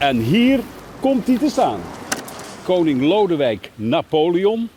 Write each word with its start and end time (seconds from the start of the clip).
En 0.00 0.18
hier 0.18 0.60
komt 1.00 1.26
hij 1.26 1.38
te 1.38 1.48
staan. 1.48 1.80
Koning 2.64 3.02
Lodewijk 3.02 3.70
Napoleon. 3.74 4.68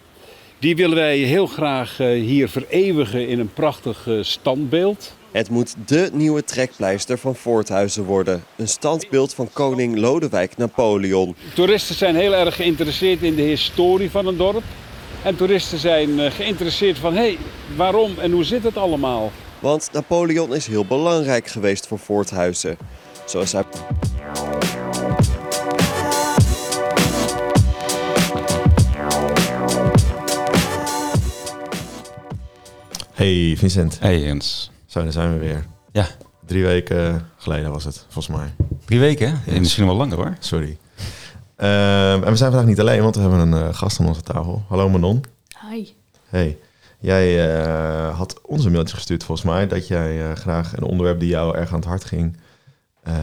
Die 0.60 0.76
willen 0.76 0.96
wij 0.96 1.18
heel 1.18 1.48
graag 1.48 2.00
eh, 2.00 2.08
hier 2.08 2.50
vereeuwigen 2.50 3.28
in 3.28 3.40
een 3.40 3.54
prachtig 3.54 4.08
eh, 4.08 4.18
standbeeld. 4.22 5.16
Het 5.32 5.50
moet 5.50 5.76
dé 5.86 6.10
nieuwe 6.14 6.44
trekpleister 6.44 7.18
van 7.18 7.36
Voorthuizen 7.36 8.04
worden. 8.04 8.44
Een 8.56 8.68
standbeeld 8.68 9.34
van 9.34 9.50
koning 9.54 9.98
Lodewijk 9.98 10.58
Napoleon. 10.58 11.36
Toeristen 11.54 11.96
zijn 11.96 12.16
heel 12.16 12.36
erg 12.36 12.56
geïnteresseerd 12.56 13.22
in 13.22 13.36
de 13.36 13.42
historie 13.42 14.12
van 14.12 14.28
een 14.28 14.38
dorp. 14.38 14.64
En 15.24 15.36
toeristen 15.36 15.78
zijn 15.78 16.20
eh, 16.20 16.32
geïnteresseerd 16.32 16.98
van, 16.98 17.14
hé, 17.14 17.20
hey, 17.20 17.38
waarom 17.76 18.12
en 18.20 18.32
hoe 18.32 18.44
zit 18.44 18.64
het 18.64 18.78
allemaal? 18.78 19.32
Want 19.60 19.90
Napoleon 19.94 20.56
is 20.56 20.68
heel 20.68 20.86
belangrijk 20.86 21.48
geweest 21.48 21.88
voor 21.88 22.00
Voorthuizen. 22.00 22.78
Zoals 23.26 23.52
hij... 23.52 23.64
Hey 33.24 33.56
Vincent, 33.58 34.00
Hey 34.00 34.20
Jens. 34.20 34.72
zo 34.86 35.04
daar 35.04 35.12
zijn 35.12 35.34
we 35.34 35.40
weer. 35.40 35.66
Ja, 35.92 36.08
Drie 36.46 36.64
weken 36.64 37.26
geleden 37.38 37.72
was 37.72 37.84
het, 37.84 38.06
volgens 38.10 38.38
mij. 38.38 38.54
drie 38.86 39.00
weken? 39.00 39.42
hè? 39.44 39.60
Misschien 39.60 39.86
wel 39.86 39.96
langer 39.96 40.16
hoor. 40.18 40.36
Sorry. 40.40 40.78
Ehm, 41.56 42.24
en 42.24 42.30
we 42.30 42.36
zijn 42.36 42.52
vandaag 42.52 42.66
niet 42.66 42.80
alleen, 42.80 43.02
want 43.02 43.16
we 43.16 43.22
hebben 43.22 43.40
een 43.40 43.54
eh, 43.54 43.74
gast 43.74 44.00
aan 44.00 44.08
onze 44.08 44.22
tafel. 44.22 44.64
Hallo 44.68 44.90
Manon. 44.90 45.24
Hi. 45.70 45.88
Hey, 46.30 46.58
jij 47.00 47.54
eh, 47.64 48.18
had 48.18 48.42
ons 48.42 48.66
een 48.66 48.72
mailtje 48.72 48.96
gestuurd 48.96 49.24
volgens 49.24 49.48
mij 49.48 49.68
dat 49.68 49.88
jij 49.88 50.30
eh, 50.30 50.36
graag 50.36 50.78
een 50.78 50.84
onderwerp 50.84 51.20
die 51.20 51.30
jou 51.30 51.58
erg 51.58 51.70
aan 51.70 51.80
het 51.80 51.86
hart 51.88 52.04
ging 52.06 52.38
eh, 53.04 53.14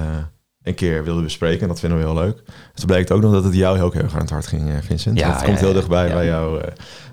een 0.63 0.75
keer 0.75 1.05
wilde 1.05 1.23
bespreken. 1.23 1.61
En 1.63 1.69
dat 1.69 1.81
vinden 1.81 1.99
we 1.99 2.05
heel 2.05 2.15
leuk. 2.15 2.37
Dus 2.47 2.55
het 2.75 2.87
blijkt 2.87 3.11
ook 3.11 3.23
nog 3.23 3.33
dat 3.33 3.45
het 3.45 3.55
jou 3.55 3.77
heel 3.77 3.95
erg 3.95 4.15
aan 4.15 4.21
het 4.21 4.31
hart 4.31 4.47
ging, 4.47 4.85
Vincent. 4.85 5.19
Ja, 5.19 5.33
dat 5.33 5.43
komt 5.43 5.59
heel 5.59 5.69
ja, 5.69 5.75
dichtbij 5.75 6.09
ja. 6.09 6.15
bij, 6.15 6.25
jou, 6.27 6.63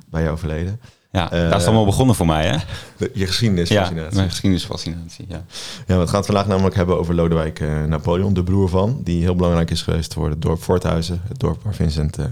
bij 0.10 0.24
jouw 0.24 0.38
verleden. 0.38 0.80
Ja, 1.12 1.24
Eh, 1.32 1.40
daar 1.40 1.48
is 1.48 1.54
het 1.54 1.66
allemaal 1.66 1.86
begonnen 1.86 2.16
voor 2.16 2.26
mij 2.26 2.48
hè? 2.48 2.58
De- 2.98 3.12
je 3.14 3.26
geschiedenisfascinatie. 3.28 4.10
Ja, 4.10 4.16
mijn 4.16 4.30
geschiedenisfascinatie. 4.30 5.26
Ja. 5.30 5.44
Ja, 5.88 5.98
we 6.00 6.08
gaan 6.08 6.16
het 6.16 6.26
vandaag 6.26 6.48
namelijk 6.48 6.76
hebben 6.76 7.00
over 7.00 7.16
Lodewijk 7.16 7.60
eh, 7.60 7.84
Napoleon, 7.84 8.34
de 8.34 8.44
broer 8.44 8.70
van, 8.70 9.00
die 9.04 9.22
heel 9.22 9.36
belangrijk 9.36 9.72
is 9.72 9.82
geweest 9.82 10.14
voor 10.14 10.30
het 10.30 10.42
dorp 10.42 10.64
Voorthuizen. 10.64 11.22
Het 11.28 11.40
dorp 11.40 11.64
waar 11.64 11.74
Vincent 11.74 12.18
eh, 12.18 12.26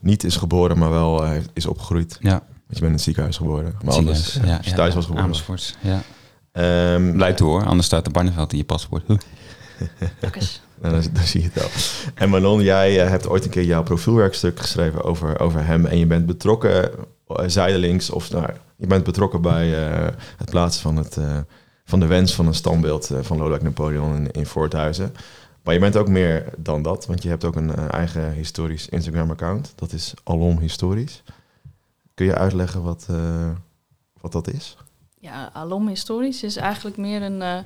niet 0.00 0.24
is 0.24 0.36
geboren, 0.36 0.78
maar 0.78 0.90
wel 0.90 1.24
eh, 1.24 1.30
is 1.52 1.66
opgegroeid. 1.66 2.16
ja. 2.20 2.30
Want 2.30 2.44
je 2.66 2.80
bent 2.80 2.84
in 2.86 2.92
het 2.92 3.02
ziekenhuis 3.02 3.36
geboren. 3.36 3.74
Maar 3.84 3.94
anders, 3.94 4.38
ja, 4.44 4.56
als 4.56 4.66
je 4.66 4.72
thuis 4.72 4.94
was 4.94 5.04
geboren. 5.04 5.24
Amersfoort, 5.24 5.76
ja. 5.80 6.02
Ehm, 6.52 7.12
Blijkt 7.12 7.38
hoor, 7.38 7.64
anders 7.64 7.86
staat 7.86 8.04
de 8.04 8.10
Barneveld 8.10 8.52
in 8.52 8.58
je 8.58 8.64
paspoort. 8.64 9.02
Huh. 9.06 9.16
Nou, 10.80 10.94
dan, 10.94 11.04
dan 11.12 11.24
zie 11.24 11.40
je 11.42 11.48
het 11.52 11.54
wel. 11.60 11.68
En 12.14 12.30
Manon, 12.30 12.62
jij 12.62 12.94
hebt 12.94 13.28
ooit 13.28 13.44
een 13.44 13.50
keer 13.50 13.64
jouw 13.64 13.82
profielwerkstuk 13.82 14.60
geschreven 14.60 15.04
over, 15.04 15.40
over 15.40 15.66
hem. 15.66 15.86
En 15.86 15.98
je 15.98 16.06
bent 16.06 16.26
betrokken, 16.26 16.90
zijdelings, 17.46 18.10
of 18.10 18.30
nou, 18.30 18.46
je 18.76 18.86
bent 18.86 19.04
betrokken 19.04 19.42
bij 19.42 19.88
eh, 19.88 20.16
het 20.36 20.50
plaatsen 20.50 20.82
van, 20.82 20.96
het, 20.96 21.16
eh, 21.16 21.38
van 21.84 22.00
de 22.00 22.06
wens 22.06 22.34
van 22.34 22.46
een 22.46 22.54
standbeeld 22.54 23.10
eh, 23.10 23.18
van 23.22 23.36
Lodewijk 23.36 23.62
Napoleon 23.62 24.16
in, 24.16 24.30
in 24.30 24.46
Voorthuizen. 24.46 25.14
Maar 25.62 25.74
je 25.74 25.80
bent 25.80 25.96
ook 25.96 26.08
meer 26.08 26.44
dan 26.56 26.82
dat, 26.82 27.06
want 27.06 27.22
je 27.22 27.28
hebt 27.28 27.44
ook 27.44 27.56
een 27.56 27.74
eh, 27.74 27.92
eigen 27.92 28.32
historisch 28.32 28.88
Instagram-account. 28.88 29.72
Dat 29.74 29.92
is 29.92 30.14
Alom 30.24 30.58
Historisch. 30.58 31.22
Kun 32.14 32.26
je 32.26 32.34
uitleggen 32.34 32.82
wat, 32.82 33.06
eh, 33.10 33.50
wat 34.20 34.32
dat 34.32 34.52
is? 34.52 34.76
Ja, 35.18 35.50
Alom 35.52 35.88
Historisch 35.88 36.42
is 36.42 36.56
eigenlijk 36.56 36.96
meer 36.96 37.22
een, 37.22 37.42
eh, 37.42 37.58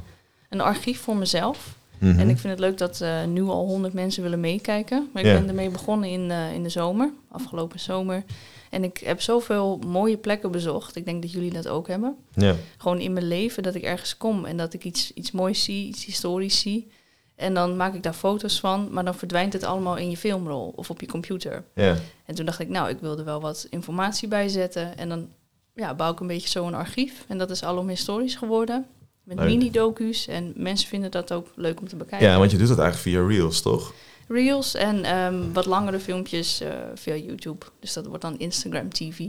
een 0.49 0.61
archief 0.61 1.01
voor 1.01 1.17
mezelf. 1.17 1.77
Mhm. 1.99 2.19
En 2.19 2.29
ik 2.29 2.39
vind 2.39 2.53
het 2.53 2.59
leuk 2.59 2.79
dat 2.79 3.01
eh, 3.01 3.25
nu 3.25 3.43
al 3.43 3.67
honderd 3.67 3.95
mensen 3.95 4.23
willen 4.23 4.41
meekijken. 4.41 5.09
Maar 5.13 5.25
ik 5.25 5.39
ben 5.39 5.49
ermee 5.49 5.71
begonnen 5.71 6.09
in, 6.11 6.31
eh, 6.31 6.55
in 6.55 6.63
de 6.63 6.69
zomer, 6.69 7.11
afgelopen 7.31 7.81
zomer. 7.81 8.25
En 8.71 8.85
ik 8.85 8.99
heb 8.99 9.21
zoveel 9.21 9.79
mooie 9.87 10.17
plekken 10.17 10.51
bezocht. 10.51 10.97
Ik 10.97 11.05
denk 11.05 11.23
dat 11.23 11.33
jullie 11.33 11.53
dat 11.53 11.69
ook 11.69 11.89
hebben. 11.89 12.17
Ja. 12.35 12.55
Gewoon 12.79 12.99
in 12.99 13.13
mijn 13.13 13.29
leven, 13.29 13.63
dat 13.63 13.75
ik 13.75 13.83
ergens 13.83 14.17
kom 14.17 14.45
en 14.45 14.57
dat 14.57 14.75
ik 14.75 14.85
iets, 14.85 15.13
iets 15.13 15.31
moois 15.31 15.65
zie, 15.65 15.89
iets 15.89 16.05
historisch 16.05 16.61
zie. 16.61 16.91
En 17.37 17.55
dan 17.55 17.77
maak 17.77 17.95
ik 17.95 18.03
daar 18.03 18.13
foto's 18.13 18.61
van, 18.61 18.89
maar 18.93 19.05
dan 19.05 19.15
verdwijnt 19.15 19.53
het 19.53 19.65
allemaal 19.65 19.97
in 19.97 20.11
je 20.11 20.17
filmrol 20.17 20.73
of 20.77 20.91
op 20.91 21.01
je 21.01 21.07
computer. 21.07 21.65
Ja. 21.75 21.97
En 22.25 22.35
toen 22.35 22.45
dacht 22.45 22.61
ik, 22.61 22.69
nou, 22.69 22.89
ik 22.89 22.99
wilde 23.01 23.23
wel 23.23 23.41
wat 23.41 23.67
informatie 23.71 24.29
bijzetten. 24.29 24.99
En 24.99 25.09
dan 25.09 25.29
ja, 25.75 25.95
bouw 25.95 26.13
ik 26.13 26.21
een 26.21 26.27
beetje 26.27 26.49
zo'n 26.49 26.75
archief. 26.75 27.25
En 27.29 27.39
dat 27.39 27.51
is 27.51 27.63
allemaal 27.63 27.89
historisch 27.89 28.35
geworden. 28.35 28.87
Met 29.23 29.41
mini-docu's. 29.41 30.27
En 30.27 30.53
mensen 30.57 30.89
vinden 30.89 31.11
dat 31.11 31.33
ook 31.33 31.47
leuk 31.55 31.81
om 31.81 31.89
te 31.89 31.97
bekijken. 31.97 32.29
ja, 32.29 32.39
want 32.39 32.51
je 32.51 32.59
doet 32.59 32.69
dat 32.69 32.79
eigenlijk 32.79 33.17
via 33.17 33.27
Reels, 33.27 33.63
toch? 33.63 33.95
Reels 34.29 34.75
en 34.75 35.05
ehm, 35.05 35.53
wat 35.53 35.67
langere 35.67 36.01
filmpjes 36.01 36.61
eh, 36.61 36.71
via 36.95 37.15
YouTube. 37.15 37.67
Dus 37.81 37.93
dat 37.93 38.07
wordt 38.07 38.23
dan 38.23 38.39
Instagram 38.39 38.93
TV. 38.93 39.21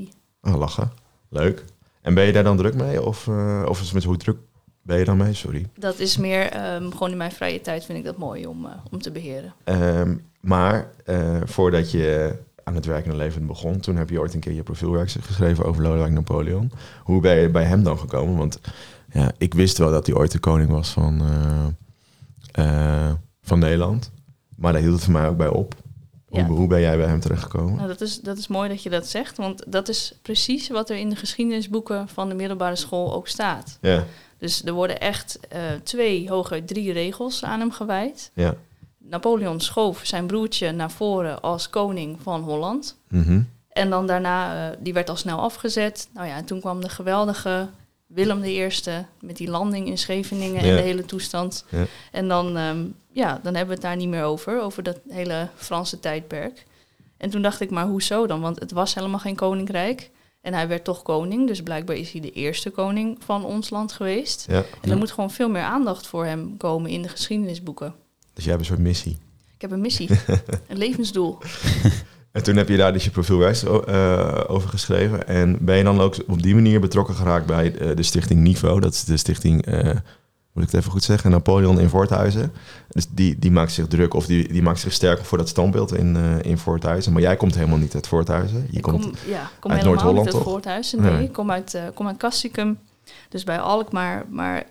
Oh, 0.42 0.56
lachen. 0.56 0.92
Leuk. 1.30 1.64
En 2.02 2.14
ben 2.14 2.26
je 2.26 2.32
daar 2.32 2.44
dan 2.44 2.58
druk 2.58 2.76
mee? 2.76 3.02
Of, 3.02 3.28
eh 3.28 3.64
of 3.68 3.80
is 3.80 3.86
het 3.86 3.94
met 3.94 4.04
hoe 4.04 4.18
druk 4.18 4.38
ben 4.82 4.98
je 4.98 5.06
dan 5.06 5.18
mee? 5.18 5.34
Sorry. 5.34 5.68
Dat 5.76 6.00
is 6.00 6.18
meer, 6.18 6.50
ehm, 6.50 6.92
gewoon 6.92 7.12
in 7.12 7.18
mijn 7.18 7.32
vrije 7.32 7.62
tijd 7.62 7.86
vind 7.86 7.98
ik 7.98 8.04
dat 8.04 8.18
mooi 8.18 8.48
om, 8.48 8.66
eh, 8.66 8.72
om 8.92 9.02
te 9.02 9.12
beheren. 9.12 9.54
Ehm, 9.64 10.16
maar 10.40 10.92
voordat 11.46 11.92
je 11.92 12.36
aan 12.64 12.76
het 12.76 12.86
werkende 12.86 13.18
leven 13.18 13.48
begon, 13.48 13.80
toen 13.80 13.96
heb 13.96 14.10
je 14.10 14.20
ooit 14.20 14.34
een 14.34 14.40
keer 14.40 14.54
je 14.54 14.64
profielwerkstuk 14.64 15.24
geschreven 15.24 15.66
over 15.66 15.84
Lodewijk 15.84 16.12
Napoleon. 16.12 16.72
Hoe 17.04 17.22
ben 17.22 17.36
je 17.36 17.50
bij 17.50 17.64
hem 17.64 17.84
dan 17.84 18.00
gekomen? 18.00 18.38
Want 18.38 18.60
ja, 19.12 19.32
ik 19.38 19.54
wist 19.54 19.78
wel 19.78 19.92
dat 19.92 20.06
hij 20.06 20.16
ooit 20.16 20.32
de 20.32 20.40
koning 20.40 20.70
was 20.70 20.90
van, 20.90 21.22
van 23.42 23.60
Nederland. 23.60 24.12
Maar 24.58 24.74
daar 24.74 24.82
hield 24.82 24.94
het 24.94 25.04
voor 25.04 25.14
mij 25.14 25.28
ook 25.28 25.38
bij 25.38 25.48
op. 25.48 25.76
Hoe, 26.28 26.40
Ja. 26.40 26.46
hoe 26.46 26.68
ben 26.68 26.80
jij 26.80 26.98
bij 26.98 27.06
hem 27.08 27.20
terechtgekomen? 27.20 27.76
Nou, 27.76 27.88
dat 27.88 28.02
is, 28.02 28.20
dat 28.22 28.38
is 28.38 28.48
mooi 28.48 28.70
dat 28.70 28.84
je 28.84 28.90
dat 28.90 29.08
zegt. 29.08 29.38
Want 29.38 29.64
dat 29.68 29.88
is 29.90 30.14
precies 30.22 30.70
wat 30.70 30.90
er 30.90 30.98
in 30.98 31.10
de 31.10 31.16
geschiedenisboeken 31.16 32.08
van 32.08 32.30
de 32.30 32.36
middelbare 32.36 32.76
school 32.76 33.14
ook 33.14 33.28
staat. 33.28 33.78
Ja, 33.82 34.04
Dus 34.38 34.64
er 34.66 34.74
worden 34.74 35.00
echt 35.00 35.40
eh, 35.50 35.60
twee, 35.84 36.30
hooguit 36.30 36.68
drie 36.68 36.92
regels 36.92 37.44
aan 37.44 37.60
hem 37.60 37.72
gewijd. 37.72 38.32
ja. 38.34 38.56
Napoleon 39.10 39.60
schoof 39.60 40.00
zijn 40.04 40.28
broertje 40.28 40.72
naar 40.72 40.92
voren 40.92 41.42
als 41.42 41.70
koning 41.70 42.18
van 42.22 42.42
Holland. 42.42 42.98
Mhm. 43.10 43.42
En 43.70 43.90
dan 43.90 44.08
daarna, 44.08 44.70
eh, 44.72 44.78
die 44.80 44.94
werd 44.94 45.10
al 45.10 45.16
snel 45.16 45.40
afgezet. 45.40 46.08
Nou 46.14 46.28
ja, 46.28 46.36
en 46.36 46.46
toen 46.46 46.60
kwam 46.60 46.82
de 46.82 46.90
geweldige 46.90 47.68
Willem 48.08 48.44
I 48.44 48.70
met 49.20 49.38
die 49.38 49.50
landing 49.50 49.88
in 49.88 49.98
Scheveningen 49.98 50.64
Ja. 50.64 50.70
en 50.70 50.76
de 50.76 50.82
hele 50.82 51.06
toestand. 51.06 51.66
Ja. 51.70 51.86
En 52.12 52.28
dan, 52.28 52.58
ehm, 52.58 52.86
ja, 53.12 53.40
dan 53.44 53.56
hebben 53.56 53.68
we 53.68 53.74
het 53.74 53.82
daar 53.82 53.96
niet 53.96 54.08
meer 54.08 54.24
over, 54.24 54.62
over 54.62 54.84
dat 54.84 55.00
hele 55.10 55.50
Franse 55.56 56.00
tijdperk. 56.00 56.66
En 57.18 57.30
toen 57.30 57.42
dacht 57.42 57.62
ik, 57.62 57.70
maar 57.70 57.86
hoezo 57.88 58.28
dan? 58.28 58.42
Want 58.42 58.60
het 58.60 58.72
was 58.72 58.94
helemaal 58.94 59.20
geen 59.20 59.36
koninkrijk. 59.36 60.10
En 60.42 60.54
hij 60.54 60.68
werd 60.68 60.84
toch 60.84 61.02
koning, 61.02 61.48
dus 61.48 61.62
blijkbaar 61.62 61.96
is 61.96 62.12
hij 62.12 62.22
de 62.22 62.32
eerste 62.32 62.70
koning 62.70 63.18
van 63.26 63.46
ons 63.46 63.70
land 63.70 63.92
geweest. 63.92 64.46
ja. 64.50 64.64
En 64.82 64.92
er 64.92 64.98
moet 64.98 65.12
gewoon 65.12 65.32
veel 65.32 65.50
meer 65.50 65.62
aandacht 65.64 66.08
voor 66.08 66.26
hem 66.26 66.58
komen 66.58 66.90
in 66.92 67.02
de 67.02 67.10
geschiedenisboeken. 67.10 67.94
Dus 68.34 68.44
jij 68.44 68.54
hebt 68.54 68.66
een 68.66 68.74
soort 68.76 68.88
missie. 68.88 69.18
Ik 69.56 69.62
heb 69.62 69.72
een 69.72 69.82
missie, 69.82 70.10
een 70.68 70.78
levensdoel. 70.78 71.38
En 72.38 72.44
toen 72.44 72.56
heb 72.56 72.70
je 72.70 72.78
daar 72.78 72.94
dus 72.94 73.04
je 73.04 73.10
profielwerkstuk 73.10 73.70
eh, 73.70 74.44
over 74.48 74.70
geschreven. 74.70 75.28
En 75.28 75.58
ben 75.62 75.78
je 75.78 75.84
dan 75.84 76.02
ook 76.02 76.16
op 76.28 76.42
die 76.42 76.56
manier 76.56 76.80
betrokken 76.80 77.16
geraakt 77.16 77.46
bij 77.46 77.76
eh, 77.76 77.96
de 77.96 78.04
stichting 78.04 78.40
Niveau? 78.42 78.80
Dat 78.80 78.94
is 78.94 79.04
de 79.04 79.18
stichting, 79.18 79.66
eh, 79.66 79.84
moet 80.54 80.64
ik 80.64 80.72
het 80.72 80.74
even 80.74 80.92
goed 80.92 81.04
zeggen, 81.04 81.32
Napoleon 81.32 81.80
in 81.80 81.90
Voorthuizen. 81.90 82.54
Dus 82.90 83.08
die, 83.10 83.40
die 83.40 83.52
maakt 83.52 83.72
zich 83.72 83.88
druk 83.88 84.14
of 84.14 84.26
die, 84.26 84.54
die 84.54 84.62
maakt 84.62 84.80
zich 84.80 84.94
sterker 84.94 85.26
voor 85.26 85.38
dat 85.38 85.50
standbeeld 85.50 85.94
in, 85.94 86.42
in 86.42 86.58
Voorthuizen. 86.58 87.14
Maar 87.14 87.22
jij 87.22 87.36
komt 87.36 87.56
helemaal 87.56 87.78
niet 87.78 87.96
uit 87.96 88.08
Voorthuizen. 88.08 88.68
Je 88.70 88.78
Ik 88.78 88.82
komt, 88.82 89.04
kom, 89.04 89.12
ja, 89.28 89.50
kom 89.60 89.72
uit 89.72 89.82
helemaal 89.82 89.84
Noord-Holland, 89.84 90.26
niet 90.26 90.36
uit 90.36 90.44
toch? 90.44 90.54
Voorthuizen. 90.54 91.02
Nee, 91.02 91.12
Nee. 91.12 91.24
ik 91.24 91.34
kom 91.34 91.52
uit, 91.52 91.74
eh 91.74 91.84
kom 91.94 92.08
uit 92.08 92.18
Castricum, 92.18 92.80
dus 93.30 93.44
bij 93.44 93.60
Alkmaar. 93.60 94.26
Maar 94.30 94.64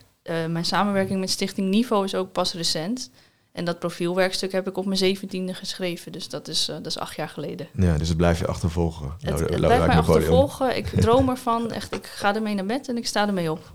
mijn 0.48 0.64
samenwerking 0.64 1.20
met 1.20 1.30
Stichting 1.30 1.68
Niveau 1.68 2.04
is 2.04 2.14
ook 2.14 2.32
pas 2.32 2.52
recent. 2.54 3.10
En 3.56 3.64
dat 3.64 3.78
profielwerkstuk 3.78 4.52
heb 4.52 4.68
ik 4.68 4.76
op 4.76 4.84
mijn 4.84 4.96
zeventiende 4.96 5.54
geschreven. 5.54 6.12
Dus 6.12 6.28
dat 6.28 6.48
is, 6.48 6.68
eh, 6.68 6.74
dat 6.74 6.86
is 6.86 6.98
acht 6.98 7.16
jaar 7.16 7.28
geleden. 7.28 7.66
ja, 7.72 7.98
dus 7.98 8.08
het 8.08 8.16
blijft 8.16 8.38
je 8.38 8.46
achtervolgen. 8.46 9.10
Het, 9.20 9.40
het 9.40 9.56
blijft 9.56 9.86
mij 9.86 9.96
achtervolgen. 9.96 10.76
Ik 10.76 10.86
droom 11.04 11.28
ervan. 11.28 11.70
Echt, 11.70 11.94
ik 11.94 12.06
ga 12.06 12.34
ermee 12.34 12.54
naar 12.54 12.66
bed 12.66 12.88
en 12.88 12.96
ik 12.96 13.06
sta 13.06 13.26
ermee 13.26 13.50
op. 13.50 13.70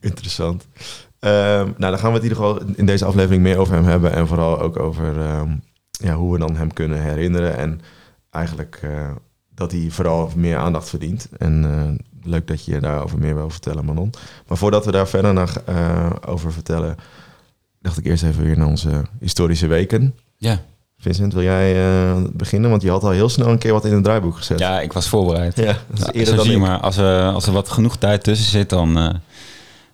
Interessant. 0.00 0.66
Ehm, 1.18 1.70
nou, 1.76 1.90
dan 1.90 1.98
gaan 1.98 2.12
we 2.12 2.18
het 2.18 2.24
in 2.24 2.28
ieder 2.28 2.36
geval 2.36 2.62
in 2.76 2.86
deze 2.86 3.04
aflevering 3.04 3.42
meer 3.42 3.58
over 3.58 3.74
hem 3.74 3.84
hebben. 3.84 4.12
En 4.12 4.26
vooral 4.26 4.60
ook 4.60 4.78
over 4.78 5.20
ehm, 5.20 5.56
ja, 5.90 6.14
hoe 6.14 6.32
we 6.32 6.38
dan 6.38 6.56
hem 6.56 6.72
kunnen 6.72 7.02
herinneren. 7.02 7.56
En 7.56 7.80
eigenlijk 8.30 8.78
eh, 8.82 9.10
dat 9.54 9.72
hij 9.72 9.86
vooral 9.90 10.30
meer 10.36 10.56
aandacht 10.56 10.88
verdient. 10.88 11.28
En 11.38 11.64
eh, 11.64 12.30
leuk 12.30 12.46
dat 12.46 12.64
je 12.64 12.80
daarover 12.80 13.18
meer 13.18 13.34
wil 13.34 13.50
vertellen, 13.50 13.84
Manon. 13.84 14.10
Maar 14.46 14.58
voordat 14.58 14.84
we 14.84 14.92
daar 14.92 15.08
verder 15.08 15.32
naar, 15.32 15.62
over 16.26 16.52
vertellen, 16.52 16.96
dacht 17.82 17.98
ik 17.98 18.04
eerst 18.06 18.22
even 18.22 18.44
weer 18.44 18.58
naar 18.58 18.66
onze 18.66 19.02
historische 19.20 19.66
weken. 19.66 20.14
Ja. 20.36 20.58
Vincent, 20.98 21.32
wil 21.32 21.42
jij 21.42 21.84
eh, 21.84 22.22
beginnen? 22.32 22.70
Want 22.70 22.82
je 22.82 22.90
had 22.90 23.02
al 23.02 23.10
heel 23.10 23.28
snel 23.28 23.48
een 23.48 23.58
keer 23.58 23.72
wat 23.72 23.84
in 23.84 23.92
het 23.92 24.04
draaiboek 24.04 24.36
gezet. 24.36 24.58
ja, 24.58 24.80
ik 24.80 24.92
was 24.92 25.08
voorbereid. 25.08 25.56
ja 25.56 25.64
dat 25.64 25.76
is 25.94 26.00
Nou, 26.00 26.12
eerder 26.12 26.36
dan 26.36 26.50
je 26.50 26.58
maar, 26.58 26.78
als 26.80 26.96
er, 26.96 27.22
als 27.32 27.46
er 27.46 27.52
wat 27.52 27.68
genoeg 27.68 27.96
tijd 27.96 28.22
tussen 28.22 28.50
zit, 28.50 28.68
dan, 28.70 28.98
eh, 28.98 29.08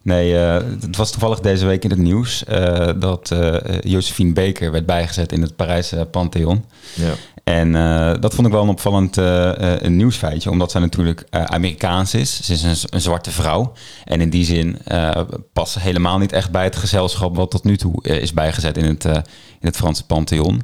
Nee, 0.08 0.38
eh, 0.38 0.54
het 0.80 0.96
was 0.96 1.10
toevallig 1.10 1.40
deze 1.40 1.66
week 1.66 1.84
in 1.84 1.90
het 1.90 1.98
nieuws 1.98 2.44
eh, 2.44 2.88
dat 2.96 3.30
eh 3.30 3.54
Josephine 3.80 4.32
Baker 4.32 4.72
werd 4.72 4.86
bijgezet 4.86 5.32
in 5.32 5.42
het 5.42 5.56
Parijse 5.56 6.08
Pantheon. 6.10 6.64
Ja. 6.94 7.12
En 7.44 7.72
dat 8.20 8.34
vond 8.34 8.46
ik 8.46 8.52
wel 8.52 8.62
een 8.62 8.68
opvallend 8.68 9.16
een 9.16 9.96
nieuwsfeitje, 9.96 10.50
omdat 10.50 10.70
zij 10.70 10.80
natuurlijk 10.80 11.24
Amerikaans 11.30 12.14
is. 12.14 12.44
Ze 12.44 12.52
is 12.52 12.62
een, 12.62 12.76
een 12.90 13.00
zwarte 13.00 13.30
vrouw. 13.30 13.72
En 14.04 14.20
in 14.20 14.30
die 14.30 14.44
zin 14.44 14.78
past 15.52 15.72
ze 15.72 15.80
helemaal 15.80 16.18
niet 16.18 16.32
echt 16.32 16.50
bij 16.50 16.64
het 16.64 16.76
gezelschap 16.76 17.36
wat 17.36 17.50
tot 17.50 17.64
nu 17.64 17.76
toe 17.76 18.02
is 18.02 18.32
bijgezet 18.32 18.76
in 18.76 18.84
het, 18.84 19.04
in 19.04 19.22
het 19.60 19.76
Franse 19.76 20.06
Pantheon. 20.06 20.62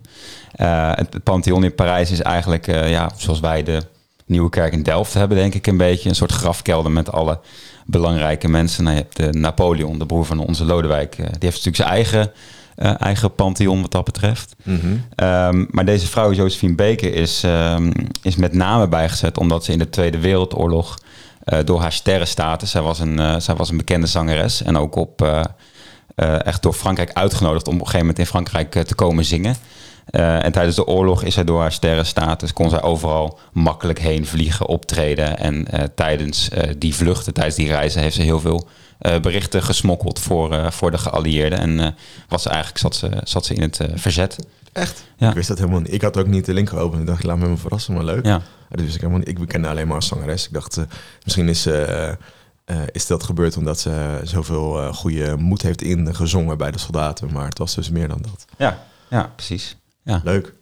Het, 0.56 1.23
Pantheon 1.23 1.64
in 1.64 1.75
Parijs 1.75 2.11
is 2.11 2.20
eigenlijk, 2.20 2.67
ja, 2.67 3.11
zoals 3.17 3.41
wij 3.41 3.62
de 3.62 3.82
Nieuwe 4.26 4.50
Kerk 4.50 4.73
in 4.73 4.82
Delft 4.82 5.14
hebben, 5.14 5.37
denk 5.37 5.55
ik 5.55 5.67
een 5.67 5.76
beetje. 5.76 6.08
Een 6.08 6.14
soort 6.14 6.32
grafkelder 6.32 6.93
met 6.93 7.12
alle 7.12 7.41
belangrijke 7.85 8.49
mensen. 8.49 8.85
Nou, 8.85 8.97
je 8.97 9.03
hebt 9.03 9.17
de 9.17 9.39
Napoleon, 9.39 9.99
de 9.99 10.07
broer 10.07 10.25
van 10.25 10.39
onze 10.39 10.65
Lodewijk. 10.65 11.13
eh, 11.13 11.17
die 11.19 11.27
heeft 11.41 11.65
natuurlijk 11.65 11.77
zijn 11.77 11.89
eigen, 11.89 12.33
eh, 12.75 13.01
eigen 13.01 13.35
Pantheon 13.35 13.81
wat 13.81 13.91
dat 13.91 14.05
betreft. 14.05 14.55
Mhm. 14.63 14.97
Ehm, 15.15 15.65
maar 15.71 15.85
deze 15.85 16.07
vrouw, 16.07 16.33
Josephine 16.33 16.75
Baker, 16.75 17.15
is, 17.15 17.43
ehm, 17.45 17.93
is 18.23 18.37
met 18.37 18.53
name 18.53 18.89
bijgezet 18.89 19.39
omdat 19.39 19.65
ze 19.65 19.73
in 19.73 19.79
de 19.79 19.91
Tweede 19.91 20.19
Wereldoorlog 20.19 20.99
eh, 21.45 21.59
door 21.65 21.81
haar 21.81 21.93
sterrenstatus, 21.93 22.71
zij 22.71 22.83
was, 22.83 22.99
een, 22.99 23.19
eh, 23.19 23.35
zij 23.39 23.55
was 23.55 23.71
een 23.71 23.77
bekende 23.77 24.07
zangeres 24.07 24.63
en 24.63 24.77
ook 24.77 24.95
op, 24.97 25.23
eh, 25.23 25.41
eh, 26.15 26.47
echt 26.47 26.63
door 26.63 26.73
Frankrijk 26.73 27.13
uitgenodigd 27.13 27.67
om 27.69 27.75
op 27.75 27.81
een 27.81 27.87
gegeven 27.87 28.07
moment 28.07 28.19
in 28.19 28.27
Frankrijk 28.31 28.75
eh, 28.75 28.83
te 28.83 28.95
komen 28.95 29.25
zingen. 29.25 29.57
Eh, 30.06 30.45
en 30.45 30.53
tijdens 30.53 30.77
de 30.77 30.87
oorlog 30.87 31.23
is 31.23 31.35
zij 31.35 31.45
door 31.45 31.61
haar 31.61 31.73
sterrenstatus, 31.73 32.53
kon 32.53 32.71
zij 32.71 32.83
overal 32.83 33.39
makkelijk 33.53 33.99
heen 33.99 34.27
vliegen, 34.27 34.67
optreden. 34.67 35.39
En 35.39 35.69
eh, 35.69 35.85
tijdens 35.95 36.49
eh, 36.49 36.75
die 36.79 36.95
vluchten, 36.95 37.35
tijdens 37.35 37.56
die 37.56 37.67
reizen, 37.67 38.01
heeft 38.01 38.15
ze 38.15 38.23
heel 38.23 38.41
veel 38.41 38.69
berichten 39.23 39.62
gesmokkeld 39.62 40.19
voor, 40.19 40.73
voor 40.73 40.91
de 40.91 40.99
geallieerden. 40.99 41.59
En 41.59 41.95
was 42.29 42.43
ze 42.43 42.49
eigenlijk, 42.49 42.79
zat, 42.79 42.97
ze, 42.97 43.11
zat 43.25 43.45
ze 43.47 43.55
in 43.55 43.62
het 43.62 43.81
verzet. 43.95 44.37
Echt? 44.73 45.05
Ja. 45.17 45.29
Ik 45.29 45.35
wist 45.35 45.49
dat 45.49 45.59
helemaal 45.59 45.81
niet. 45.81 45.93
Ik 45.93 46.03
had 46.03 46.17
ook 46.17 46.27
niet 46.27 46.45
de 46.45 46.55
link 46.55 46.69
geopend. 46.69 47.01
Ik 47.01 47.06
dacht, 47.06 47.25
laat 47.25 47.39
me 47.39 47.49
me 47.49 47.56
verrassen, 47.56 47.95
maar 47.95 48.05
leuk. 48.05 48.25
Ja. 48.25 48.43
Dat 48.69 48.81
wist 48.81 48.95
ik 48.95 49.01
helemaal 49.01 49.23
niet. 49.27 49.29
Ik 49.29 49.49
kende 49.49 49.69
alleen 49.69 49.87
maar 49.87 49.97
als 49.97 50.06
zangeres. 50.06 50.47
Ik 50.47 50.53
dacht, 50.53 50.81
misschien 51.25 51.49
is, 51.49 51.67
eh, 51.67 52.12
is 52.93 53.06
dat 53.06 53.23
gebeurd 53.23 53.56
omdat 53.56 53.81
ze 53.81 54.21
zoveel 54.23 54.93
goede 54.93 55.37
moed 55.37 55.62
heeft 55.62 55.83
ingezongen 55.83 56.59
bij 56.59 56.71
de 56.71 56.79
soldaten. 56.79 57.33
Maar 57.33 57.49
het 57.49 57.59
was 57.59 57.75
dus 57.75 57.91
meer 57.91 58.09
dan 58.09 58.23
dat. 58.23 58.45
Ja, 58.56 58.85
ja 59.09 59.33
precies. 59.37 59.77
Ja. 60.05 60.21
Leuk. 60.25 60.53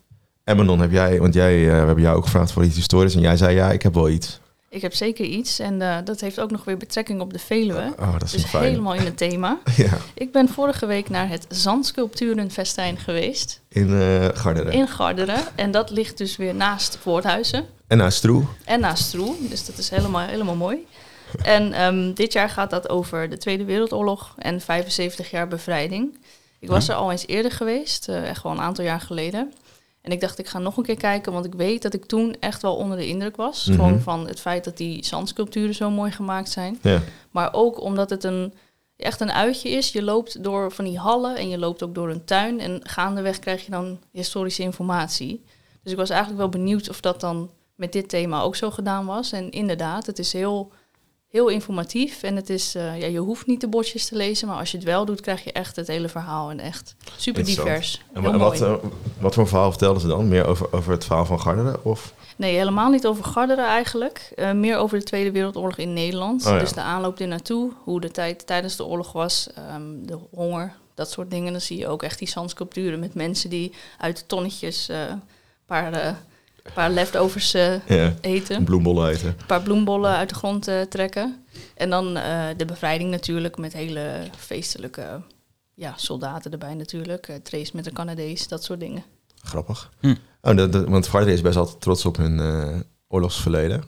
En 0.44 0.56
Manon, 0.56 0.80
heb 0.80 0.90
jij, 0.92 1.18
want 1.18 1.34
jij, 1.34 1.54
eh, 1.64 1.70
we 1.80 1.86
hebben 1.86 2.00
jou 2.00 2.16
ook 2.16 2.24
gevraagd 2.24 2.52
voor 2.52 2.64
iets 2.64 2.76
historisch. 2.76 3.14
En 3.14 3.20
jij 3.20 3.36
zei, 3.36 3.54
ja, 3.54 3.70
ik 3.72 3.82
heb 3.82 3.94
wel 3.94 4.08
iets. 4.08 4.40
Ik 4.68 4.82
heb 4.82 4.94
zeker 4.94 5.24
iets 5.24 5.58
en 5.58 5.82
eh, 5.82 5.96
dat 6.04 6.20
heeft 6.20 6.40
ook 6.40 6.50
nog 6.50 6.64
weer 6.64 6.76
betrekking 6.76 7.20
op 7.20 7.32
de 7.32 7.38
Veluwe. 7.38 7.92
Oh, 7.98 8.12
dat 8.12 8.22
is 8.22 8.30
Dus 8.32 8.44
fijn. 8.44 8.64
helemaal 8.64 8.94
in 8.94 9.04
het 9.04 9.16
thema. 9.16 9.58
Ja, 9.76 9.90
Ik 10.14 10.32
ben 10.32 10.48
vorige 10.48 10.86
week 10.86 11.08
naar 11.08 11.28
het 11.28 11.46
Zandsculpturenfestijn 11.48 12.98
geweest 12.98 13.60
in 13.68 14.00
eh 14.00 14.28
Garderen. 14.34 14.72
in 14.72 14.88
Garderen. 14.88 15.38
En 15.54 15.70
dat 15.70 15.90
ligt 15.90 16.18
dus 16.18 16.36
weer 16.36 16.54
naast 16.54 16.98
Voorthuizen 17.00 17.64
En 17.86 17.98
naar 17.98 18.12
Stroe. 18.12 18.44
en 18.64 18.80
naast 18.80 19.04
Stroe. 19.04 19.34
Dus 19.48 19.66
dat 19.66 19.78
is 19.78 19.90
helemaal, 19.90 20.26
helemaal 20.28 20.54
mooi. 20.56 20.86
En 21.42 21.72
ehm, 21.72 22.12
dit 22.12 22.32
jaar 22.32 22.48
gaat 22.48 22.70
dat 22.70 22.88
over 22.88 23.30
de 23.30 23.38
Tweede 23.38 23.64
Wereldoorlog 23.64 24.34
en 24.38 24.60
75 24.60 25.30
jaar 25.30 25.48
bevrijding. 25.48 26.18
Ik 26.62 26.68
was 26.68 26.88
er 26.88 26.94
al 26.94 27.10
eens 27.10 27.26
eerder 27.26 27.50
geweest, 27.50 28.08
eh, 28.08 28.28
echt 28.28 28.42
wel 28.42 28.52
een 28.52 28.60
aantal 28.60 28.84
jaar 28.84 29.00
geleden. 29.00 29.52
En 30.00 30.12
ik 30.12 30.20
dacht, 30.20 30.38
ik 30.38 30.46
ga 30.46 30.58
nog 30.58 30.76
een 30.76 30.82
keer 30.82 30.96
kijken, 30.96 31.32
want 31.32 31.44
ik 31.44 31.54
weet 31.54 31.82
dat 31.82 31.94
ik 31.94 32.04
toen 32.04 32.36
echt 32.40 32.62
wel 32.62 32.76
onder 32.76 32.96
de 32.96 33.06
indruk 33.06 33.36
was. 33.36 33.66
Mhm. 33.66 33.76
Gewoon 33.76 34.00
van 34.00 34.26
het 34.26 34.40
feit 34.40 34.64
dat 34.64 34.76
die 34.76 35.04
zandsculpturen 35.04 35.74
zo 35.74 35.90
mooi 35.90 36.10
gemaakt 36.10 36.50
zijn. 36.50 36.78
Ja. 36.82 37.02
Maar 37.30 37.52
ook 37.52 37.80
omdat 37.80 38.10
het 38.10 38.24
een, 38.24 38.54
echt 38.96 39.20
een 39.20 39.32
uitje 39.32 39.68
is. 39.68 39.92
Je 39.92 40.02
loopt 40.02 40.44
door 40.44 40.72
van 40.72 40.84
die 40.84 40.98
hallen 40.98 41.36
en 41.36 41.48
je 41.48 41.58
loopt 41.58 41.82
ook 41.82 41.94
door 41.94 42.10
een 42.10 42.24
tuin. 42.24 42.60
En 42.60 42.80
gaandeweg 42.82 43.38
krijg 43.38 43.64
je 43.64 43.70
dan 43.70 44.00
historische 44.10 44.62
informatie. 44.62 45.44
Dus 45.82 45.92
ik 45.92 45.98
was 45.98 46.10
eigenlijk 46.10 46.40
wel 46.40 46.48
benieuwd 46.48 46.88
of 46.88 47.00
dat 47.00 47.20
dan 47.20 47.50
met 47.74 47.92
dit 47.92 48.08
thema 48.08 48.40
ook 48.40 48.56
zo 48.56 48.70
gedaan 48.70 49.06
was. 49.06 49.32
En 49.32 49.50
inderdaad, 49.50 50.06
het 50.06 50.18
is 50.18 50.32
heel, 50.32 50.72
heel 51.32 51.48
informatief. 51.48 52.22
En 52.22 52.36
het 52.36 52.50
is, 52.50 52.74
eh, 52.74 53.00
ja, 53.00 53.06
je 53.06 53.18
hoeft 53.18 53.46
niet 53.46 53.60
de 53.60 53.68
bordjes 53.68 54.06
te 54.06 54.16
lezen. 54.16 54.48
Maar 54.48 54.56
als 54.56 54.70
je 54.70 54.76
het 54.76 54.86
wel 54.86 55.04
doet, 55.04 55.20
krijg 55.20 55.44
je 55.44 55.52
echt 55.52 55.76
het 55.76 55.86
hele 55.86 56.08
verhaal. 56.08 56.50
En 56.50 56.60
echt 56.60 56.94
super 57.16 57.44
divers. 57.44 58.02
En 58.12 58.38
wat, 58.38 58.60
eh, 58.60 58.74
wat 59.18 59.34
voor 59.34 59.48
verhaal 59.48 59.70
vertelden 59.70 60.00
ze 60.00 60.06
dan? 60.08 60.28
Meer 60.28 60.46
over, 60.46 60.72
over 60.72 60.92
het 60.92 61.04
verhaal 61.04 61.24
van 61.24 61.40
Garderen? 61.40 61.84
Of? 61.84 62.14
Nee, 62.36 62.56
helemaal 62.56 62.90
niet 62.90 63.06
over 63.06 63.24
Garderen 63.24 63.66
eigenlijk. 63.66 64.32
Eh, 64.34 64.52
meer 64.52 64.76
over 64.76 64.98
de 64.98 65.04
Tweede 65.04 65.30
Wereldoorlog 65.30 65.76
in 65.76 65.92
Nederland. 65.92 66.46
Oh 66.46 66.52
ja. 66.52 66.58
Dus 66.58 66.72
de 66.72 66.80
aanloop 66.80 67.18
er 67.18 67.28
naartoe, 67.28 67.72
hoe 67.84 68.00
de 68.00 68.10
tijd 68.10 68.46
tijdens 68.46 68.76
de 68.76 68.84
oorlog 68.84 69.12
was, 69.12 69.48
ehm, 69.54 69.82
de 70.02 70.18
honger, 70.30 70.74
dat 70.94 71.10
soort 71.10 71.30
dingen. 71.30 71.52
Dan 71.52 71.60
zie 71.60 71.78
je 71.78 71.88
ook 71.88 72.02
echt 72.02 72.18
die 72.18 72.28
zandsculpturen 72.28 72.98
met 72.98 73.14
mensen 73.14 73.50
die 73.50 73.72
uit 73.98 74.24
tonnetjes 74.26 74.88
een 74.88 75.22
paar, 75.66 76.16
eh, 76.62 76.72
paar 76.72 76.90
leftovers 76.90 77.54
eh, 77.54 77.86
Ja, 77.86 78.14
eten. 78.20 78.64
bloembollen 78.64 79.10
eten. 79.10 79.28
Een 79.28 79.46
paar 79.46 79.62
bloembollen 79.62 80.10
uit 80.16 80.28
de 80.28 80.34
grond 80.34 80.68
eh, 80.68 80.80
trekken. 80.80 81.44
En 81.74 81.90
dan 81.90 82.16
eh, 82.16 82.44
de 82.56 82.64
bevrijding 82.64 83.10
natuurlijk 83.10 83.58
met 83.58 83.72
hele 83.72 84.20
feestelijke 84.36 85.22
ja, 85.74 85.92
soldaten 85.96 86.52
erbij 86.52 86.74
natuurlijk. 86.74 87.28
Uh, 87.28 87.36
Trace 87.36 87.70
met 87.74 87.84
de 87.84 87.92
Canadees, 87.92 88.48
dat 88.48 88.64
soort 88.64 88.80
dingen. 88.80 89.04
Grappig. 89.42 89.90
Hm. 90.00 90.14
Oh, 90.42 90.56
de, 90.56 90.68
de- 90.68 90.84
want 90.84 91.06
Garderen 91.06 91.34
is 91.34 91.40
best 91.40 91.56
altijd 91.56 91.80
trots 91.80 92.04
op 92.04 92.16
hun 92.16 92.40
eh, 92.40 92.76
oorlogsverleden. 93.08 93.84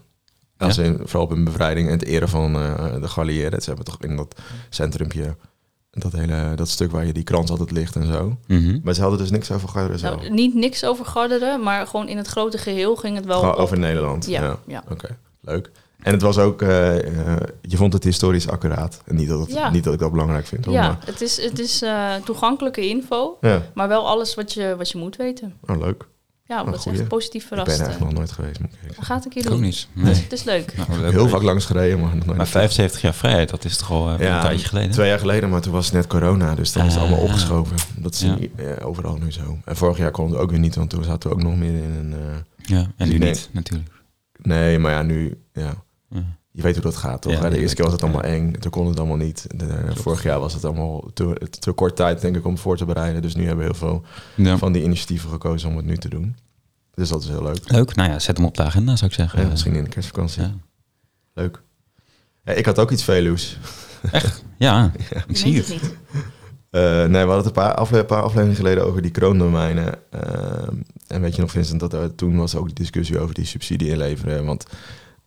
Als 0.57 0.77
Ja. 0.77 0.83
in, 0.83 0.99
vooral 1.03 1.23
op 1.23 1.31
hun 1.31 1.45
bevrijding 1.45 1.87
en 1.87 1.93
het 1.93 2.05
eren 2.05 2.29
van 2.29 2.55
eh, 2.57 3.01
de 3.01 3.09
geallieerden. 3.09 3.61
Ze 3.63 3.67
hebben 3.69 3.85
toch 3.85 3.97
in 4.01 4.17
dat 4.17 4.35
centrumpje, 4.71 5.37
dat 5.95 6.13
hele 6.13 6.53
dat 6.55 6.69
stuk 6.69 6.91
waar 6.91 7.07
je 7.07 7.13
die 7.13 7.23
krans 7.23 7.51
altijd 7.51 7.71
ligt 7.71 7.97
en 7.97 8.07
zo. 8.07 8.37
Mhm. 8.47 8.79
Maar 8.83 8.95
ze 8.95 9.01
hadden 9.01 9.19
dus 9.19 9.31
niks 9.31 9.51
over 9.51 9.69
Garderen 9.69 9.99
zelf. 9.99 10.21
Nou, 10.21 10.31
niet 10.33 10.55
niks 10.55 10.85
over 10.85 11.05
Garderen, 11.07 11.63
maar 11.63 11.87
gewoon 11.87 12.09
in 12.09 12.17
het 12.17 12.27
grote 12.27 12.59
geheel 12.59 12.97
ging 12.97 13.17
het 13.17 13.25
wel 13.25 13.39
Gewoon 13.39 13.55
op- 13.55 13.61
over 13.61 13.79
Nederland. 13.79 14.27
Ja, 14.27 14.43
Ja, 14.43 14.59
ja. 14.67 14.85
Oké, 14.91 15.17
leuk. 15.41 15.71
En 16.03 16.13
het 16.13 16.23
was 16.23 16.39
ook, 16.39 16.63
eh, 16.63 16.97
eh, 17.33 17.37
je 17.61 17.77
vond 17.77 17.93
het 17.93 18.05
historisch 18.05 18.49
accuraat. 18.49 19.01
En 19.05 19.17
niet 19.17 19.29
dat, 19.29 19.41
het, 19.41 19.51
Ja. 19.53 19.71
niet 19.71 19.85
dat 19.85 19.93
ik 19.95 19.99
dat 19.99 20.11
belangrijk 20.11 20.47
vind. 20.47 20.65
hoor, 20.65 20.75
Ja, 20.75 20.87
maar- 20.89 20.99
het 21.05 21.21
is, 21.21 21.43
het 21.43 21.59
is 21.59 21.83
eh, 21.83 22.15
toegankelijke 22.25 22.89
info, 22.89 23.37
ja. 23.41 23.63
maar 23.75 23.89
wel 23.89 24.07
alles 24.09 24.35
wat 24.35 24.53
je, 24.53 24.75
wat 24.79 24.91
je 24.91 24.99
moet 24.99 25.17
weten. 25.17 25.55
Oh, 25.67 25.79
leuk. 25.79 26.07
Ja, 26.47 26.61
Oh, 26.61 26.67
dat 26.71 26.87
is 26.87 27.01
echt 27.01 27.09
positief 27.09 27.43
Ik 27.43 27.49
verrast. 27.49 27.67
ben 27.69 27.77
er 27.77 27.83
eh. 27.83 27.89
eigenlijk 27.89 28.11
nog 28.19 28.19
nooit 28.27 28.33
geweest, 28.33 28.61
moet 28.61 28.71
ik 28.97 29.05
gaat 29.05 29.25
een 29.25 29.31
keer 29.31 29.43
Ik 29.45 29.49
ook 29.49 29.55
doen. 29.55 29.65
niet. 29.65 29.89
Het, 29.95 30.03
Nee. 30.03 30.13
is, 30.13 30.21
het 30.21 30.33
is 30.33 30.45
leuk. 30.45 30.77
Nou, 30.77 31.01
leuk. 31.01 31.13
Heel 31.13 31.29
vaak 31.29 31.43
langs 31.43 31.65
gereden, 31.65 32.01
maar 32.01 32.17
nog 32.17 32.25
nooit. 32.25 32.37
Maar 32.39 32.47
75 32.47 33.01
jaar 33.01 33.15
vrijheid, 33.15 33.51
dat 33.51 33.65
is 33.65 33.77
toch 33.77 33.91
al 33.91 34.11
eh, 34.11 34.19
Ja, 34.19 34.37
een 34.37 34.43
tijdje 34.43 34.67
geleden? 34.69 34.91
Twee 34.91 35.09
jaar 35.09 35.19
geleden, 35.19 35.49
maar 35.51 35.61
toen 35.61 35.73
was 35.73 35.85
het 35.85 35.95
net 35.95 36.07
corona, 36.07 36.55
dus 36.55 36.73
dan 36.73 36.87
is 36.87 36.95
Ah. 36.95 37.01
allemaal 37.01 37.19
opgeschoven. 37.21 37.77
Dat 37.97 38.15
is 38.15 38.21
Ja. 38.21 38.35
niet, 38.35 38.51
eh, 38.57 38.87
overal 38.87 39.17
nu 39.17 39.33
zo. 39.33 39.59
En 39.65 39.77
vorig 39.77 39.99
jaar 39.99 40.11
kon 40.11 40.31
het 40.31 40.39
ook 40.39 40.51
weer 40.51 40.59
niet, 40.59 40.75
want 40.75 40.91
toen 40.91 41.05
zaten 41.05 41.29
we 41.31 41.35
ook 41.37 41.43
nog 41.43 41.57
meer 41.57 41.75
in 41.75 41.91
een... 41.95 42.13
eh, 42.13 42.37
Ja, 42.79 42.87
en 42.97 43.09
nu 43.09 43.19
Nee. 43.19 43.29
niet, 43.29 43.49
natuurlijk. 43.53 43.91
nee, 44.43 44.79
maar 44.79 44.93
ja, 44.93 45.03
nu... 45.03 45.39
Ja, 45.53 45.75
Ja. 46.11 46.25
Je 46.57 46.63
weet 46.63 46.75
hoe 46.75 46.83
dat 46.83 46.97
gaat, 46.97 47.23
toch? 47.23 47.33
Ja, 47.33 47.49
de 47.51 47.59
eerste 47.59 47.75
keer 47.77 47.85
was 47.85 47.93
het 47.95 48.03
allemaal 48.03 48.23
eng, 48.23 48.53
toen 48.53 48.71
kon 48.71 48.87
het 48.87 48.99
allemaal 48.99 49.17
niet. 49.17 49.47
De, 49.55 49.67
eh, 49.67 49.97
vorig 49.97 50.23
jaar 50.23 50.39
was 50.41 50.55
het 50.55 50.65
allemaal 50.65 51.11
te, 51.15 51.49
te 51.61 51.73
kort 51.73 51.97
tijd, 51.97 52.21
denk 52.21 52.37
ik, 52.37 52.45
om 52.47 52.59
voor 52.59 52.77
te 52.77 52.85
bereiden. 52.85 53.23
Dus 53.23 53.35
nu 53.35 53.47
hebben 53.47 53.59
we 53.67 53.71
heel 53.71 53.79
veel 53.89 54.03
Ja. 54.37 54.59
van 54.59 54.73
die 54.73 54.83
initiatieven 54.83 55.31
gekozen 55.31 55.69
om 55.69 55.77
het 55.77 55.85
nu 55.87 55.97
te 55.97 56.09
doen. 56.09 56.37
Dus 56.95 57.09
dat 57.09 57.23
is 57.23 57.29
heel 57.29 57.43
leuk. 57.43 57.71
Leuk, 57.71 57.95
nou 57.95 58.11
ja, 58.11 58.19
zet 58.19 58.37
hem 58.37 58.47
op 58.47 58.57
de 58.57 58.63
agenda 58.63 58.97
zou 58.97 59.11
ik 59.11 59.17
zeggen. 59.17 59.43
Ja, 59.43 59.49
misschien 59.49 59.75
in 59.75 59.85
de 59.85 59.91
kerstvakantie. 59.91 60.43
Ja, 60.43 60.55
Leuk. 61.35 61.63
Ja, 62.45 62.53
ik 62.53 62.67
had 62.67 62.79
ook 62.79 62.91
iets 62.91 63.05
Veluws. 63.05 63.59
ja 64.59 64.93
ik 65.27 65.37
zie 65.37 65.53
weet 65.53 65.69
het. 65.69 65.83
niet. 65.83 65.97
Eh, 66.71 66.81
nee, 66.83 67.09
we 67.09 67.17
hadden 67.17 67.37
het 67.37 67.47
een 67.47 67.53
paar, 67.53 67.75
afle 67.75 68.05
paar 68.05 68.23
afleveringen 68.23 68.57
geleden 68.57 68.87
over 68.87 69.03
die 69.03 69.11
kroondomeinen. 69.11 69.95
Ehm, 70.11 70.75
en 71.07 71.21
weet 71.21 71.35
je 71.35 71.41
nog, 71.41 71.51
Vincent, 71.51 71.81
dat 71.81 71.93
er, 71.93 72.15
toen 72.15 72.37
was 72.37 72.55
ook 72.57 72.67
die 72.67 72.75
discussie 72.75 73.19
over 73.21 73.35
die 73.35 73.45
subsidie 73.45 73.89
inleveren. 73.89 74.45
Want 74.45 74.67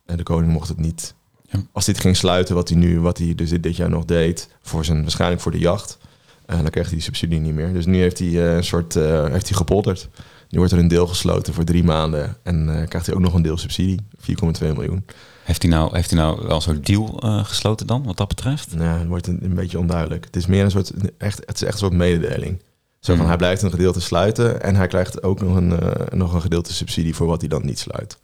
eh, 0.04 0.16
de 0.16 0.22
koning 0.22 0.52
mocht 0.52 0.68
het 0.68 0.78
niet. 0.78 1.14
Ja. 1.50 1.58
Als 1.72 1.84
dit 1.84 2.00
ging 2.00 2.16
sluiten, 2.16 2.54
wat 2.54 2.68
hij 2.68 2.78
nu, 2.78 3.00
wat 3.00 3.18
hij 3.18 3.34
dus 3.34 3.50
dit, 3.50 3.62
dit 3.62 3.76
jaar 3.76 3.90
nog 3.90 4.04
deed, 4.04 4.48
voor 4.62 4.84
zijn, 4.84 5.02
waarschijnlijk 5.02 5.40
voor 5.40 5.52
de 5.52 5.58
jacht, 5.58 5.98
eh, 6.46 6.56
dan 6.56 6.70
kreeg 6.70 6.84
hij 6.84 6.94
die 6.94 7.02
subsidie 7.02 7.40
niet 7.40 7.54
meer. 7.54 7.72
Dus 7.72 7.86
nu 7.86 8.00
heeft 8.00 8.18
hij 8.18 8.28
eh, 8.28 8.56
een 8.56 8.64
soort, 8.64 8.96
eh, 8.96 9.26
heeft 9.26 9.48
hij 9.48 9.56
gepolderd. 9.56 10.08
Nu 10.48 10.58
wordt 10.58 10.72
er 10.72 10.78
een 10.78 10.88
deel 10.88 11.06
gesloten 11.06 11.54
voor 11.54 11.64
drie 11.64 11.84
maanden 11.84 12.36
en 12.42 12.86
krijgt 12.88 13.06
hij 13.06 13.14
ook 13.14 13.20
nog 13.20 13.34
een 13.34 13.42
deel 13.42 13.56
subsidie, 13.56 14.00
4,2 14.18 14.72
miljoen. 14.72 15.04
Heeft 15.44 15.62
hij 15.62 15.70
nou, 15.70 15.94
heeft 15.94 16.10
hij 16.10 16.18
nou 16.18 16.46
wel 16.46 16.60
zo'n 16.60 16.80
deal 16.82 17.06
gesloten 17.44 17.86
dan, 17.86 18.04
wat 18.04 18.16
dat 18.16 18.28
betreft? 18.28 18.74
Nou, 18.74 18.98
het 18.98 19.08
wordt 19.08 19.26
een, 19.26 19.38
een 19.42 19.54
beetje 19.54 19.78
onduidelijk. 19.78 20.24
Het 20.24 20.36
is 20.36 20.46
meer 20.46 20.64
een 20.64 20.70
soort, 20.70 20.92
echt, 21.18 21.38
het 21.46 21.54
is 21.54 21.62
echt 21.62 21.72
een 21.72 21.78
soort 21.78 21.92
mededeling. 21.92 22.62
Zo 23.00 23.12
van, 23.12 23.16
Hmm. 23.16 23.26
hij 23.26 23.36
blijft 23.36 23.62
een 23.62 23.70
gedeelte 23.70 24.00
sluiten 24.00 24.62
en 24.62 24.76
hij 24.76 24.86
krijgt 24.86 25.22
ook 25.22 25.40
nog 25.40 25.56
een, 25.56 25.78
nog 26.10 26.34
een 26.34 26.40
gedeelte 26.40 26.72
subsidie 26.72 27.14
voor 27.14 27.26
wat 27.26 27.40
hij 27.40 27.48
dan 27.48 27.64
niet 27.66 27.78
sluit. 27.78 28.18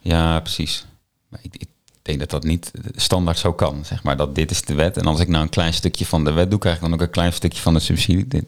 Ja, 0.00 0.40
precies. 0.40 0.86
Maar 1.28 1.40
ik, 1.42 1.56
ik 1.56 1.68
denk 2.04 2.18
dat 2.18 2.30
dat 2.30 2.44
niet 2.44 2.70
standaard 2.94 3.38
zo 3.38 3.52
kan. 3.52 3.84
Zeg 3.84 4.02
maar 4.02 4.16
dat 4.16 4.34
dit 4.34 4.50
is 4.50 4.62
de 4.62 4.74
wet. 4.74 4.96
En 4.96 5.04
als 5.06 5.20
ik 5.20 5.28
nou 5.28 5.42
een 5.42 5.48
klein 5.48 5.74
stukje 5.74 6.06
van 6.06 6.24
de 6.24 6.32
wet 6.32 6.50
doe, 6.50 6.58
krijg 6.58 6.74
ik 6.76 6.82
dan 6.82 6.92
ook 6.94 7.00
een 7.00 7.10
klein 7.10 7.32
stukje 7.32 7.60
van 7.62 7.74
de 7.74 7.80
subsidie. 7.80 8.28
Dit, 8.28 8.44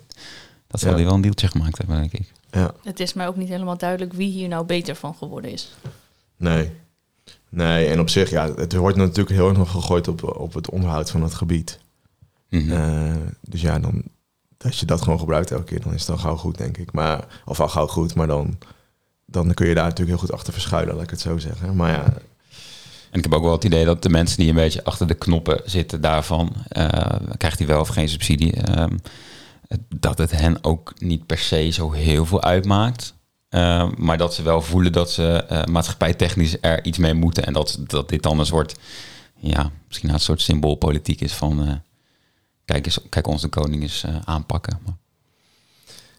dat 0.66 0.80
zal 0.80 0.90
Ja. 0.90 0.96
hij 0.96 1.04
wel 1.04 1.14
een 1.14 1.20
deeltje 1.20 1.48
gemaakt 1.48 1.78
hebben, 1.78 1.96
denk 1.96 2.12
ik. 2.12 2.32
Ja, 2.50 2.72
Het 2.84 3.00
is 3.00 3.12
mij 3.12 3.26
ook 3.26 3.36
niet 3.36 3.48
helemaal 3.48 3.76
duidelijk 3.78 4.12
wie 4.12 4.30
hier 4.30 4.48
nou 4.48 4.64
beter 4.66 4.94
van 4.94 5.14
geworden 5.14 5.50
is. 5.52 5.74
nee. 6.36 6.72
Nee, 7.48 7.86
en 7.86 8.00
op 8.00 8.08
zich, 8.08 8.30
ja, 8.30 8.54
het 8.54 8.74
wordt 8.74 8.96
natuurlijk 8.96 9.36
heel 9.36 9.48
erg 9.48 9.56
nog 9.58 9.70
gegooid 9.70 10.08
op, 10.08 10.38
op 10.38 10.54
het 10.54 10.70
onderhoud 10.70 11.10
van 11.10 11.22
het 11.22 11.34
gebied. 11.34 11.78
Mhm. 12.50 12.72
Eh, 12.72 13.14
dus 13.40 13.60
ja, 13.60 13.78
dan, 13.78 14.02
als 14.58 14.80
je 14.80 14.86
dat 14.86 15.02
gewoon 15.02 15.18
gebruikt 15.18 15.50
elke 15.50 15.64
keer, 15.64 15.80
dan 15.82 15.92
is 15.92 15.98
het 15.98 16.08
dan 16.08 16.18
gauw 16.18 16.36
goed, 16.36 16.58
denk 16.58 16.76
ik. 16.76 16.92
Maar, 16.92 17.42
of 17.44 17.60
al 17.60 17.68
gauw 17.68 17.86
goed, 17.86 18.14
maar 18.14 18.26
dan, 18.26 18.58
dan 19.26 19.54
kun 19.54 19.66
je 19.68 19.74
daar 19.74 19.84
natuurlijk 19.84 20.10
heel 20.18 20.26
goed 20.26 20.32
achter 20.36 20.52
verschuilen, 20.52 20.94
laat 20.94 21.04
ik 21.04 21.10
het 21.10 21.20
zo 21.20 21.38
zeggen. 21.38 21.76
Maar 21.76 21.90
ja, 21.90 22.14
En 23.16 23.22
ik 23.22 23.28
heb 23.30 23.38
ook 23.38 23.44
wel 23.44 23.52
het 23.52 23.64
idee 23.64 23.84
dat 23.84 24.02
de 24.02 24.08
mensen 24.08 24.38
die 24.38 24.48
een 24.48 24.54
beetje 24.54 24.84
achter 24.84 25.06
de 25.06 25.14
knoppen 25.14 25.60
zitten 25.64 26.00
daarvan, 26.00 26.52
eh, 26.68 27.16
krijgt 27.36 27.58
hij 27.58 27.66
wel 27.66 27.80
of 27.80 27.88
geen 27.88 28.08
subsidie, 28.08 28.52
ehm, 28.52 28.96
dat 29.88 30.18
het 30.18 30.30
hen 30.30 30.64
ook 30.64 30.92
niet 30.98 31.26
per 31.26 31.38
se 31.38 31.70
zo 31.70 31.92
heel 31.92 32.26
veel 32.26 32.42
uitmaakt. 32.42 33.14
Eh, 33.48 33.88
maar 33.96 34.18
dat 34.18 34.34
ze 34.34 34.42
wel 34.42 34.62
voelen 34.62 34.92
dat 34.92 35.10
ze 35.10 35.44
eh, 35.48 35.64
maatschappijtechnisch 35.64 36.56
er 36.60 36.84
iets 36.84 36.98
mee 36.98 37.14
moeten. 37.14 37.46
En 37.46 37.52
dat, 37.52 37.78
dat 37.86 38.08
dit 38.08 38.22
dan 38.22 38.38
een 38.38 38.46
soort, 38.46 38.74
ja, 39.36 39.70
misschien 39.86 40.08
een 40.08 40.20
soort 40.20 40.40
symboolpolitiek 40.40 41.20
is 41.20 41.32
van, 41.32 41.66
eh, 41.66 41.74
kijk, 42.64 42.86
eens, 42.86 42.98
kijk 43.08 43.26
onze 43.26 43.48
koning 43.48 43.82
eens 43.82 44.04
aanpakken. 44.24 44.78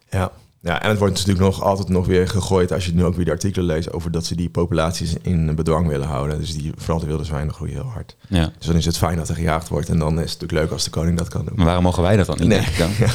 Ja. 0.09 0.31
Ja, 0.61 0.81
en 0.81 0.89
het 0.89 0.97
wordt 0.99 1.13
natuurlijk 1.13 1.45
nog 1.45 1.61
altijd 1.63 1.89
nog 1.89 2.05
weer 2.05 2.27
gegooid 2.27 2.71
als 2.71 2.85
je 2.85 2.93
nu 2.93 3.03
ook 3.05 3.15
weer 3.15 3.25
de 3.25 3.31
artikelen 3.31 3.65
leest 3.65 3.91
over 3.91 4.11
dat 4.11 4.25
ze 4.25 4.35
die 4.35 4.49
populaties 4.49 5.13
in 5.21 5.55
bedwang 5.55 5.87
willen 5.87 6.07
houden. 6.07 6.39
Dus 6.39 6.53
die, 6.53 6.71
vooral 6.75 6.99
de 6.99 7.05
wilde 7.05 7.23
zwijnen 7.23 7.53
groeien 7.53 7.73
heel 7.73 7.83
hard. 7.91 8.15
ja. 8.29 8.51
Dus 8.57 8.67
dan 8.67 8.75
is 8.75 8.85
het 8.85 8.97
fijn 8.97 9.17
dat 9.17 9.29
er 9.29 9.35
gejaagd 9.35 9.67
wordt 9.67 9.89
en 9.89 9.99
dan 9.99 10.13
is 10.13 10.31
het 10.31 10.41
natuurlijk 10.41 10.51
leuk 10.61 10.71
als 10.71 10.83
de 10.83 10.89
koning 10.89 11.17
dat 11.17 11.27
kan 11.27 11.45
doen. 11.45 11.53
Maar 11.55 11.65
waarom 11.65 11.83
mogen 11.83 12.03
wij 12.03 12.15
dat 12.15 12.25
dan 12.25 12.37
niet? 12.39 12.47
Nee. 12.47 12.59
denk 12.59 12.71
ik 12.71 12.77
dan? 12.77 12.89
Ja. 13.07 13.13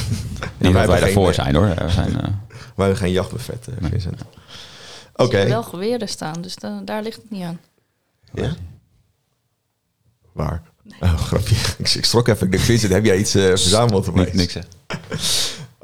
Niet 0.57 0.71
wij 0.73 0.87
wij 0.87 0.99
daarvoor 0.99 1.25
geen- 1.25 1.33
zijn 1.33 1.55
hoor. 1.55 1.67
We 1.85 1.89
zijn, 1.89 2.21
eh, 2.21 2.27
We 2.75 2.81
hebben 2.81 2.97
geen 2.97 3.11
jachtbuffet, 3.11 3.67
eh, 3.67 3.73
Nee. 3.81 3.89
Vincent. 3.89 4.19
Er 4.19 4.25
Oké. 5.25 5.31
zitten 5.31 5.49
wel 5.49 5.63
geweren 5.63 6.07
staan, 6.09 6.41
dus 6.41 6.55
da- 6.55 6.81
daar 6.85 7.03
ligt 7.03 7.21
het 7.21 7.31
niet 7.31 7.43
aan. 7.43 7.59
Ja? 8.33 8.53
Waar? 10.31 10.61
Oh, 10.99 11.13
grapje. 11.17 11.55
Ik, 11.77 11.89
ik 11.89 12.05
schrok 12.05 12.27
even. 12.27 12.45
Ik 12.45 12.51
dacht, 12.51 12.63
Vincent, 12.63 12.91
heb 12.91 13.05
jij 13.05 13.17
iets 13.17 13.35
eh, 13.35 13.43
verzameld? 13.47 14.07
of 14.07 14.13
niet, 14.15 14.27
iets? 14.27 14.35
niks 14.35 14.53
hè. 14.53 14.61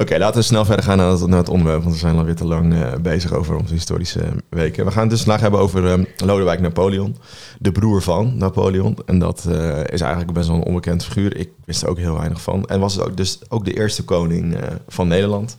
Oké, 0.02 0.18
laten 0.18 0.40
we 0.40 0.46
snel 0.46 0.66
verder 0.66 0.86
gaan 0.86 0.98
naar 0.98 1.40
het, 1.40 1.50
onderwerp, 1.50 1.82
want 1.82 1.94
we 1.94 2.00
zijn 2.00 2.18
alweer 2.18 2.36
te 2.36 2.46
lang 2.46 2.74
eh, 2.74 2.94
bezig 3.02 3.34
over 3.34 3.56
onze 3.56 3.74
historische 3.74 4.22
weken. 4.50 4.86
We 4.86 4.92
gaan 4.92 5.02
het 5.02 5.10
dus 5.10 5.22
vandaag 5.22 5.42
hebben 5.42 5.60
over 5.60 5.86
ehm, 5.86 6.04
Lodewijk 6.18 6.60
Napoleon, 6.60 7.18
de 7.60 7.72
broer 7.72 8.02
van 8.02 8.38
Napoleon. 8.38 8.98
En 9.06 9.20
dat 9.20 9.46
eh, 9.50 9.80
is 9.86 10.02
eigenlijk 10.02 10.34
best 10.34 10.48
wel 10.48 10.58
een 10.58 10.64
onbekend 10.64 11.06
figuur. 11.06 11.38
Ik 11.38 11.50
wist 11.66 11.82
er 11.82 11.90
ook 11.90 11.98
heel 11.98 12.18
weinig 12.18 12.42
van. 12.42 12.66
En 12.66 12.80
was 12.80 13.00
dus 13.16 13.40
ook 13.50 13.66
de 13.66 13.74
eerste 13.74 14.04
koning 14.04 14.56
eh, 14.56 14.68
van 14.88 15.08
Nederland. 15.08 15.58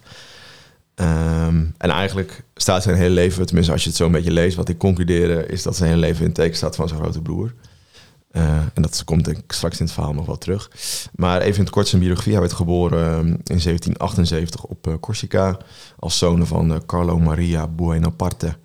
Ehm, 0.95 1.65
en 1.79 1.91
eigenlijk 1.91 2.45
staat 2.55 2.83
zijn 2.83 2.97
hele 2.97 3.15
leven, 3.15 3.47
tenminste 3.47 3.73
als 3.73 3.83
je 3.83 3.89
het 3.89 3.99
zo 3.99 4.07
een 4.07 4.13
beetje 4.13 4.33
leest, 4.33 4.57
wat 4.57 4.69
ik 4.69 4.79
concludeerde, 4.79 5.47
is 5.47 5.63
dat 5.63 5.77
zijn 5.77 5.89
hele 5.89 6.01
leven 6.01 6.25
in 6.25 6.33
teken 6.33 6.57
staat 6.57 6.77
van 6.77 6.89
zijn 6.89 7.01
grote 7.01 7.23
broer. 7.23 7.55
Eh, 8.31 8.61
en 8.75 8.83
dat 8.83 9.05
komt 9.05 9.25
denk 9.25 9.37
ik 9.37 9.53
straks 9.53 9.79
in 9.79 9.85
het 9.85 9.95
verhaal 9.95 10.13
nog 10.13 10.27
wel 10.27 10.39
terug. 10.39 10.71
Maar 11.15 11.41
even 11.41 11.57
in 11.57 11.61
het 11.61 11.71
kort 11.71 11.89
zijn 11.89 12.03
biografie. 12.03 12.33
Hij 12.33 12.41
werd 12.41 12.53
geboren 12.53 13.01
eh, 13.01 13.19
in 13.27 13.61
1778 13.63 14.65
op 14.65 14.87
eh, 14.87 14.95
Corsica 15.01 15.59
als 15.99 16.19
zoon 16.19 16.47
van 16.47 16.73
eh, 16.73 16.79
Carlo 16.87 17.19
Maria 17.19 17.67
Buonaparte 17.69 18.57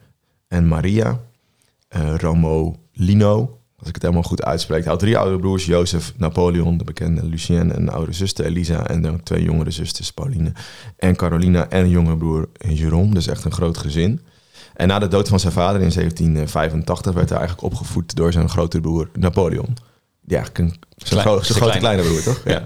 en 0.48 0.68
Maria 0.68 1.20
Romolino. 2.18 3.60
Als 3.78 3.88
ik 3.88 3.94
het 3.94 4.04
helemaal 4.04 4.30
goed 4.30 4.44
uitspreek. 4.44 4.82
Hij 4.82 4.92
had 4.92 5.00
drie 5.00 5.18
oudere 5.18 5.40
broers. 5.40 5.66
Jozef, 5.66 6.14
Napoleon, 6.18 6.78
de 6.78 6.84
bekende 6.84 7.26
Lucien 7.26 7.58
en 7.58 7.76
een 7.76 7.90
oudere 7.90 8.14
zuster 8.14 8.46
Elisa. 8.46 8.88
En 8.88 9.02
dan 9.02 9.24
twee 9.24 9.44
jongere 9.44 9.72
zusters, 9.72 10.12
Pauline 10.12 10.52
en 10.98 11.16
Carolina. 11.16 11.70
En 11.70 11.84
een 11.84 11.90
jongere 11.90 12.18
broer 12.18 12.50
Jérôme. 12.68 13.10
Dus 13.10 13.28
echt 13.28 13.44
een 13.46 13.52
groot 13.52 13.78
gezin. 13.78 14.22
En 14.76 14.88
na 14.88 15.00
de 15.00 15.08
dood 15.08 15.28
van 15.28 15.40
zijn 15.40 15.54
vader 15.54 15.82
in 15.82 15.92
1785 15.92 17.14
werd 17.14 17.30
hij 17.30 17.38
eigenlijk 17.38 17.68
opgevoed 17.68 18.16
door 18.16 18.32
zijn 18.32 18.50
grote 18.50 18.80
broer 18.80 19.10
Napoleon. 19.14 19.78
Die 20.22 20.38
eigenlijk 20.38 20.58
een, 20.58 20.80
zijn, 20.98 21.22
Klein- 21.22 21.28
gro- 21.38 21.42
zijn 21.44 21.58
grote 21.62 21.78
kleine. 21.78 22.02
broer, 22.04 22.24
toch? 22.24 22.42
Ja. 22.46 22.64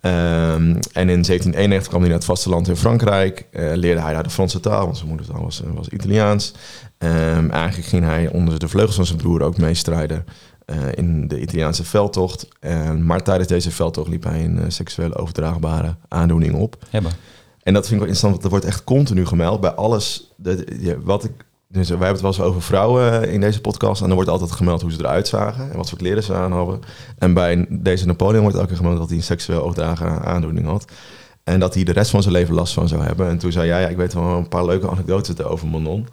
Ehm, 0.00 0.76
en 0.92 1.08
in 1.08 1.24
1791 1.24 1.88
kwam 1.88 2.00
hij 2.00 2.08
naar 2.08 2.18
het 2.18 2.26
vasteland 2.26 2.68
in 2.68 2.76
Frankrijk. 2.76 3.46
Eh, 3.52 3.70
leerde 3.74 4.00
hij 4.00 4.12
daar 4.12 4.22
de 4.22 4.30
Franse 4.30 4.60
taal, 4.60 4.84
want 4.84 4.96
zijn 4.96 5.08
moedertaal 5.08 5.42
was, 5.42 5.62
eh, 5.62 5.70
was 5.74 5.88
Italiaans. 5.88 6.52
Ehm, 6.98 7.50
eigenlijk 7.50 7.88
ging 7.88 8.04
hij 8.04 8.28
onder 8.28 8.58
de 8.58 8.68
vleugels 8.68 8.96
van 8.96 9.06
zijn 9.06 9.18
broer 9.18 9.42
ook 9.42 9.56
meestrijden 9.56 10.24
eh, 10.64 10.76
in 10.94 11.28
de 11.28 11.40
Italiaanse 11.40 11.84
veldtocht. 11.84 12.48
En 12.60 13.06
maar 13.06 13.22
tijdens 13.22 13.48
deze 13.48 13.70
veldtocht 13.70 14.08
liep 14.08 14.24
hij 14.24 14.44
een 14.44 14.72
seksueel 14.72 15.14
overdraagbare 15.16 15.96
aandoening 16.08 16.54
op. 16.54 16.76
Hebben. 16.90 17.12
En 17.62 17.74
dat 17.74 17.86
vind 17.86 18.00
ik 18.00 18.06
wel 18.06 18.08
interessant, 18.08 18.32
want 18.32 18.44
er 18.44 18.50
wordt 18.50 18.64
echt 18.64 18.84
continu 18.84 19.26
gemeld 19.26 19.60
bij 19.60 19.70
alles. 19.70 20.32
De, 20.36 20.98
wat 21.02 21.24
ik, 21.24 21.32
dus 21.68 21.88
wij 21.88 21.98
hebben 21.98 22.08
het 22.08 22.20
wel 22.20 22.30
eens 22.30 22.40
over 22.40 22.62
vrouwen 22.62 23.28
in 23.28 23.40
deze 23.40 23.60
podcast. 23.60 24.02
En 24.02 24.08
er 24.08 24.14
wordt 24.14 24.30
altijd 24.30 24.52
gemeld 24.52 24.82
hoe 24.82 24.92
ze 24.92 24.98
eruit 24.98 25.28
zagen 25.28 25.70
en 25.70 25.76
wat 25.76 25.88
voor 25.88 25.98
kleren 25.98 26.22
ze 26.22 26.34
aan 26.34 26.52
hadden. 26.52 26.80
En 27.18 27.34
bij 27.34 27.66
deze 27.68 28.06
Napoleon 28.06 28.42
wordt 28.42 28.56
elke 28.56 28.68
keer 28.68 28.76
gemeld 28.76 28.98
dat 28.98 29.08
hij 29.08 29.16
een 29.16 29.22
seksueel 29.22 29.62
overdragen 29.62 30.24
aandoening 30.24 30.66
had. 30.66 30.84
En 31.44 31.60
dat 31.60 31.74
hij 31.74 31.84
de 31.84 31.92
rest 31.92 32.10
van 32.10 32.22
zijn 32.22 32.34
leven 32.34 32.54
last 32.54 32.74
van 32.74 32.88
zou 32.88 33.02
hebben. 33.02 33.28
En 33.28 33.38
toen 33.38 33.52
zei 33.52 33.66
jij, 33.66 33.80
ja, 33.80 33.88
ik 33.88 33.96
weet 33.96 34.14
wel 34.14 34.24
een 34.24 34.48
paar 34.48 34.64
leuke 34.64 34.90
anekdotes 34.90 35.42
over 35.42 35.68
Manon. 35.68 36.08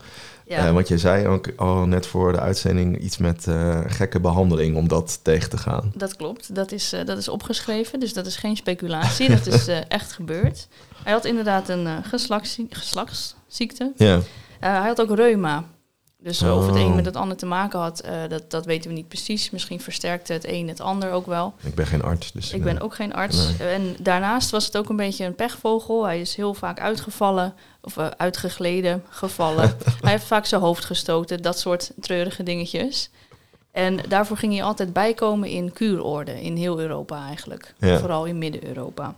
Ja, 0.49 0.65
Eh, 0.67 0.73
want 0.73 0.87
je 0.87 0.97
zei 0.97 1.27
ook 1.27 1.51
al 1.55 1.85
net 1.87 2.07
voor 2.07 2.31
de 2.31 2.39
uitzending 2.39 2.97
iets 2.99 3.17
met 3.17 3.47
eh, 3.47 3.79
gekke 3.87 4.19
behandeling 4.19 4.75
om 4.77 4.87
dat 4.87 5.19
tegen 5.23 5.49
te 5.49 5.57
gaan. 5.57 5.91
dat 5.95 6.15
klopt. 6.15 6.55
Dat 6.55 6.71
is, 6.71 6.93
eh, 6.93 7.05
dat 7.05 7.17
is 7.17 7.27
opgeschreven, 7.29 7.99
dus 7.99 8.13
dat 8.13 8.25
is 8.25 8.35
geen 8.35 8.55
speculatie. 8.55 9.29
dat 9.29 9.45
is 9.47 9.67
echt 9.87 10.11
gebeurd. 10.11 10.67
Hij 11.03 11.13
had 11.13 11.25
inderdaad 11.25 11.69
een 11.69 12.03
geslachtszie- 12.03 12.67
geslachtsziekte. 12.69 13.91
Ja, 13.97 14.19
hij 14.59 14.87
had 14.87 15.01
ook 15.01 15.15
reuma. 15.15 15.63
Dus 16.21 16.41
eh, 16.41 16.57
of 16.57 16.65
het 16.65 16.75
Oh. 16.75 16.81
een 16.81 16.95
met 16.95 17.05
het 17.05 17.15
ander 17.15 17.37
te 17.37 17.45
maken 17.45 17.79
had, 17.79 17.99
eh, 17.99 18.13
dat, 18.29 18.51
dat 18.51 18.65
weten 18.65 18.89
we 18.89 18.95
niet 18.95 19.07
precies. 19.07 19.49
Misschien 19.49 19.81
versterkte 19.81 20.33
het 20.33 20.47
een 20.47 20.67
het 20.67 20.79
ander 20.79 21.11
ook 21.11 21.25
wel. 21.25 21.53
ik 21.61 21.75
ben 21.75 21.87
geen 21.87 22.01
arts, 22.01 22.31
dus... 22.31 22.51
Ik 22.51 22.57
eh, 22.59 22.63
ben 22.63 22.81
ook 22.81 22.95
geen 22.95 23.13
arts. 23.13 23.57
En 23.59 23.95
daarnaast 23.99 24.49
was 24.49 24.65
het 24.65 24.77
ook 24.77 24.89
een 24.89 24.95
beetje 24.95 25.25
een 25.25 25.35
pechvogel. 25.35 26.03
Hij 26.03 26.19
is 26.19 26.35
heel 26.35 26.53
vaak 26.53 26.79
uitgevallen, 26.79 27.53
of 27.81 27.97
eh, 27.97 28.07
uitgegleden, 28.07 29.03
gevallen. 29.09 29.77
hij 30.01 30.11
heeft 30.11 30.25
vaak 30.25 30.45
zijn 30.45 30.61
hoofd 30.61 30.85
gestoten, 30.85 31.41
dat 31.41 31.59
soort 31.59 31.91
treurige 31.99 32.43
dingetjes. 32.43 33.09
En 33.71 33.99
daarvoor 34.07 34.37
ging 34.37 34.53
hij 34.53 34.63
altijd 34.63 34.93
bijkomen 34.93 35.49
in 35.49 35.73
kuurorde, 35.73 36.41
in 36.41 36.55
heel 36.55 36.79
Europa 36.79 37.25
eigenlijk. 37.27 37.73
Ja. 37.77 37.99
Vooral 37.99 38.25
in 38.25 38.37
Midden-Europa. 38.37 39.15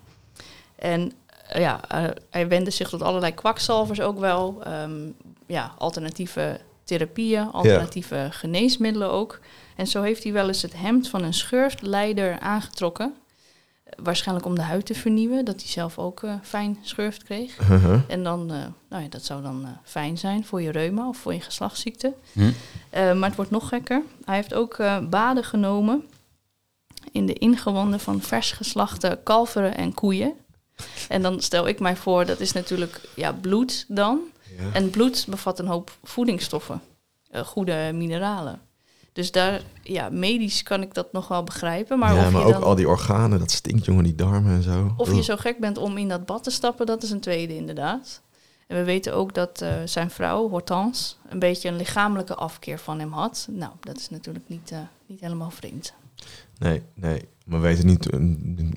En 0.76 1.12
eh, 1.48 1.62
ja, 1.62 1.80
eh, 1.88 2.04
hij 2.30 2.48
wendde 2.48 2.72
zich 2.72 2.90
tot 2.90 3.02
allerlei 3.02 3.34
kwakzalvers 3.34 4.02
ook 4.02 4.20
wel. 4.20 4.62
Ehm, 4.64 5.10
ja, 5.46 5.72
alternatieve 5.78 6.60
therapieën, 6.98 7.52
alternatieve 7.52 8.28
geneesmiddelen 8.32 9.12
ook. 9.12 9.40
En 9.76 9.88
zo 9.88 10.02
heeft 10.02 10.24
hij 10.24 10.34
wel 10.34 10.48
eens 10.48 10.62
het 10.62 10.74
hemd 10.76 11.10
van 11.10 11.24
een 11.24 11.34
schurftleider 11.34 12.40
aangetrokken. 12.40 13.14
Waarschijnlijk 14.04 14.48
om 14.48 14.56
de 14.56 14.62
huid 14.62 14.86
te 14.86 14.94
vernieuwen, 14.94 15.46
dat 15.46 15.62
hij 15.62 15.70
zelf 15.70 15.98
ook 15.98 16.24
eh, 16.24 16.34
fijn 16.44 16.78
schurft 16.82 17.24
kreeg. 17.24 17.60
uh-huh. 17.60 18.02
En 18.08 18.24
dan, 18.24 18.52
eh, 18.52 18.58
nou 18.90 19.04
ja, 19.04 19.10
dat 19.10 19.26
zou 19.26 19.42
dan 19.42 19.66
eh, 19.66 19.70
fijn 19.84 20.18
zijn 20.18 20.46
voor 20.46 20.62
je 20.62 20.72
reuma 20.72 21.08
of 21.08 21.18
voor 21.18 21.34
je 21.34 21.42
geslachtsziekte. 21.42 22.14
Hm? 22.34 22.52
Eh, 22.90 23.14
maar 23.14 23.28
het 23.28 23.36
wordt 23.36 23.52
nog 23.52 23.68
gekker. 23.68 24.02
Hij 24.26 24.36
heeft 24.36 24.54
ook 24.54 24.78
eh, 24.78 25.00
baden 25.10 25.44
genomen 25.44 26.04
in 27.12 27.26
de 27.26 27.34
ingewanden 27.34 28.00
van 28.00 28.22
vers 28.22 28.52
geslachte 28.52 29.20
kalveren 29.24 29.76
en 29.78 29.94
koeien. 29.94 30.34
En 31.10 31.22
dan 31.22 31.42
stel 31.42 31.68
ik 31.68 31.80
mij 31.80 31.96
voor, 31.96 32.26
dat 32.26 32.40
is 32.40 32.52
natuurlijk 32.52 33.02
ja, 33.16 33.34
bloed 33.34 33.86
dan. 33.88 34.20
Ja. 34.58 34.74
En 34.74 34.90
bloed 34.90 35.26
bevat 35.30 35.60
een 35.60 35.68
hoop 35.68 35.92
voedingsstoffen, 36.04 36.82
eh, 37.30 37.42
goede 37.42 37.92
mineralen. 37.94 38.62
Dus 39.14 39.32
daar, 39.32 39.62
ja, 39.84 40.10
medisch 40.10 40.64
kan 40.64 40.82
ik 40.82 40.94
dat 40.94 41.12
nog 41.12 41.28
wel 41.28 41.44
begrijpen. 41.44 42.00
Maar, 42.00 42.14
ja, 42.14 42.26
of, 42.26 42.32
maar 42.32 42.42
je 42.42 42.48
ook 42.48 42.54
dan, 42.54 42.64
al 42.64 42.76
die 42.76 42.88
organen, 42.88 43.40
dat 43.40 43.52
stinkt, 43.52 43.86
jongen, 43.86 44.04
die 44.04 44.16
darmen 44.16 44.52
en 44.52 44.64
zo. 44.64 44.94
of 44.98 45.14
je 45.14 45.24
zo 45.24 45.36
gek 45.36 45.60
bent 45.60 45.78
om 45.78 45.98
in 45.98 46.08
dat 46.08 46.26
bad 46.26 46.44
te 46.44 46.52
stappen, 46.52 46.86
dat 46.86 47.04
is 47.04 47.12
een 47.12 47.20
tweede 47.20 47.56
inderdaad. 47.56 48.22
En 48.68 48.78
we 48.78 48.84
weten 48.84 49.14
ook 49.14 49.34
dat 49.34 49.62
eh, 49.62 49.74
zijn 49.86 50.10
vrouw, 50.10 50.50
Hortense, 50.50 51.14
een 51.30 51.40
beetje 51.40 51.70
een 51.70 51.76
lichamelijke 51.76 52.36
afkeer 52.36 52.80
van 52.80 53.00
hem 53.00 53.12
had. 53.12 53.48
Nou, 53.52 53.72
dat 53.80 53.98
is 53.98 54.10
natuurlijk 54.10 54.46
niet, 54.48 54.72
eh, 54.72 54.80
niet 55.06 55.20
helemaal 55.20 55.52
vreemd. 55.52 55.94
Nee, 56.58 56.82
nee. 56.94 57.26
Maar 57.46 57.62
we 57.62 57.68
weten 57.68 57.86
niet 57.86 58.10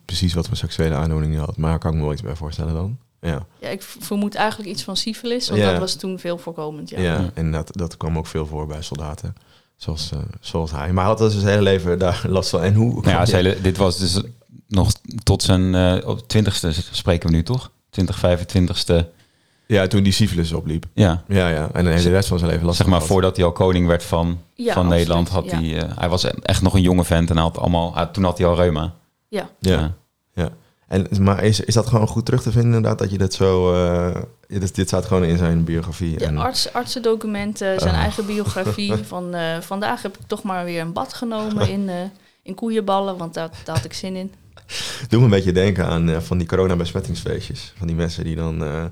precies 0.05 0.35
wat 0.35 0.49
voor 0.49 0.57
seksuele 0.57 0.95
aandoening 0.95 1.33
hij 1.35 1.45
had. 1.45 1.57
Maar 1.57 1.79
kan 1.79 1.91
ik 1.91 1.97
me 1.97 2.03
wel 2.03 2.13
iets 2.13 2.23
bij 2.23 2.37
voorstellen 2.37 2.75
dan. 2.75 2.99
Ja, 3.25 3.47
Ja, 3.61 3.69
ik 3.69 3.83
vermoed 3.83 4.35
eigenlijk 4.35 4.71
iets 4.71 4.83
van 4.83 4.97
syfilis, 4.97 5.49
want 5.49 5.61
Ja. 5.61 5.71
dat 5.71 5.81
was 5.81 5.95
toen 5.95 6.19
veel 6.19 6.39
voorkomend. 6.39 6.91
Ja. 6.91 7.01
ja. 7.01 7.31
en 7.35 7.53
dat, 7.53 7.71
dat 7.73 7.97
kwam 7.97 8.19
ook 8.19 8.27
veel 8.27 8.47
voor 8.47 8.67
bij 8.67 8.83
soldaten. 8.83 9.35
Zoals, 9.77 10.11
eh, 10.13 10.19
zoals 10.41 10.71
hij. 10.71 10.93
Maar 10.93 11.05
hij 11.05 11.15
had 11.15 11.19
dus 11.19 11.33
zijn 11.33 11.47
hele 11.47 11.63
leven 11.63 11.99
daar 11.99 12.23
last 12.29 12.51
van. 12.51 12.63
En 12.63 12.75
hoe... 12.75 12.93
Nou 13.03 13.09
ja, 13.09 13.25
hele- 13.37 13.61
dit 13.61 13.77
was 13.77 13.99
dus 13.99 14.21
nog 14.69 14.93
tot 15.23 15.43
zijn 15.43 15.75
eh, 15.75 16.09
op 16.09 16.21
20ste 16.37 16.69
spreken 16.93 17.29
we 17.31 17.35
nu 17.37 17.43
toch? 17.43 17.71
20, 17.91 18.21
25ste. 18.21 19.07
Ja, 19.67 19.87
toen 19.87 20.03
die 20.03 20.13
syfilis 20.13 20.53
opliep. 20.53 20.87
Ja, 20.95 21.23
Ja, 21.29 21.49
ja. 21.49 21.63
En 21.73 21.85
dan 21.85 21.87
heeft 21.87 22.03
hij 22.03 22.11
de 22.11 22.17
rest 22.17 22.29
van 22.29 22.39
zijn 22.39 22.51
leven 22.51 22.67
last 22.67 22.77
zeg 22.77 22.87
maar 22.87 23.03
voordat 23.03 23.37
hij 23.37 23.45
al 23.45 23.53
koning 23.53 23.87
werd 23.87 24.05
van, 24.05 24.41
Ja, 24.55 24.75
van 24.75 24.89
Nederland 24.89 25.29
had 25.29 25.45
ja. 25.45 25.61
hij. 25.61 25.79
eh, 25.83 25.99
hij 25.99 26.09
was 26.09 26.25
echt 26.43 26.63
nog 26.63 26.75
een 26.75 26.83
jonge 26.83 27.05
vent 27.05 27.29
en 27.31 27.35
hij 27.37 27.45
had 27.45 27.59
allemaal. 27.59 28.11
toen 28.13 28.25
had 28.25 28.39
hij 28.39 28.47
al 28.47 28.55
reuma. 28.57 28.95
Ja. 29.29 29.51
Ja, 29.59 29.95
ja. 30.35 30.49
En, 30.89 31.07
maar 31.21 31.43
is, 31.45 31.61
is 31.61 31.75
dat 31.75 31.87
gewoon 31.87 32.07
goed 32.09 32.25
terug 32.25 32.43
te 32.43 32.51
vinden 32.53 32.75
inderdaad? 32.75 32.99
Dat 32.99 33.11
je 33.11 33.19
dat 33.19 33.35
zo... 33.35 33.75
eh, 33.75 34.23
dit, 34.47 34.75
dit 34.75 34.87
staat 34.87 35.05
gewoon 35.05 35.25
in 35.25 35.39
zijn 35.39 35.65
biografie. 35.65 36.21
Ja, 36.21 36.27
en, 36.27 36.39
arts, 36.39 36.73
artsendocumenten, 36.73 37.81
zijn 37.81 37.95
Ah. 37.95 38.01
eigen 38.01 38.27
biografie. 38.27 38.95
Van 39.15 39.35
eh, 39.35 39.61
vandaag 39.61 40.03
heb 40.03 40.17
ik 40.19 40.27
toch 40.27 40.43
maar 40.43 40.65
weer 40.65 40.81
een 40.81 40.93
bad 40.93 41.15
genomen 41.15 41.69
in, 41.77 41.89
eh, 41.89 41.95
in 42.43 42.55
koeienballen, 42.55 43.17
want 43.17 43.35
daar, 43.35 43.51
daar 43.65 43.77
had 43.77 43.85
ik 43.85 43.93
zin 43.93 44.17
in. 44.17 44.33
Doe 45.09 45.19
me 45.19 45.25
een 45.25 45.31
beetje 45.31 45.53
denken 45.53 45.87
aan 45.87 46.09
eh, 46.09 46.17
van 46.21 46.39
die 46.39 46.47
coronabesmettingsfeestjes. 46.47 47.73
Van 47.79 47.87
die 47.87 47.97
mensen 47.97 48.25
die 48.25 48.37
dan 48.37 48.65
eh, 48.65 48.85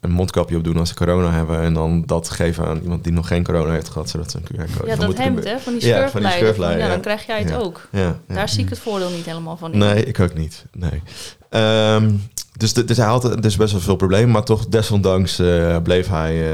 een 0.00 0.10
mondkapje 0.10 0.56
op 0.56 0.64
doen 0.64 0.76
als 0.76 0.88
ze 0.88 0.94
corona 0.94 1.30
hebben. 1.30 1.60
En 1.60 1.74
dan 1.74 2.02
dat 2.06 2.30
geven 2.30 2.64
aan 2.66 2.80
iemand 2.82 3.04
die 3.04 3.12
nog 3.12 3.26
geen 3.26 3.44
corona 3.44 3.72
heeft 3.72 3.88
gehad, 3.88 4.08
zodat 4.10 4.30
ze 4.30 4.36
een 4.38 4.44
QR-code 4.44 4.86
Ja, 4.90 4.96
dan 4.96 5.06
dat 5.06 5.18
hemd, 5.18 5.44
hè, 5.44 5.58
van 5.58 5.72
die 5.78 5.86
Ja, 5.86 6.08
van 6.08 6.20
die 6.20 6.30
schurfleider. 6.30 6.30
schurfleider, 6.32 6.78
ja, 6.78 6.84
ja. 6.86 6.90
dan 6.92 7.00
krijg 7.00 7.26
jij 7.26 7.38
het 7.38 7.48
Ja. 7.48 7.56
ook. 7.56 7.88
Ja, 7.92 8.00
ja. 8.28 8.34
Daar 8.34 8.48
zie 8.48 8.62
ik 8.64 8.68
het 8.70 8.78
voordeel 8.78 9.10
niet 9.10 9.24
helemaal 9.24 9.56
van 9.56 9.72
in. 9.72 9.78
Nee, 9.78 10.04
ik 10.04 10.20
ook 10.20 10.34
niet. 10.34 10.64
Nee. 10.72 11.02
Ehm, 11.50 12.10
dus, 12.56 12.72
de- 12.72 12.84
dus 12.84 12.96
hij 12.96 13.06
had 13.06 13.42
dus 13.42 13.56
best 13.56 13.72
wel 13.72 13.80
veel 13.80 13.96
problemen, 13.96 14.30
maar 14.30 14.44
toch 14.44 14.66
desondanks 14.68 15.38
eh, 15.38 15.76
bleef 15.82 16.08
hij 16.08 16.44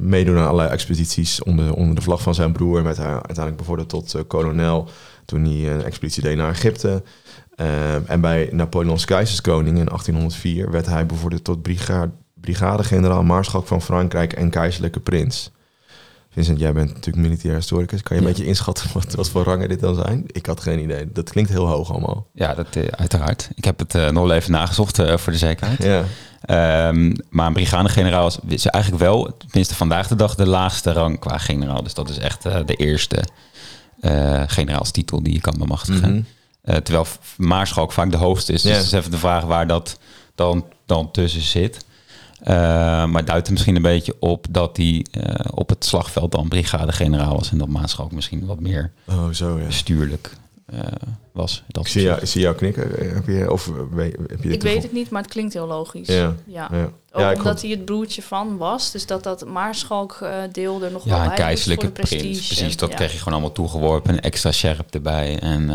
meedoen 0.00 0.36
aan 0.38 0.44
allerlei 0.46 0.68
expedities 0.70 1.42
onder, 1.42 1.74
onder 1.74 1.94
de 1.94 2.02
vlag 2.02 2.22
van 2.22 2.34
zijn 2.34 2.52
broer. 2.52 2.82
Werd 2.82 2.96
hij 2.96 3.06
uiteindelijk 3.06 3.56
bevorderd 3.56 3.88
tot 3.88 4.14
kolonel 4.26 4.88
toen 5.24 5.44
hij 5.44 5.72
een 5.74 5.84
expeditie 5.84 6.22
deed 6.22 6.36
naar 6.36 6.50
Egypte. 6.50 7.02
Ehm, 7.56 8.00
en 8.06 8.20
bij 8.20 8.48
Napoleons 8.52 9.04
keizerskoning 9.04 9.78
in 9.78 9.88
1804 9.88 10.70
werd 10.70 10.86
hij 10.86 11.06
bevorderd 11.06 11.44
tot 11.44 11.62
briga- 11.62 12.10
brigadegeneraal, 12.40 13.22
maarschalk 13.22 13.66
van 13.66 13.82
Frankrijk 13.82 14.32
en 14.32 14.50
keizerlijke 14.50 15.00
prins. 15.00 15.50
Vincent, 16.30 16.58
jij 16.58 16.72
bent 16.72 16.88
natuurlijk 16.94 17.26
militair 17.26 17.54
historicus. 17.54 18.02
Kan 18.02 18.16
je 18.16 18.22
een 18.22 18.28
Ja. 18.28 18.34
beetje 18.34 18.48
inschatten 18.48 18.88
wat, 18.92 19.14
wat 19.14 19.28
voor 19.28 19.42
rangen 19.44 19.68
dit 19.68 19.80
dan 19.80 19.94
zijn? 19.94 20.24
Ik 20.26 20.46
had 20.46 20.60
geen 20.60 20.78
idee. 20.78 21.12
Dat 21.12 21.30
klinkt 21.30 21.50
heel 21.50 21.66
hoog 21.66 21.90
allemaal. 21.90 22.26
Ja, 22.32 22.54
dat, 22.54 22.76
eh, 22.76 22.82
uiteraard. 22.90 23.48
Ik 23.54 23.64
heb 23.64 23.78
het 23.78 23.94
eh, 23.94 24.10
nog 24.10 24.30
even 24.30 24.50
nagezocht 24.52 24.98
eh, 24.98 25.16
voor 25.16 25.32
de 25.32 25.38
zekerheid. 25.38 25.82
Ja. 25.82 26.04
Ehm, 26.42 27.14
maar 27.30 27.46
een 27.46 27.52
brigadegeneraal 27.52 28.26
is, 28.26 28.38
is 28.48 28.66
eigenlijk 28.66 29.02
wel, 29.04 29.36
tenminste 29.36 29.74
vandaag 29.74 30.08
de 30.08 30.16
dag, 30.16 30.34
de 30.34 30.46
laagste 30.46 30.92
rang 30.92 31.18
qua 31.18 31.38
generaal. 31.38 31.82
Dus 31.82 31.94
dat 31.94 32.08
is 32.08 32.18
echt 32.18 32.42
de 32.42 32.74
eerste 32.76 33.24
generaalstitel 34.46 35.22
die 35.22 35.32
je 35.32 35.40
kan 35.40 35.54
bemachtigen. 35.58 36.10
Mhm. 36.12 36.22
Eh, 36.66 36.76
terwijl 36.76 37.06
maarschalk 37.36 37.92
vaak 37.92 38.10
de 38.10 38.16
hoogste 38.16 38.52
is. 38.52 38.62
Dus 38.62 38.72
Ja. 38.72 38.78
is 38.78 38.92
even 38.92 39.10
de 39.10 39.18
vraag 39.18 39.44
waar 39.44 39.66
dat 39.66 39.98
dan, 40.34 40.64
dan 40.86 41.10
tussen 41.10 41.42
zit. 41.42 41.84
Eh, 42.40 42.54
maar 43.04 43.14
het 43.16 43.26
duidt 43.26 43.46
er 43.46 43.52
misschien 43.52 43.76
een 43.76 43.82
beetje 43.82 44.14
op 44.18 44.46
dat 44.50 44.76
hij 44.76 45.06
eh, 45.10 45.34
op 45.54 45.68
het 45.68 45.84
slagveld 45.84 46.32
dan 46.32 46.48
brigadegeneraal 46.48 47.36
was. 47.36 47.50
En 47.50 47.58
dat 47.58 47.68
maarschalk 47.68 48.12
misschien 48.12 48.46
wat 48.46 48.60
meer 48.60 48.92
Oh, 49.08 49.28
zo 49.30 49.58
ja. 49.58 49.66
bestuurlijk 49.66 50.30
eh, 50.66 50.78
was. 51.32 51.62
Dat 51.68 51.84
Ik 51.84 51.90
zie, 51.90 52.02
jou, 52.02 52.20
ik 52.20 52.26
zie 52.26 52.40
jou 52.40 52.54
knikken. 52.54 52.90
Heb 53.14 53.26
je, 53.26 53.52
of 53.52 53.70
weet, 53.90 54.16
heb 54.28 54.42
je 54.42 54.50
Ik 54.52 54.62
weet 54.62 54.82
het 54.82 54.92
niet, 54.92 55.10
maar 55.10 55.22
het 55.22 55.30
klinkt 55.30 55.52
heel 55.52 55.66
logisch. 55.66 56.06
Ja. 56.08 56.34
Ja. 56.46 56.68
Ja. 56.72 56.82
Ook 57.12 57.20
Ja, 57.20 57.32
omdat 57.34 57.60
hij 57.62 57.70
het 57.70 57.84
broertje 57.84 58.22
van 58.22 58.56
was. 58.56 58.90
Dus 58.90 59.06
dat 59.06 59.22
dat 59.22 59.46
maarschalk-deel 59.46 60.82
er 60.82 60.92
nog 60.92 61.04
wel 61.04 61.14
Ja, 61.14 61.20
een 61.22 61.28
bij 61.28 61.36
moest 61.36 61.40
keizerlijke 61.46 61.84
voor 61.84 61.94
de 61.94 62.00
prestige. 62.00 62.22
prins. 62.22 62.46
Precies, 62.46 62.76
dat 62.76 62.90
ja. 62.90 62.94
kreeg 62.96 63.12
je 63.12 63.18
gewoon 63.18 63.32
allemaal 63.32 63.52
toegeworpen. 63.52 64.12
Een 64.12 64.20
extra 64.20 64.52
scherp 64.52 64.94
erbij. 64.94 65.38
En 65.38 65.70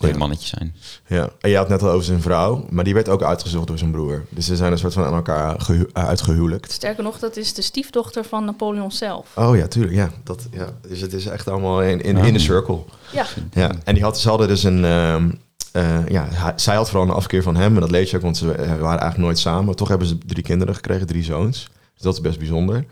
eh 0.00 0.06
ja, 0.06 0.08
het 0.08 0.18
mannetje 0.18 0.48
zijn. 0.56 0.74
Ja. 1.06 1.28
En 1.40 1.50
je 1.50 1.56
had 1.56 1.68
net 1.68 1.82
al 1.82 1.90
over 1.90 2.04
zijn 2.04 2.20
vrouw, 2.20 2.66
maar 2.70 2.84
die 2.84 2.94
werd 2.94 3.08
ook 3.08 3.22
uitgezocht 3.22 3.66
door 3.66 3.78
zijn 3.78 3.90
broer. 3.90 4.24
Dus 4.28 4.46
ze 4.46 4.56
zijn 4.56 4.72
een 4.72 4.78
soort 4.78 4.92
van 4.92 5.04
aan 5.04 5.14
elkaar 5.14 5.66
uh, 5.70 5.80
uitgehuwelijkt. 5.92 6.72
Sterker 6.72 7.02
nog, 7.02 7.18
dat 7.18 7.36
is 7.36 7.54
de 7.54 7.62
stiefdochter 7.62 8.24
van 8.24 8.44
Napoleon 8.44 8.92
zelf. 8.92 9.26
Oh 9.36 9.56
ja, 9.56 9.66
tuurlijk. 9.66 9.94
Ja, 9.94 10.10
dat, 10.24 10.46
ja. 10.52 10.68
Dus 10.88 11.00
het 11.00 11.12
is 11.12 11.26
echt 11.26 11.48
allemaal 11.48 11.82
in, 11.82 12.00
in, 12.00 12.16
Ja. 12.16 12.22
in 12.22 12.32
de 12.32 12.38
circle. 12.38 12.78
Ja, 13.12 13.26
Ja. 13.52 13.70
En 13.84 13.94
die 13.94 14.02
had, 14.02 14.18
ze 14.20 14.28
hadden 14.28 14.48
dus 14.48 14.62
een... 14.62 14.84
ehm, 14.84 15.30
eh, 15.72 16.08
ja, 16.08 16.26
hij- 16.30 16.52
zij 16.56 16.74
had 16.76 16.90
vooral 16.90 17.08
een 17.08 17.14
afkeer 17.14 17.42
van 17.42 17.56
hem. 17.56 17.74
En 17.74 17.80
dat 17.80 17.90
lees 17.90 18.10
je 18.10 18.16
ook, 18.16 18.22
want 18.22 18.36
ze 18.36 18.52
eh, 18.52 18.66
waren 18.68 18.88
eigenlijk 18.88 19.16
nooit 19.18 19.38
samen. 19.38 19.76
Toch 19.76 19.88
hebben 19.88 20.06
ze 20.06 20.18
drie 20.18 20.42
kinderen 20.42 20.74
gekregen, 20.74 21.06
drie 21.06 21.22
zoons. 21.24 21.68
Dus 21.94 22.02
dat 22.02 22.14
is 22.14 22.20
best 22.20 22.38
bijzonder. 22.38 22.84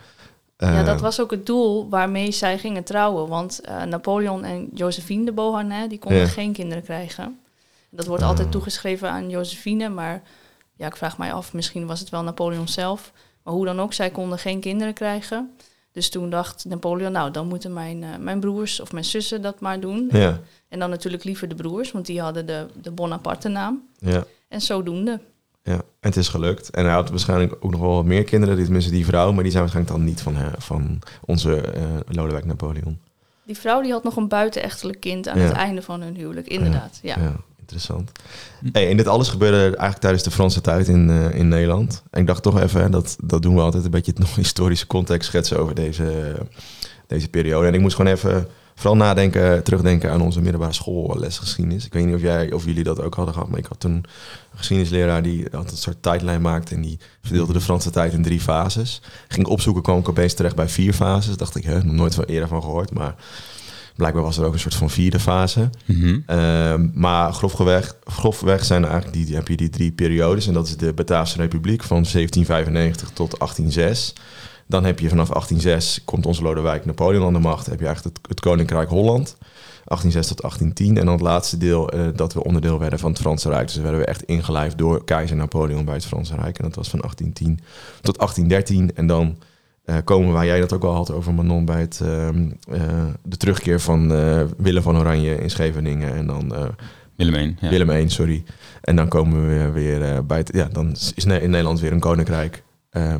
Ja, 0.66 0.82
dat 0.82 1.00
was 1.00 1.20
ook 1.20 1.30
het 1.30 1.46
doel 1.46 1.88
waarmee 1.88 2.30
zij 2.32 2.58
gingen 2.58 2.84
trouwen. 2.84 3.28
Want 3.28 3.60
eh, 3.60 3.82
Napoleon 3.82 4.44
en 4.44 4.68
Josephine 4.74 5.24
de 5.24 5.32
Beauharnais, 5.32 5.88
die 5.88 5.98
konden 5.98 6.20
Ja. 6.20 6.26
geen 6.26 6.52
kinderen 6.52 6.82
krijgen. 6.84 7.38
Dat 7.90 8.06
wordt 8.06 8.22
Ah. 8.22 8.28
altijd 8.28 8.50
toegeschreven 8.50 9.10
aan 9.10 9.30
Josephine. 9.30 9.88
Maar 9.88 10.22
ja, 10.76 10.86
ik 10.86 10.96
vraag 10.96 11.18
mij 11.18 11.32
af, 11.32 11.52
misschien 11.52 11.86
was 11.86 12.00
het 12.00 12.08
wel 12.08 12.22
Napoleon 12.22 12.68
zelf. 12.68 13.12
Maar 13.42 13.54
hoe 13.54 13.64
dan 13.64 13.80
ook, 13.80 13.92
zij 13.92 14.10
konden 14.10 14.38
geen 14.38 14.60
kinderen 14.60 14.94
krijgen. 14.94 15.50
Dus 15.92 16.08
toen 16.10 16.30
dacht 16.30 16.64
Napoleon, 16.64 17.12
nou, 17.12 17.30
dan 17.30 17.46
moeten 17.48 17.72
mijn, 17.72 18.02
eh, 18.02 18.08
mijn 18.20 18.40
broers 18.40 18.80
of 18.80 18.92
mijn 18.92 19.04
zussen 19.04 19.42
dat 19.42 19.60
maar 19.60 19.80
doen. 19.80 20.08
Ja, 20.12 20.40
En 20.68 20.78
dan 20.78 20.90
natuurlijk 20.90 21.24
liever 21.24 21.48
de 21.48 21.54
broers, 21.54 21.92
want 21.92 22.06
die 22.06 22.20
hadden 22.20 22.46
de, 22.46 22.66
de 22.82 22.90
Bonaparte 22.90 23.48
naam. 23.48 23.82
ja. 23.98 24.24
En 24.48 24.60
zodoende. 24.60 25.20
Ja, 25.62 25.74
en 25.74 25.80
het 26.00 26.16
is 26.16 26.28
gelukt. 26.28 26.70
En 26.70 26.84
hij 26.84 26.94
had 26.94 27.10
waarschijnlijk 27.10 27.56
ook 27.60 27.70
nog 27.70 27.80
wel 27.80 27.94
wat 27.94 28.04
meer 28.04 28.24
kinderen, 28.24 28.54
die- 28.54 28.64
tenminste 28.64 28.90
die 28.92 29.04
vrouw, 29.06 29.32
maar 29.32 29.42
die 29.42 29.52
zijn 29.52 29.62
waarschijnlijk 29.62 29.96
dan 29.96 30.06
niet 30.06 30.20
van, 30.22 30.36
hè, 30.36 30.48
van 30.58 30.98
onze 31.24 31.60
eh 31.60 31.82
Lodewijk 32.08 32.44
Napoleon. 32.44 32.98
Die 33.44 33.56
vrouw 33.58 33.82
die 33.82 33.92
had 33.92 34.04
nog 34.04 34.16
een 34.16 34.28
buitenechtelijk 34.28 35.00
kind 35.00 35.28
aan 35.28 35.38
Ja. 35.38 35.44
het 35.44 35.52
einde 35.56 35.82
van 35.82 36.00
hun 36.00 36.16
huwelijk, 36.16 36.46
inderdaad. 36.46 36.98
Ja. 37.02 37.16
Ja, 37.20 37.36
interessant. 37.60 38.12
Hey, 38.72 38.90
en 38.90 38.96
dit 38.96 39.06
alles 39.06 39.28
gebeurde 39.28 39.58
eigenlijk 39.62 39.98
tijdens 39.98 40.22
de 40.22 40.30
Franse 40.30 40.60
tijd 40.60 40.88
in, 40.88 41.10
eh, 41.10 41.34
in 41.38 41.48
Nederland. 41.48 42.02
En 42.10 42.20
ik 42.20 42.26
dacht 42.26 42.42
toch 42.42 42.60
even, 42.60 42.80
hè, 42.80 42.88
dat, 42.90 43.16
dat 43.22 43.42
doen 43.42 43.54
we 43.54 43.60
altijd 43.60 43.84
een 43.84 43.90
beetje 43.90 44.10
het 44.10 44.20
nog 44.26 44.34
historische 44.36 44.86
context 44.86 45.28
schetsen 45.28 45.58
over 45.58 45.74
deze, 45.74 46.36
deze 47.06 47.28
periode. 47.28 47.66
En 47.66 47.74
ik 47.74 47.80
moest 47.80 47.96
gewoon 47.96 48.12
even 48.12 48.48
vooral 48.78 48.96
nadenken, 48.96 49.64
terugdenken 49.64 50.10
aan 50.10 50.20
onze 50.20 50.40
middelbare 50.40 50.72
schoolles 50.72 51.38
geschiedenis. 51.38 51.86
Ik 51.86 51.92
weet 51.92 52.04
niet 52.04 52.14
of 52.14 52.20
jij 52.20 52.52
of 52.52 52.64
jullie 52.64 52.84
dat 52.84 53.02
ook 53.02 53.14
hadden 53.14 53.34
gehad, 53.34 53.48
maar 53.48 53.58
ik 53.58 53.66
had 53.66 53.80
toen 53.80 53.92
een 53.92 54.04
geschiedenisleraar 54.54 55.22
die 55.22 55.46
had 55.50 55.70
een 55.70 55.76
soort 55.76 56.02
tijdlijn 56.02 56.40
maakte 56.40 56.74
en 56.74 56.82
die 56.82 56.98
verdeelde 57.22 57.52
de 57.52 57.60
Franse 57.60 57.90
tijd 57.90 58.12
in 58.12 58.22
drie 58.22 58.40
fases. 58.40 59.02
Ging 59.28 59.46
opzoeken, 59.46 59.82
kwam 59.82 59.98
ik 59.98 60.08
opeens 60.08 60.34
terecht 60.34 60.56
bij 60.56 60.68
vier 60.68 60.92
fases. 60.92 61.36
Dacht 61.36 61.56
ik, 61.56 61.64
hè, 61.64 61.84
nog 61.84 61.94
nooit 61.94 62.14
van 62.14 62.24
eerder 62.24 62.48
van 62.48 62.62
gehoord, 62.62 62.92
maar 62.92 63.14
blijkbaar 63.96 64.22
was 64.22 64.38
er 64.38 64.44
ook 64.44 64.52
een 64.52 64.58
soort 64.58 64.74
van 64.74 64.90
vierde 64.90 65.20
fase. 65.20 65.70
Mhm. 65.84 66.18
Ehm, 66.26 66.88
maar 66.94 67.32
grofweg, 67.32 67.96
grofweg 68.04 68.64
zijn 68.64 68.82
er 68.82 68.90
eigenlijk 68.90 69.26
die, 69.26 69.34
heb 69.34 69.48
je 69.48 69.56
die 69.56 69.70
drie 69.70 69.92
periodes. 69.92 70.46
En 70.46 70.52
dat 70.52 70.66
is 70.66 70.76
de 70.76 70.92
Bataafse 70.92 71.36
Republiek 71.36 71.82
van 71.82 72.04
1795 72.04 73.10
tot 73.12 73.38
1806. 73.38 74.14
Dan 74.68 74.84
heb 74.84 74.98
je 74.98 75.08
vanaf 75.08 75.28
1806 75.28 76.04
komt 76.04 76.26
onze 76.26 76.42
Lodewijk 76.42 76.84
Napoleon 76.84 77.26
aan 77.26 77.32
de 77.32 77.38
macht. 77.38 77.66
Heb 77.66 77.80
je 77.80 77.86
eigenlijk 77.86 78.16
het, 78.16 78.28
het 78.28 78.40
Koninkrijk 78.40 78.88
Holland. 78.88 79.36
1806 79.84 80.26
tot 80.26 80.40
1810. 80.40 80.98
En 80.98 81.04
dan 81.04 81.14
het 81.14 81.22
laatste 81.22 81.56
deel 81.56 81.90
eh, 81.90 82.06
dat 82.14 82.34
we 82.34 82.44
onderdeel 82.44 82.78
werden 82.78 82.98
van 82.98 83.10
het 83.10 83.20
Franse 83.20 83.48
Rijk. 83.48 83.64
Dus 83.64 83.74
dan 83.74 83.82
werden 83.82 84.00
we 84.00 84.06
echt 84.06 84.22
ingelijfd 84.22 84.78
door 84.78 85.04
keizer 85.04 85.36
Napoleon 85.36 85.84
bij 85.84 85.94
het 85.94 86.06
Franse 86.06 86.36
Rijk. 86.36 86.58
En 86.58 86.64
dat 86.64 86.74
was 86.74 86.88
van 86.88 87.00
1810 87.00 87.66
tot 88.00 88.18
1813. 88.18 88.96
En 88.96 89.06
dan 89.06 89.36
eh, 89.84 89.96
komen 90.04 90.32
waar 90.32 90.46
jij 90.46 90.60
dat 90.60 90.72
ook 90.72 90.84
al 90.84 90.94
had 90.94 91.12
over 91.12 91.34
Manon 91.34 91.64
bij 91.64 91.80
het, 91.80 92.00
ehm, 92.02 92.50
eh, 92.70 92.80
de 93.22 93.36
terugkeer 93.36 93.80
van 93.80 94.08
Willem 94.56 94.82
van 94.82 94.98
Oranje 94.98 95.40
in 95.40 95.50
Scheveningen. 95.50 96.14
En 96.14 96.26
dan 96.26 96.54
Willem 97.16 97.34
1. 97.34 97.56
Ja. 97.60 97.70
Willem 97.70 97.90
I, 97.90 98.10
sorry. 98.10 98.44
En 98.80 98.96
dan 98.96 99.08
komen 99.08 99.40
we 99.40 99.46
weer, 99.46 99.72
weer 99.72 100.26
bij 100.26 100.38
het. 100.38 100.50
Ja, 100.52 100.68
dan 100.72 100.90
is 101.14 101.24
in 101.24 101.50
Nederland 101.50 101.80
weer 101.80 101.92
een 101.92 102.00
koninkrijk, 102.00 102.62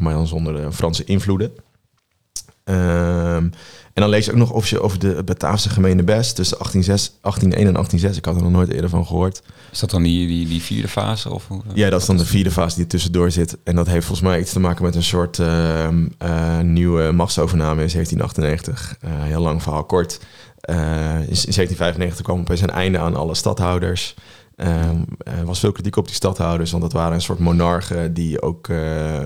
maar 0.00 0.12
dan 0.12 0.26
zonder 0.26 0.54
de 0.54 0.72
Franse 0.72 1.04
invloeden. 1.04 1.52
Ehm, 2.64 3.48
en 3.98 4.04
dan 4.04 4.08
lees 4.08 4.24
je 4.24 4.30
ook 4.30 4.38
nog 4.38 4.52
of 4.52 4.68
je 4.68 4.80
over 4.80 4.98
de 4.98 5.22
Bataafse 5.24 5.68
gemene 5.68 6.02
best 6.02 6.34
tussen 6.34 6.56
1806, 6.58 7.18
1801 7.20 7.66
en 7.66 7.72
1806. 7.72 8.16
Ik 8.16 8.24
had 8.24 8.36
er 8.36 8.42
nog 8.42 8.52
nooit 8.52 8.70
eerder 8.70 8.90
van 8.90 9.06
gehoord. 9.06 9.42
Is 9.72 9.78
dat 9.78 9.90
dan 9.90 10.02
die, 10.02 10.26
die, 10.26 10.46
die 10.48 10.62
vierde 10.62 10.88
fase? 10.88 11.34
Of, 11.34 11.48
Ja, 11.74 11.90
dat 11.90 12.00
is 12.00 12.06
dan 12.06 12.16
de 12.16 12.24
vierde 12.24 12.50
fase 12.50 12.74
die 12.74 12.84
er 12.84 12.90
tussendoor 12.90 13.30
zit. 13.30 13.56
En 13.64 13.74
dat 13.74 13.86
heeft 13.86 14.06
volgens 14.06 14.28
mij 14.28 14.40
iets 14.40 14.52
te 14.52 14.60
maken 14.60 14.84
met 14.84 14.94
een 14.94 15.02
soort 15.02 15.38
ehm, 15.38 16.06
eh, 16.18 16.58
nieuwe 16.58 17.12
machtsovername 17.12 17.82
in 17.82 17.90
1798. 17.90 18.96
Eh, 19.00 19.10
heel 19.22 19.42
lang 19.42 19.62
verhaal 19.62 19.84
kort. 19.84 20.20
Eh, 20.60 20.76
in 21.28 21.36
1795 21.36 22.24
kwam 22.24 22.40
opeens 22.40 22.60
een 22.60 22.70
einde 22.70 22.98
aan 22.98 23.16
alle 23.16 23.34
stadhouders. 23.34 24.14
Ehm, 24.58 25.02
er 25.18 25.44
was 25.44 25.58
veel 25.58 25.72
kritiek 25.72 25.96
op 25.96 26.06
die 26.06 26.14
stadhouders, 26.14 26.70
want 26.70 26.82
dat 26.82 26.92
waren 26.92 27.14
een 27.14 27.20
soort 27.20 27.38
monarchen 27.38 28.14
die 28.14 28.42
ook 28.42 28.68
eh, 28.68 28.76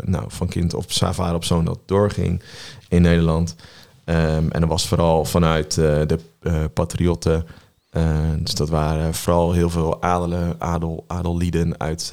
nou, 0.04 0.24
van 0.28 0.48
kind 0.48 0.74
op 0.74 0.84
vader 0.88 1.34
op 1.34 1.44
zoon 1.44 1.64
dat 1.64 1.78
doorging 1.86 2.42
in 2.88 3.02
Nederland. 3.02 3.56
Ehm, 4.04 4.48
en 4.48 4.60
dat 4.60 4.68
was 4.68 4.88
vooral 4.88 5.24
vanuit 5.24 5.78
eh, 5.78 6.00
de 6.06 6.18
eh, 6.40 6.64
patriotten. 6.74 7.46
Eh, 7.90 8.18
dus 8.38 8.54
dat 8.54 8.68
waren 8.68 9.14
vooral 9.14 9.52
heel 9.52 9.70
veel 9.70 10.02
adelen, 10.02 10.60
adel, 10.60 11.04
adellieden 11.06 11.80
uit 11.80 12.12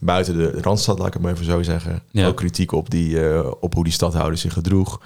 buiten 0.00 0.36
de 0.36 0.60
Randstad, 0.60 0.98
laat 0.98 1.06
ik 1.06 1.12
het 1.12 1.22
maar 1.22 1.32
even 1.32 1.44
zo 1.44 1.62
zeggen. 1.62 2.02
Ja. 2.10 2.26
Ook 2.26 2.36
kritiek 2.36 2.72
op, 2.72 2.90
die, 2.90 3.18
op 3.60 3.74
hoe 3.74 3.84
die 3.84 3.92
stadhouder 3.92 4.38
zich 4.38 4.52
gedroeg. 4.52 5.00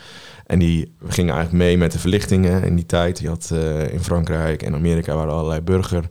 En 0.47 0.59
die 0.59 0.95
gingen 1.07 1.35
eigenlijk 1.35 1.65
mee 1.65 1.79
met 1.79 1.93
de 1.93 1.99
verlichtingen 1.99 2.63
in 2.63 2.77
die 2.77 2.87
tijd. 2.87 3.19
Je 3.19 3.29
had 3.29 3.51
in 3.91 4.03
Frankrijk 4.03 4.63
en 4.63 4.75
Amerika 4.75 5.15
waren 5.15 5.33
allerlei 5.33 5.61
burger 5.61 6.09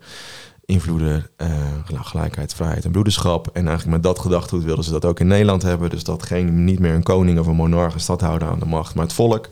invloeden, 0.68 1.30
eh, 1.36 1.50
gelijkheid, 1.86 2.54
vrijheid 2.54 2.86
en 2.86 2.92
broederschap. 2.92 3.48
En 3.48 3.68
eigenlijk 3.68 3.96
met 3.98 4.04
dat 4.04 4.20
gedachtegoed 4.20 4.64
wilden 4.64 4.84
ze 4.84 4.92
dat 4.92 5.06
ook 5.06 5.20
in 5.20 5.28
Nederland 5.28 5.62
hebben. 5.62 5.90
Dus 5.90 6.04
dat 6.04 6.24
geen 6.24 6.64
niet 6.64 6.80
meer 6.80 6.94
een 6.94 7.04
koning 7.04 7.40
of 7.40 7.48
een 7.48 7.56
monarch, 7.56 7.94
een 7.94 8.00
stadhouder 8.00 8.48
aan 8.48 8.60
de 8.60 8.66
macht, 8.66 8.96
maar 8.96 9.04
het 9.04 9.14
volk. 9.14 9.50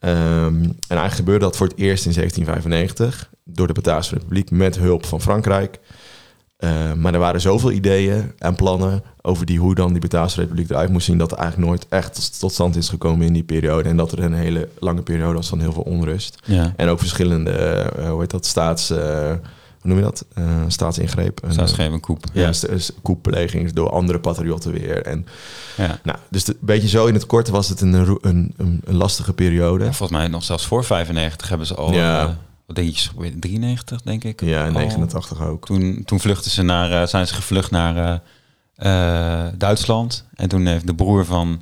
Ehm, 0.00 0.62
en 0.62 0.74
eigenlijk 0.88 1.14
gebeurde 1.14 1.44
dat 1.44 1.56
voor 1.56 1.66
het 1.66 1.78
eerst 1.78 2.06
in 2.06 2.12
1795 2.12 3.30
door 3.44 3.66
de 3.66 3.72
Bataafse 3.72 4.14
Republiek 4.14 4.50
met 4.50 4.78
hulp 4.78 5.06
van 5.06 5.20
Frankrijk. 5.20 5.80
Eh, 6.56 6.92
maar 6.92 7.14
er 7.14 7.18
waren 7.18 7.40
zoveel 7.40 7.72
ideeën 7.72 8.32
en 8.38 8.54
plannen 8.54 9.02
over 9.22 9.46
die, 9.46 9.58
hoe 9.58 9.74
dan 9.74 9.92
die 9.92 10.00
Bataafse 10.00 10.40
Republiek 10.40 10.70
eruit 10.70 10.90
moest 10.90 11.06
zien, 11.06 11.18
dat 11.18 11.32
er 11.32 11.38
eigenlijk 11.38 11.68
nooit 11.68 11.86
echt 11.88 12.40
tot 12.40 12.52
stand 12.52 12.76
is 12.76 12.88
gekomen 12.88 13.26
in 13.26 13.32
die 13.32 13.44
periode. 13.44 13.88
En 13.88 13.96
dat 13.96 14.12
er 14.12 14.18
een 14.18 14.34
hele 14.34 14.68
lange 14.78 15.02
periode 15.02 15.34
was 15.34 15.48
van 15.48 15.60
heel 15.60 15.72
veel 15.72 15.82
onrust. 15.82 16.38
Ja. 16.44 16.72
En 16.76 16.88
ook 16.88 16.98
verschillende, 16.98 17.50
eh, 17.50 18.10
hoe 18.10 18.20
heet 18.20 18.30
dat, 18.30 18.46
staats... 18.46 18.92
hoe 19.86 19.94
noem 19.94 20.04
je 20.04 20.10
dat? 20.10 20.24
Eh 20.34 20.62
staatsingreep. 20.68 21.40
Staatsgreep 21.48 21.92
een 21.92 22.00
koep. 22.00 22.24
ja, 22.32 22.52
door 23.72 23.90
andere 23.90 24.20
patriotten 24.20 24.72
weer. 24.72 25.02
En, 25.02 25.26
Ja. 25.76 25.98
nou, 26.02 26.18
dus 26.30 26.46
een 26.48 26.56
beetje 26.60 26.88
zo 26.88 27.06
in 27.06 27.14
het 27.14 27.26
kort 27.26 27.48
was 27.48 27.68
het 27.68 27.80
een, 27.80 27.92
een, 27.92 28.18
een, 28.56 28.80
een 28.84 28.96
lastige 28.96 29.32
periode. 29.32 29.84
Ja, 29.84 29.92
volgens 29.92 30.18
mij 30.18 30.28
nog 30.28 30.44
zelfs 30.44 30.66
voor 30.66 30.84
95 30.84 31.48
hebben 31.48 31.66
ze 31.66 31.74
al... 31.74 31.92
Ja. 31.92 32.22
eh, 32.22 32.30
wat 32.66 32.76
denk 32.76 32.88
je, 32.88 33.08
geprobeerd? 33.08 33.40
93 33.40 34.02
denk 34.02 34.24
ik? 34.24 34.40
Ja, 34.40 34.66
in 34.66 34.74
Al. 34.74 34.80
89 34.80 35.42
ook. 35.42 35.66
Toen, 35.66 36.02
toen 36.04 36.20
vluchtten 36.20 36.50
ze 36.50 36.62
naar, 36.62 37.02
eh, 37.02 37.08
zijn 37.08 37.26
ze 37.26 37.34
gevlucht 37.34 37.70
naar 37.70 38.20
Duitsland. 39.58 40.24
En 40.34 40.48
toen 40.48 40.66
heeft 40.66 40.86
de 40.86 40.94
broer 40.94 41.24
van 41.24 41.60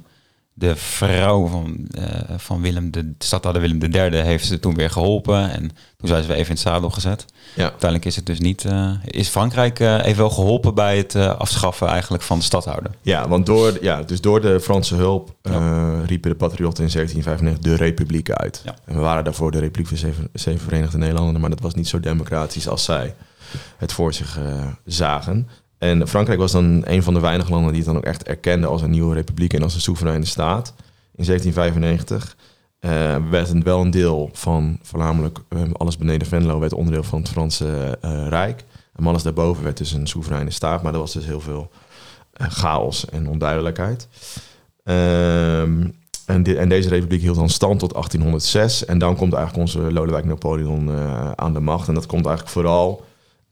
de 0.57 0.77
vrouw 0.77 1.47
van, 1.47 1.87
eh, 1.91 2.35
van 2.37 2.61
Willem, 2.61 2.91
de 2.91 3.15
stadhouder 3.19 3.63
Willem 3.63 3.93
III, 3.95 4.17
heeft 4.17 4.47
ze 4.47 4.61
toen 4.61 4.75
weer 4.75 4.91
geholpen. 4.91 5.51
En 5.51 5.61
toen 5.97 6.09
zijn 6.09 6.23
ze 6.23 6.29
weer 6.29 6.37
even 6.37 6.49
in 6.49 6.55
het 6.55 6.65
zadel 6.65 6.91
gezet. 6.91 7.25
Ja. 7.55 7.63
Uiteindelijk 7.63 8.05
is 8.05 8.17
het 8.17 8.27
dus 8.27 8.39
niet. 8.39 8.65
eh, 8.65 8.91
is 9.05 9.29
Frankrijk 9.29 9.81
eh, 9.81 10.05
even 10.05 10.19
wel 10.19 10.31
geholpen 10.31 10.75
bij 10.75 10.97
het 10.97 11.17
afschaffen 11.17 11.89
eigenlijk 11.89 12.23
van 12.23 12.39
de 12.39 12.45
stadhouder? 12.45 12.91
Ja, 13.03 13.29
want 13.29 13.47
door, 13.47 13.79
ja, 13.81 14.03
dus 14.03 14.21
door 14.21 14.41
de 14.41 14.61
Franse 14.61 14.95
hulp 14.95 15.35
riepen 16.07 16.31
de 16.31 16.37
patriotten 16.37 16.85
in 16.85 16.91
1795 16.91 17.59
de 17.59 17.75
Republiek 17.75 18.31
uit. 18.31 18.63
Ja. 18.65 18.75
En 18.85 18.95
we 18.95 19.01
waren 19.01 19.25
daarvoor 19.25 19.51
de 19.51 19.59
Republiek 19.59 19.87
van 19.89 19.97
Zeven, 19.97 20.29
Zeven 20.33 20.61
Verenigde 20.61 20.99
Nederlanden, 20.99 21.41
maar 21.41 21.51
dat 21.51 21.61
was 21.61 21.75
niet 21.75 21.89
zo 21.89 22.01
democratisch 22.01 22.69
als 22.69 22.85
zij 22.85 23.15
het 23.77 23.93
voor 23.93 24.13
zich 24.15 24.39
zagen. 24.85 25.49
En 25.85 26.09
Frankrijk 26.09 26.39
was 26.39 26.53
dan 26.53 26.83
een 26.85 27.03
van 27.03 27.15
de 27.15 27.21
weinige 27.21 27.51
landen 27.51 27.73
die 27.73 27.83
het 27.83 27.87
dan 27.91 27.97
ook 27.97 28.05
echt 28.05 28.23
erkende 28.23 28.67
als 28.67 28.83
een 28.83 28.91
nieuwe 28.91 29.15
republiek 29.15 29.53
en 29.53 29.63
als 29.63 29.75
een 29.75 29.81
soevereine 29.81 30.25
staat. 30.25 30.75
In 31.15 31.25
1795 31.25 32.37
eh, 32.79 32.91
werd 33.31 33.49
het 33.49 33.63
wel 33.63 33.81
een 33.81 33.91
deel 33.91 34.31
van, 34.33 34.79
voornamelijk 34.83 35.39
eh, 35.49 35.61
alles 35.73 35.97
beneden 35.97 36.27
Venlo, 36.27 36.59
werd 36.59 36.73
onderdeel 36.73 37.03
van 37.03 37.19
het 37.19 37.29
Franse 37.29 37.99
eh, 38.01 38.29
Rijk. 38.29 38.65
En 38.97 39.07
alles 39.07 39.23
daarboven 39.23 39.65
werd 39.65 39.77
dus 39.77 39.93
een 39.93 40.07
soevereine 40.07 40.51
staat, 40.51 40.83
maar 40.83 40.93
er 40.93 40.99
was 40.99 41.13
dus 41.13 41.27
heel 41.27 41.41
veel 41.41 41.71
chaos 42.33 43.05
en 43.05 43.29
onduidelijkheid. 43.29 44.09
Ehm, 44.85 45.87
en, 46.27 46.59
en 46.59 46.69
deze 46.69 46.89
republiek 46.89 47.21
hield 47.21 47.37
dan 47.37 47.49
stand 47.49 47.79
tot 47.79 47.93
1806. 47.93 48.85
En 48.85 48.99
dan 48.99 49.17
komt 49.17 49.33
eigenlijk 49.33 49.63
onze 49.67 49.93
Lodewijk 49.93 50.25
Napoleon 50.25 50.91
aan 51.37 51.53
de 51.53 51.61
macht. 51.61 51.89
En 51.89 51.95
dat 51.95 52.07
komt 52.07 52.27
eigenlijk 52.27 52.55
vooral, 52.55 53.05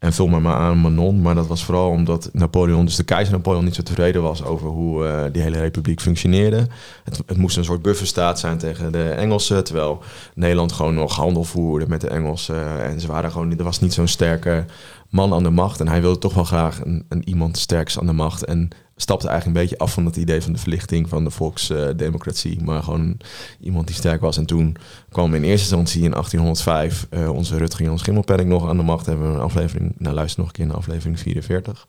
en 0.03 0.13
vul 0.13 0.27
me 0.27 0.39
maar 0.39 0.55
aan 0.55 0.77
Manon, 0.77 1.21
maar 1.21 1.35
dat 1.35 1.47
was 1.47 1.63
vooral 1.63 1.89
omdat 1.89 2.29
Napoleon, 2.33 2.85
dus 2.85 2.95
de 2.95 3.03
keizer 3.03 3.33
Napoleon, 3.33 3.63
niet 3.63 3.75
zo 3.75 3.83
tevreden 3.83 4.21
was 4.21 4.43
over 4.43 4.67
hoe 4.67 5.05
eh, 5.05 5.23
die 5.31 5.41
hele 5.41 5.59
republiek 5.59 6.01
functioneerde. 6.01 6.67
Het, 7.03 7.21
het 7.25 7.37
moest 7.37 7.57
een 7.57 7.63
soort 7.63 7.81
bufferstaat 7.81 8.39
zijn 8.39 8.57
tegen 8.57 8.91
de 8.91 9.09
Engelsen, 9.09 9.63
terwijl 9.63 10.01
Nederland 10.35 10.71
gewoon 10.71 10.93
nog 10.93 11.15
handel 11.15 11.43
voerde 11.43 11.87
met 11.87 12.01
de 12.01 12.07
Engelsen. 12.07 12.83
En 12.83 12.99
ze 12.99 13.07
waren 13.07 13.31
gewoon, 13.31 13.57
er 13.57 13.63
was 13.63 13.79
niet 13.79 13.93
zo'n 13.93 14.07
sterke 14.07 14.65
man 15.09 15.33
aan 15.33 15.43
de 15.43 15.49
macht. 15.49 15.79
En 15.79 15.87
hij 15.87 16.01
wilde 16.01 16.19
toch 16.19 16.33
wel 16.33 16.43
graag 16.43 16.85
een, 16.85 17.05
een 17.09 17.29
iemand 17.29 17.57
sterks 17.57 17.99
aan 17.99 18.05
de 18.05 18.13
macht. 18.13 18.45
En 18.45 18.69
stapte 18.95 19.27
eigenlijk 19.27 19.57
een 19.57 19.63
beetje 19.63 19.77
af 19.83 19.93
van 19.93 20.05
het 20.05 20.15
idee 20.15 20.41
van 20.41 20.53
de 20.53 20.59
verlichting 20.59 21.09
van 21.09 21.23
de 21.23 21.29
volksdemocratie. 21.29 22.63
maar 22.63 22.83
gewoon 22.83 23.17
iemand 23.59 23.87
die 23.87 23.95
sterk 23.95 24.21
was. 24.21 24.37
En 24.37 24.45
toen 24.45 24.75
kwam 25.09 25.33
in 25.35 25.43
eerste 25.43 25.75
instantie 25.75 26.03
in 26.03 26.11
1805 26.11 27.07
eh, 27.09 27.29
onze 27.29 27.57
Rutger 27.57 27.85
Jan 27.85 27.99
Schimmelpenninck 27.99 28.49
nog 28.49 28.69
aan 28.69 28.77
de 28.77 28.83
macht. 28.83 29.05
Hebben 29.05 29.27
we 29.29 29.33
een 29.35 29.43
aflevering, 29.43 29.93
nou 29.97 30.15
luister 30.15 30.39
nog 30.39 30.47
een 30.47 30.53
keer 30.55 30.65
naar 30.65 30.75
aflevering 30.75 31.19
44. 31.19 31.85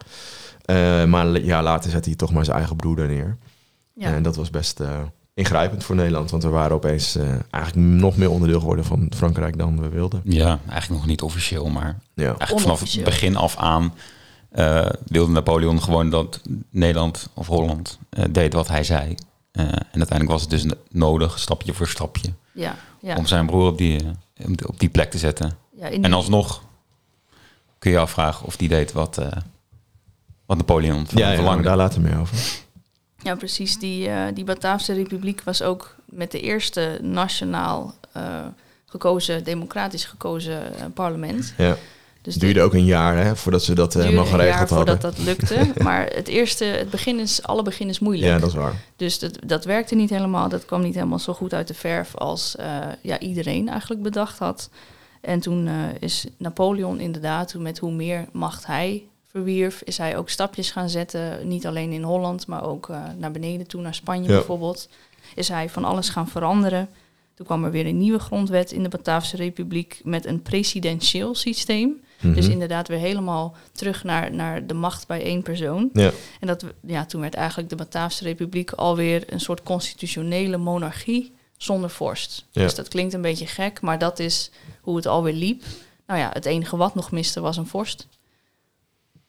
Eh, 0.64 1.04
maar 1.04 1.26
een 1.26 1.44
jaar 1.44 1.62
later 1.62 1.90
zette 1.90 2.08
hij 2.08 2.18
toch 2.18 2.32
maar 2.32 2.44
zijn 2.44 2.56
eigen 2.56 2.76
broeder 2.76 3.06
neer. 3.06 3.36
Ja. 3.94 4.12
En 4.14 4.22
dat 4.22 4.36
was 4.36 4.50
best 4.50 4.80
eh, 4.80 4.98
ingrijpend 5.34 5.84
voor 5.84 5.96
Nederland. 5.96 6.30
Want 6.30 6.42
we 6.42 6.48
waren 6.48 6.76
opeens 6.76 7.16
eh, 7.16 7.28
eigenlijk 7.50 7.86
nog 8.00 8.16
meer 8.16 8.30
onderdeel 8.30 8.58
geworden 8.60 8.84
van 8.84 9.12
Frankrijk 9.16 9.58
dan 9.58 9.80
we 9.80 9.88
wilden. 9.88 10.20
Ja, 10.24 10.58
eigenlijk 10.68 11.00
nog 11.00 11.06
niet 11.10 11.22
officieel, 11.22 11.68
maar 11.68 11.98
Ja. 12.14 12.24
eigenlijk 12.26 12.60
vanaf 12.60 12.80
het 12.80 13.04
begin 13.04 13.36
af 13.36 13.56
aan 13.56 13.92
eh, 14.54 14.88
wilde 15.06 15.32
Napoleon 15.32 15.82
gewoon 15.82 16.10
dat 16.10 16.40
Nederland 16.70 17.28
of 17.34 17.46
Holland 17.46 17.98
eh, 18.10 18.24
deed 18.30 18.52
wat 18.52 18.68
hij 18.68 18.84
zei. 18.84 19.14
Eh, 19.52 19.62
en 19.64 19.72
uiteindelijk 19.98 20.30
was 20.30 20.40
het 20.40 20.50
dus 20.50 20.64
nodig, 20.90 21.38
stapje 21.38 21.72
voor 21.74 21.88
stapje, 21.88 22.32
Ja, 22.52 22.76
ja. 23.00 23.16
om 23.16 23.26
zijn 23.26 23.46
broer 23.46 23.66
op 23.70 23.78
die, 23.78 24.00
eh, 24.34 24.46
op 24.66 24.80
die- 24.80 24.88
plek 24.88 25.10
te 25.10 25.18
zetten. 25.18 25.56
ja 25.76 25.90
En 25.90 26.12
alsnog 26.12 26.62
kun 27.78 27.90
je 27.90 27.98
afvragen 27.98 28.46
of 28.46 28.56
die 28.56 28.68
deed 28.68 28.92
wat, 28.92 29.18
eh, 29.18 29.26
wat 30.46 30.56
Napoleon 30.56 31.06
van 31.06 31.18
Ja, 31.22 31.34
verlangde. 31.34 31.62
daar 31.62 31.76
later 31.76 32.00
meer 32.00 32.18
over. 32.20 32.36
Ja, 33.22 33.34
precies. 33.34 33.78
Die, 33.78 34.08
eh, 34.08 34.34
die 34.34 34.44
Bataafse 34.44 34.92
Republiek 34.92 35.42
was 35.42 35.62
ook 35.62 35.94
met 36.04 36.30
de 36.30 36.40
eerste 36.40 36.98
nationaal 37.02 37.94
eh, 38.12 38.46
gekozen, 38.86 39.44
democratisch 39.44 40.04
gekozen 40.04 40.74
eh, 40.78 40.84
parlement. 40.94 41.54
Ja. 41.58 41.76
Dus 42.24 42.34
Het 42.34 42.42
duurde 42.42 42.62
ook 42.62 42.74
een 42.74 42.84
jaar 42.84 43.16
hè, 43.16 43.36
voordat 43.36 43.62
ze 43.62 43.74
dat 43.74 43.94
een 43.94 44.10
jaar 44.12 44.26
geregeld 44.26 44.70
hadden. 44.70 44.76
voordat 44.76 45.00
dat 45.00 45.18
lukte. 45.18 45.72
maar 45.82 46.06
het 46.14 46.28
eerste, 46.28 46.64
het 46.64 46.90
begin 46.90 47.18
is, 47.18 47.42
alle 47.42 47.62
begin 47.62 47.88
is 47.88 47.98
moeilijk. 47.98 48.32
Ja, 48.32 48.38
dat 48.38 48.48
is 48.48 48.54
waar. 48.54 48.82
Dus 48.96 49.18
dat, 49.18 49.38
dat 49.46 49.64
werkte 49.64 49.94
niet 49.94 50.10
helemaal. 50.10 50.48
Dat 50.48 50.64
kwam 50.64 50.82
niet 50.82 50.94
helemaal 50.94 51.18
zo 51.18 51.32
goed 51.32 51.54
uit 51.54 51.68
de 51.68 51.74
verf 51.74 52.16
als 52.16 52.56
eh, 52.56 52.78
ja, 53.00 53.18
iedereen 53.18 53.68
eigenlijk 53.68 54.02
bedacht 54.02 54.38
had. 54.38 54.70
En 55.20 55.40
toen 55.40 55.66
eh, 55.66 55.74
is 56.00 56.26
Napoleon 56.36 57.00
inderdaad, 57.00 57.48
toen 57.48 57.62
met 57.62 57.78
hoe 57.78 57.92
meer 57.92 58.26
macht 58.32 58.66
hij 58.66 59.02
verwierf, 59.30 59.82
is 59.84 59.98
hij 59.98 60.16
ook 60.16 60.28
stapjes 60.28 60.70
gaan 60.70 60.88
zetten. 60.88 61.48
Niet 61.48 61.66
alleen 61.66 61.92
in 61.92 62.02
Holland, 62.02 62.46
maar 62.46 62.64
ook 62.64 62.88
naar 63.18 63.30
beneden 63.30 63.66
toe, 63.66 63.80
naar 63.80 63.94
Spanje 63.94 64.28
Ja. 64.28 64.34
bijvoorbeeld. 64.34 64.88
Is 65.34 65.48
hij 65.48 65.68
van 65.68 65.84
alles 65.84 66.08
gaan 66.08 66.28
veranderen. 66.28 66.88
Toen 67.34 67.46
kwam 67.46 67.64
er 67.64 67.70
weer 67.70 67.86
een 67.86 67.98
nieuwe 67.98 68.18
grondwet 68.18 68.72
in 68.72 68.82
de 68.82 68.88
Bataafse 68.88 69.36
Republiek 69.36 70.00
met 70.04 70.26
een 70.26 70.42
presidentieel 70.42 71.34
systeem. 71.34 72.02
Dus 72.32 72.42
Mhm. 72.44 72.50
inderdaad 72.52 72.88
weer 72.88 72.98
helemaal 72.98 73.56
terug 73.72 74.04
naar, 74.04 74.32
naar 74.34 74.66
de 74.66 74.74
macht 74.74 75.06
bij 75.06 75.22
één 75.22 75.42
persoon. 75.42 75.90
Ja. 75.92 76.10
En 76.40 76.46
dat, 76.46 76.64
ja, 76.86 77.04
toen 77.06 77.20
werd 77.20 77.34
eigenlijk 77.34 77.68
de 77.68 77.76
Bataafse 77.76 78.24
Republiek 78.24 78.70
alweer 78.72 79.32
een 79.32 79.40
soort 79.40 79.62
constitutionele 79.62 80.56
monarchie 80.56 81.32
zonder 81.56 81.90
vorst. 81.90 82.44
Ja. 82.50 82.62
Dus 82.62 82.74
dat 82.74 82.88
klinkt 82.88 83.14
een 83.14 83.22
beetje 83.22 83.46
gek, 83.46 83.80
maar 83.80 83.98
dat 83.98 84.18
is 84.18 84.50
hoe 84.80 84.96
het 84.96 85.06
alweer 85.06 85.32
liep. 85.34 85.62
Nou 86.06 86.20
ja, 86.20 86.30
het 86.32 86.44
enige 86.46 86.76
wat 86.76 86.94
nog 86.94 87.10
miste 87.10 87.40
was 87.40 87.56
een 87.56 87.66
vorst. 87.66 88.06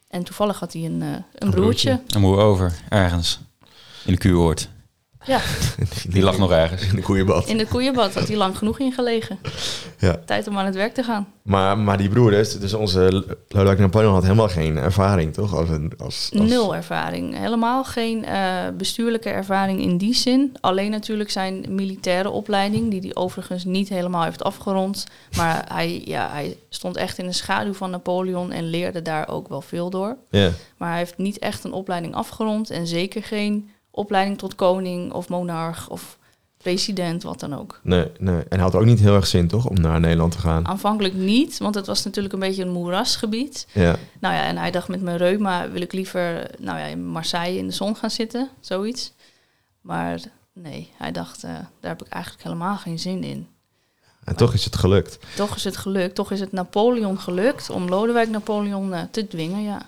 En 0.08 0.22
toevallig 0.24 0.58
had 0.58 0.72
hij 0.72 0.84
een, 0.84 1.02
eh, 1.02 1.08
een 1.34 1.50
broertje. 1.50 2.00
Een 2.06 2.20
moer 2.20 2.38
over, 2.38 2.72
ergens. 2.88 3.38
In 4.04 4.12
de 4.12 4.18
kuuroord. 4.18 4.68
Ja, 5.26 5.40
Die 6.08 6.22
lag 6.22 6.38
nog 6.38 6.50
ergens. 6.50 6.82
in 6.88 6.96
de 6.96 7.02
koeienbad. 7.02 7.46
in 7.46 7.58
de 7.58 7.66
koeienbad 7.66 8.14
had 8.14 8.28
hij 8.28 8.36
lang 8.36 8.58
genoeg 8.58 8.78
ingelegen. 8.78 9.38
Ja. 9.98 10.16
Tijd 10.26 10.46
om 10.48 10.58
aan 10.58 10.64
het 10.66 10.74
werk 10.74 10.94
te 10.94 11.02
gaan. 11.02 11.28
Maar, 11.42 11.78
maar 11.78 11.96
die 11.98 12.08
broeders, 12.08 12.58
dus 12.58 12.74
onze 12.74 13.24
Lodewijk 13.48 13.78
Napoleon 13.78 14.12
had 14.12 14.22
helemaal 14.22 14.48
geen 14.48 14.76
ervaring, 14.76 15.32
toch? 15.32 15.54
Als 15.54 15.68
een, 15.68 15.92
als, 15.98 16.30
als- 16.38 16.48
Nul 16.48 16.74
ervaring. 16.74 17.38
Helemaal 17.38 17.84
geen 17.84 18.24
eh, 18.24 18.42
bestuurlijke 18.76 19.28
ervaring 19.28 19.80
in 19.80 19.96
die 19.98 20.14
zin. 20.14 20.56
Alleen 20.60 20.90
natuurlijk 20.90 21.30
zijn 21.30 21.64
militaire 21.68 22.30
opleiding, 22.30 22.90
die 22.90 23.00
hij 23.00 23.14
overigens 23.14 23.64
niet 23.64 23.88
helemaal 23.88 24.24
heeft 24.24 24.44
afgerond. 24.44 25.06
Maar 25.36 25.64
hij, 25.72 26.02
ja, 26.04 26.28
hij 26.30 26.56
stond 26.68 26.96
echt 26.96 27.18
in 27.18 27.26
de 27.26 27.32
schaduw 27.32 27.72
van 27.74 27.90
Napoleon 27.90 28.52
en 28.52 28.64
leerde 28.70 29.02
daar 29.02 29.28
ook 29.28 29.48
wel 29.48 29.60
veel 29.60 29.90
door. 29.90 30.16
Ja. 30.30 30.50
Maar 30.76 30.88
hij 30.88 30.98
heeft 30.98 31.18
niet 31.18 31.38
echt 31.38 31.64
een 31.64 31.72
opleiding 31.72 32.14
afgerond 32.14 32.70
en 32.70 32.86
zeker 32.86 33.22
geen 33.22 33.70
opleiding 33.96 34.38
tot 34.38 34.54
koning 34.54 35.12
of 35.12 35.28
monarch 35.28 35.88
of 35.88 36.18
president, 36.56 37.22
wat 37.22 37.40
dan 37.40 37.54
ook. 37.54 37.80
Nee, 37.82 38.10
nee. 38.18 38.36
En 38.36 38.46
hij 38.48 38.58
had 38.58 38.74
ook 38.74 38.84
niet 38.84 39.00
heel 39.00 39.14
erg 39.14 39.26
zin, 39.26 39.48
toch? 39.48 39.66
Om 39.66 39.80
naar 39.80 40.00
Nederland 40.00 40.32
te 40.32 40.38
gaan. 40.38 40.66
Aanvankelijk 40.66 41.14
niet, 41.14 41.58
want 41.58 41.74
het 41.74 41.86
was 41.86 42.04
natuurlijk 42.04 42.34
een 42.34 42.40
beetje 42.40 42.62
een 42.62 42.72
moerasgebied. 42.72 43.66
Ja. 43.72 43.96
Nou 44.20 44.34
ja, 44.34 44.44
en 44.44 44.56
hij 44.56 44.70
dacht 44.70 44.88
met 44.88 45.02
mijn 45.02 45.16
reuma 45.16 45.70
wil 45.70 45.80
ik 45.80 45.92
liever 45.92 46.50
nou 46.58 46.78
ja, 46.78 46.84
in 46.84 47.06
Marseille 47.06 47.58
in 47.58 47.66
de 47.66 47.72
zon 47.72 47.96
gaan 47.96 48.10
zitten, 48.10 48.50
zoiets. 48.60 49.12
Maar 49.80 50.20
nee, 50.52 50.90
hij 50.96 51.12
dacht, 51.12 51.44
eh, 51.44 51.50
daar 51.80 51.90
heb 51.90 52.02
ik 52.02 52.08
eigenlijk 52.08 52.44
helemaal 52.44 52.76
geen 52.76 52.98
zin 52.98 53.24
in. 53.24 53.48
En 54.24 54.36
toch 54.36 54.54
is 54.54 54.64
het 54.64 54.76
gelukt. 54.76 55.18
Toch 55.36 55.56
is 55.56 55.64
het 55.64 55.76
gelukt, 55.76 56.14
toch 56.14 56.30
is 56.30 56.40
het 56.40 56.52
Napoleon 56.52 57.18
gelukt 57.18 57.70
om 57.70 57.88
Lodewijk 57.88 58.28
Napoleon 58.28 58.94
eh, 58.94 59.02
te 59.10 59.28
dwingen, 59.28 59.62
ja. 59.62 59.86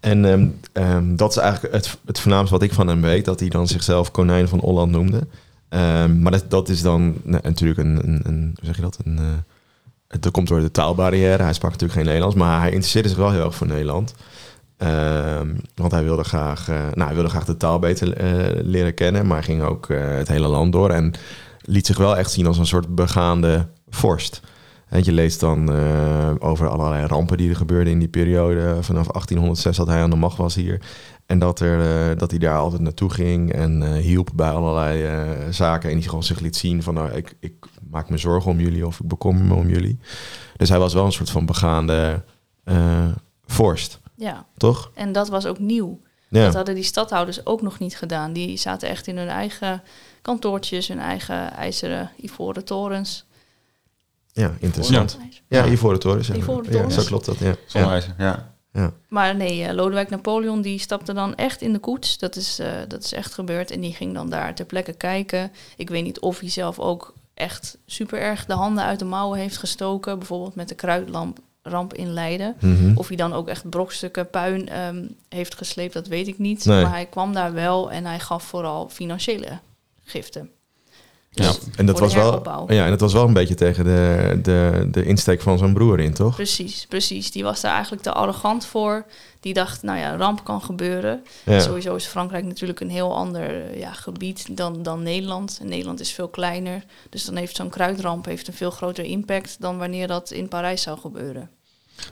En 0.00 0.24
ehm, 0.24 0.48
ehm, 0.72 1.16
dat 1.16 1.30
is 1.30 1.36
eigenlijk 1.36 1.74
het, 1.74 1.98
het 2.06 2.20
voornaamste 2.20 2.54
wat 2.54 2.62
ik 2.62 2.72
van 2.72 2.88
hem 2.88 3.00
weet. 3.00 3.24
Dat 3.24 3.40
hij 3.40 3.48
dan 3.48 3.66
zichzelf 3.66 4.10
konijn 4.10 4.48
van 4.48 4.58
Holland 4.58 4.90
noemde. 4.90 5.26
Ehm, 5.68 6.22
maar 6.22 6.32
dat, 6.32 6.50
dat 6.50 6.68
is 6.68 6.82
dan 6.82 7.14
nou, 7.22 7.42
natuurlijk 7.42 7.78
een, 7.78 8.08
een, 8.08 8.20
een... 8.24 8.42
Hoe 8.54 8.64
zeg 8.66 8.76
je 8.76 8.82
dat? 8.82 8.98
Een, 9.04 9.18
eh, 10.08 10.30
komt 10.30 10.48
door 10.48 10.60
de 10.60 10.70
taalbarrière. 10.70 11.42
Hij 11.42 11.52
sprak 11.52 11.70
natuurlijk 11.70 11.98
geen 11.98 12.06
Nederlands. 12.06 12.36
Maar 12.36 12.60
hij 12.60 12.70
interesseerde 12.70 13.08
zich 13.08 13.18
wel 13.18 13.30
heel 13.30 13.44
erg 13.44 13.54
voor 13.54 13.66
Nederland. 13.66 14.14
Want 15.74 15.92
hij 15.92 16.04
wilde, 16.04 16.24
graag, 16.24 16.68
eh, 16.68 16.76
nou, 16.76 17.06
hij 17.06 17.14
wilde 17.14 17.28
graag 17.28 17.44
de 17.44 17.56
taal 17.56 17.78
beter 17.78 18.16
eh, 18.16 18.64
leren 18.64 18.94
kennen. 18.94 19.26
Maar 19.26 19.42
ging 19.42 19.62
ook 19.62 19.88
het 19.88 20.28
hele 20.28 20.48
land 20.48 20.72
door. 20.72 20.90
En 20.90 21.14
liet 21.60 21.86
zich 21.86 21.96
wel 21.96 22.16
echt 22.16 22.30
zien 22.30 22.46
als 22.46 22.58
een 22.58 22.66
soort 22.66 22.94
begaande 22.94 23.66
vorst. 23.88 24.40
En 24.88 25.04
je 25.04 25.12
leest 25.12 25.40
dan 25.40 25.72
eh, 25.72 26.34
over 26.38 26.68
allerlei 26.68 27.06
rampen 27.06 27.36
die 27.36 27.50
er 27.50 27.56
gebeurden 27.56 27.92
in 27.92 27.98
die 27.98 28.08
periode. 28.08 28.60
Vanaf 28.60 29.06
1806 29.06 29.76
dat 29.76 29.86
hij 29.86 30.02
aan 30.02 30.10
de 30.10 30.16
macht 30.16 30.36
was 30.36 30.54
hier. 30.54 30.80
En 31.26 31.38
dat, 31.38 31.60
er, 31.60 32.10
eh, 32.10 32.18
dat 32.18 32.30
hij 32.30 32.38
daar 32.40 32.58
altijd 32.58 32.82
naartoe 32.82 33.10
ging 33.10 33.52
en 33.52 33.82
eh, 33.82 34.02
hielp 34.02 34.30
bij 34.34 34.50
allerlei 34.50 35.06
zaken. 35.52 35.90
En 35.90 35.96
die 35.96 36.08
gewoon 36.08 36.22
zich 36.22 36.40
liet 36.40 36.56
zien 36.56 36.82
van 36.82 36.94
nou, 36.94 37.10
ik, 37.10 37.36
ik 37.40 37.54
maak 37.90 38.10
me 38.10 38.18
zorgen 38.18 38.50
om 38.50 38.60
jullie 38.60 38.86
of 38.86 39.00
ik 39.00 39.08
bekommer 39.08 39.44
me 39.44 39.54
om 39.54 39.68
jullie. 39.68 39.98
Dus 40.56 40.68
hij 40.68 40.78
was 40.78 40.94
wel 40.94 41.04
een 41.04 41.12
soort 41.12 41.30
van 41.30 41.46
begaande 41.46 42.22
vorst, 43.46 44.00
Ja, 44.14 44.46
toch? 44.56 44.90
en 44.94 45.12
dat 45.12 45.28
was 45.28 45.46
ook 45.46 45.58
nieuw. 45.58 46.00
Ja. 46.28 46.44
Dat 46.44 46.54
hadden 46.54 46.74
die 46.74 46.84
stadhouders 46.84 47.46
ook 47.46 47.62
nog 47.62 47.78
niet 47.78 47.96
gedaan. 47.96 48.32
Die 48.32 48.56
zaten 48.56 48.88
echt 48.88 49.06
in 49.06 49.16
hun 49.16 49.28
eigen 49.28 49.82
kantoortjes, 50.22 50.88
hun 50.88 50.98
eigen 50.98 51.52
ijzeren 51.52 52.10
ivoren 52.16 52.64
torens. 52.64 53.27
Ja, 54.38 54.54
interessant. 54.58 55.18
Ja, 55.48 55.66
Ivoren 55.66 55.98
Toren. 55.98 56.24
zeg 56.24 56.36
maar. 56.36 56.44
Ivoren 56.44 56.72
Ja, 56.72 56.90
zo 56.90 57.02
klopt 57.02 57.24
dat, 57.24 57.38
ja. 57.38 57.54
Ja. 58.18 58.52
ja. 58.72 58.92
Maar 59.08 59.36
nee, 59.36 59.64
eh, 59.64 59.74
Lodewijk 59.74 60.10
Napoleon 60.10 60.60
die 60.60 60.78
stapte 60.78 61.12
dan 61.12 61.34
echt 61.34 61.62
in 61.62 61.72
de 61.72 61.78
koets. 61.78 62.18
Dat 62.18 62.36
is, 62.36 62.58
eh, 62.58 62.70
dat 62.88 63.04
is 63.04 63.12
echt 63.12 63.34
gebeurd. 63.34 63.70
En 63.70 63.80
die 63.80 63.94
ging 63.94 64.14
dan 64.14 64.30
daar 64.30 64.54
ter 64.54 64.64
plekke 64.64 64.92
kijken. 64.92 65.52
Ik 65.76 65.90
weet 65.90 66.04
niet 66.04 66.20
of 66.20 66.40
hij 66.40 66.50
zelf 66.50 66.78
ook 66.78 67.14
echt 67.34 67.78
super 67.86 68.18
erg 68.20 68.46
de 68.46 68.52
handen 68.52 68.84
uit 68.84 68.98
de 68.98 69.04
mouwen 69.04 69.38
heeft 69.38 69.56
gestoken. 69.56 70.18
Bijvoorbeeld 70.18 70.54
met 70.54 70.68
de 70.68 70.74
kruidlamp 70.74 71.38
ramp 71.62 71.94
in 71.94 72.12
Leiden. 72.12 72.56
Mhm. 72.60 72.92
Of 72.94 73.08
hij 73.08 73.16
dan 73.16 73.32
ook 73.32 73.48
echt 73.48 73.70
brokstukken 73.70 74.30
puin 74.30 74.68
ehm, 74.68 75.06
heeft 75.28 75.54
gesleept, 75.54 75.92
dat 75.92 76.06
weet 76.06 76.28
ik 76.28 76.38
niet. 76.38 76.64
Nee. 76.64 76.82
Maar 76.82 76.92
hij 76.92 77.06
kwam 77.06 77.32
daar 77.32 77.52
wel 77.52 77.90
en 77.90 78.04
hij 78.04 78.18
gaf 78.18 78.42
vooral 78.42 78.88
financiële 78.88 79.58
giften. 80.04 80.50
Ja. 81.30 81.46
Dus 81.46 81.58
En 81.76 81.86
dat, 81.86 81.98
was 81.98 82.14
wel, 82.14 82.72
ja, 82.72 82.84
en 82.84 82.90
dat 82.90 83.00
was 83.00 83.12
wel 83.12 83.26
een 83.26 83.32
beetje 83.32 83.54
tegen 83.54 83.84
de, 83.84 84.38
de, 84.42 84.88
de 84.90 85.04
insteek 85.04 85.40
van 85.40 85.58
zijn 85.58 85.74
broer 85.74 86.00
in, 86.00 86.14
toch? 86.14 86.34
Precies, 86.34 86.86
precies. 86.86 87.30
Die 87.30 87.44
was 87.44 87.60
daar 87.60 87.72
eigenlijk 87.72 88.02
te 88.02 88.12
arrogant 88.12 88.66
voor. 88.66 89.06
Die 89.40 89.54
dacht, 89.54 89.82
nou 89.82 89.98
ja, 89.98 90.16
ramp 90.16 90.44
kan 90.44 90.62
gebeuren. 90.62 91.24
Ja. 91.44 91.60
Sowieso 91.60 91.94
is 91.94 92.06
Frankrijk 92.06 92.44
natuurlijk 92.44 92.80
een 92.80 92.90
heel 92.90 93.16
ander 93.16 93.70
eh, 93.70 93.78
ja, 93.78 93.92
gebied 93.92 94.56
dan, 94.56 94.82
dan 94.82 95.02
Nederland. 95.02 95.58
En 95.60 95.68
Nederland 95.68 96.00
is 96.00 96.12
veel 96.12 96.28
kleiner. 96.28 96.84
Dus 97.10 97.24
dan 97.24 97.36
heeft 97.36 97.56
zo'n 97.56 97.68
kruidramp 97.68 98.24
heeft 98.24 98.48
een 98.48 98.54
veel 98.54 98.70
grotere 98.70 99.06
impact 99.06 99.56
dan 99.60 99.78
wanneer 99.78 100.06
dat 100.06 100.30
in 100.30 100.48
Parijs 100.48 100.82
zou 100.82 100.98
gebeuren. 100.98 101.50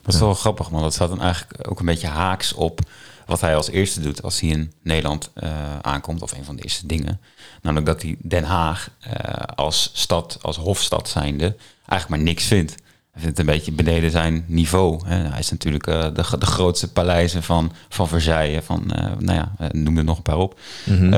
Dat 0.02 0.14
is 0.14 0.20
wel 0.20 0.35
grappig, 0.35 0.70
man. 0.70 0.83
Dat 0.83 0.94
staat 0.94 1.09
dan 1.09 1.20
eigenlijk 1.20 1.70
ook 1.70 1.81
een 1.81 1.87
beetje 1.87 2.07
haaks 2.07 2.52
op 2.52 2.81
wat 3.26 3.40
hij 3.40 3.56
als 3.56 3.70
eerste 3.70 4.00
doet 4.00 4.22
als 4.22 4.40
hij 4.40 4.48
in 4.50 4.72
Nederland 4.82 5.30
eh, 5.34 5.78
aankomt. 5.82 6.22
Of 6.22 6.32
een 6.32 6.44
van 6.44 6.56
de 6.56 6.62
eerste 6.62 6.86
dingen. 6.86 7.20
Namelijk 7.62 7.86
dat 7.86 8.02
hij 8.02 8.16
Den 8.22 8.44
Haag 8.44 8.90
eh, 9.00 9.10
als 9.54 9.90
stad, 9.92 10.38
als 10.42 10.56
hofstad 10.56 11.08
zijnde, 11.08 11.56
eigenlijk 11.86 12.08
maar 12.08 12.18
niks 12.32 12.44
vindt. 12.44 12.74
Hij 13.10 13.24
vindt 13.24 13.38
het 13.38 13.46
een 13.48 13.54
beetje 13.54 13.72
beneden 13.72 14.10
zijn 14.10 14.44
niveau. 14.46 15.00
Hè. 15.06 15.16
Hij 15.16 15.38
is 15.38 15.50
natuurlijk 15.50 15.86
eh, 15.86 16.02
de, 16.02 16.38
de 16.38 16.46
grootste 16.46 16.92
paleizen 16.92 17.42
van, 17.42 17.72
van 17.88 18.08
Versailles, 18.08 18.64
van, 18.64 18.82
nou 19.18 19.32
ja, 19.38 19.52
noem 19.72 19.98
er 19.98 20.04
nog 20.04 20.16
een 20.16 20.22
paar 20.22 20.36
op, 20.38 20.58
Mhm. 20.84 21.12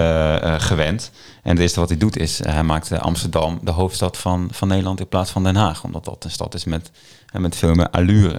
gewend. 0.61 1.11
En 1.43 1.51
het 1.51 1.59
eerste 1.59 1.81
wat 1.81 1.89
hij 1.89 1.99
doet 1.99 2.17
is, 2.17 2.39
hij 2.45 2.63
maakt 2.63 2.93
Amsterdam 2.93 3.59
de 3.63 3.71
hoofdstad 3.71 4.17
van, 4.19 4.49
van 4.53 4.69
Nederland 4.69 5.01
in 5.01 5.09
plaats 5.09 5.31
van 5.31 5.43
Den 5.45 5.57
Haag. 5.57 5.85
Omdat 5.85 6.05
dat 6.05 6.25
een 6.25 6.31
stad 6.31 6.55
is 6.55 6.65
met, 6.65 6.91
met 7.33 7.57
veel 7.57 7.75
meer 7.75 7.91
allure, 7.91 8.39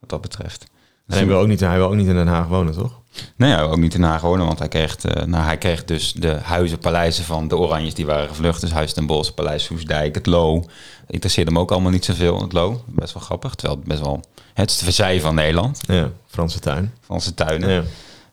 wat 0.00 0.08
dat 0.10 0.20
betreft. 0.20 0.64
Hij 1.06 1.26
wil, 1.26 1.38
ook 1.38 1.46
niet, 1.46 1.60
hij 1.60 1.76
wil 1.76 1.86
ook 1.86 1.94
niet 1.94 2.06
in 2.06 2.14
Den 2.14 2.26
Haag 2.26 2.46
wonen, 2.46 2.74
toch? 2.74 3.00
Nee, 3.36 3.56
ook 3.56 3.76
niet 3.76 3.94
in 3.94 4.02
Haag 4.02 4.20
want 4.20 4.58
hij 4.58 4.68
kreeg, 4.68 4.96
eh, 4.96 5.24
nou, 5.24 5.44
hij 5.44 5.58
kreeg 5.58 5.84
dus 5.84 6.12
de 6.12 6.38
huizen, 6.42 6.78
paleizen 6.78 7.24
van 7.24 7.48
de 7.48 7.56
Oranjes 7.56 7.94
die 7.94 8.06
waren 8.06 8.28
gevlucht. 8.28 8.60
Dus 8.60 8.70
Huis 8.70 8.92
ten 8.92 9.06
Bosch, 9.06 9.34
Paleis 9.34 9.64
Soesdijk, 9.64 10.14
het 10.14 10.26
Loo. 10.26 10.64
Interesseerde 11.06 11.50
hem 11.50 11.60
ook 11.60 11.70
allemaal 11.70 11.90
niet 11.90 12.04
zoveel, 12.04 12.40
het 12.40 12.52
Loo. 12.52 12.84
Best 12.86 13.14
wel 13.14 13.22
grappig, 13.22 13.54
terwijl 13.54 13.78
het 13.78 13.88
best 13.88 14.00
wel... 14.00 14.20
Het 14.54 14.70
is 14.70 14.78
de 14.78 14.84
Versailles 14.84 15.22
van 15.22 15.34
Nederland, 15.34 15.80
Ja, 15.86 16.10
Franse 16.26 16.58
tuin. 16.58 16.94
Franse 17.00 17.34
tuinen. 17.34 17.70
Ja. 17.70 17.82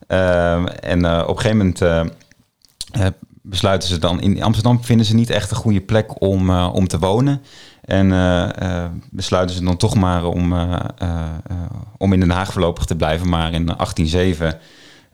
Ehm, 0.08 0.66
en 0.68 1.06
eh, 1.06 1.24
op 1.28 1.36
een 1.36 1.42
gegeven 1.42 1.58
moment 1.58 1.82
eh, 1.82 2.06
besluiten 3.42 3.90
ze 3.90 4.00
dan... 4.00 4.22
In 4.22 4.44
Amsterdam 4.44 4.84
vinden 4.84 5.06
ze 5.06 5.16
niet 5.16 5.30
echt 5.30 5.52
een 5.52 5.58
goede 5.58 5.82
plek 5.82 6.22
om, 6.22 6.50
eh, 6.50 6.70
om 6.74 6.88
te 6.88 7.00
wonen. 7.00 7.42
En 7.82 8.12
eh, 8.12 8.84
eh, 8.84 8.92
besluiten 9.12 9.56
ze 9.56 9.64
dan 9.64 9.78
toch 9.78 9.96
maar 9.96 10.26
om, 10.26 10.54
om 11.98 12.14
in 12.14 12.20
Den 12.20 12.30
Haag 12.30 12.52
voorlopig 12.52 12.86
te 12.86 12.96
blijven. 12.96 13.30
Maar 13.30 13.54
in 13.54 13.66
1807 13.66 14.60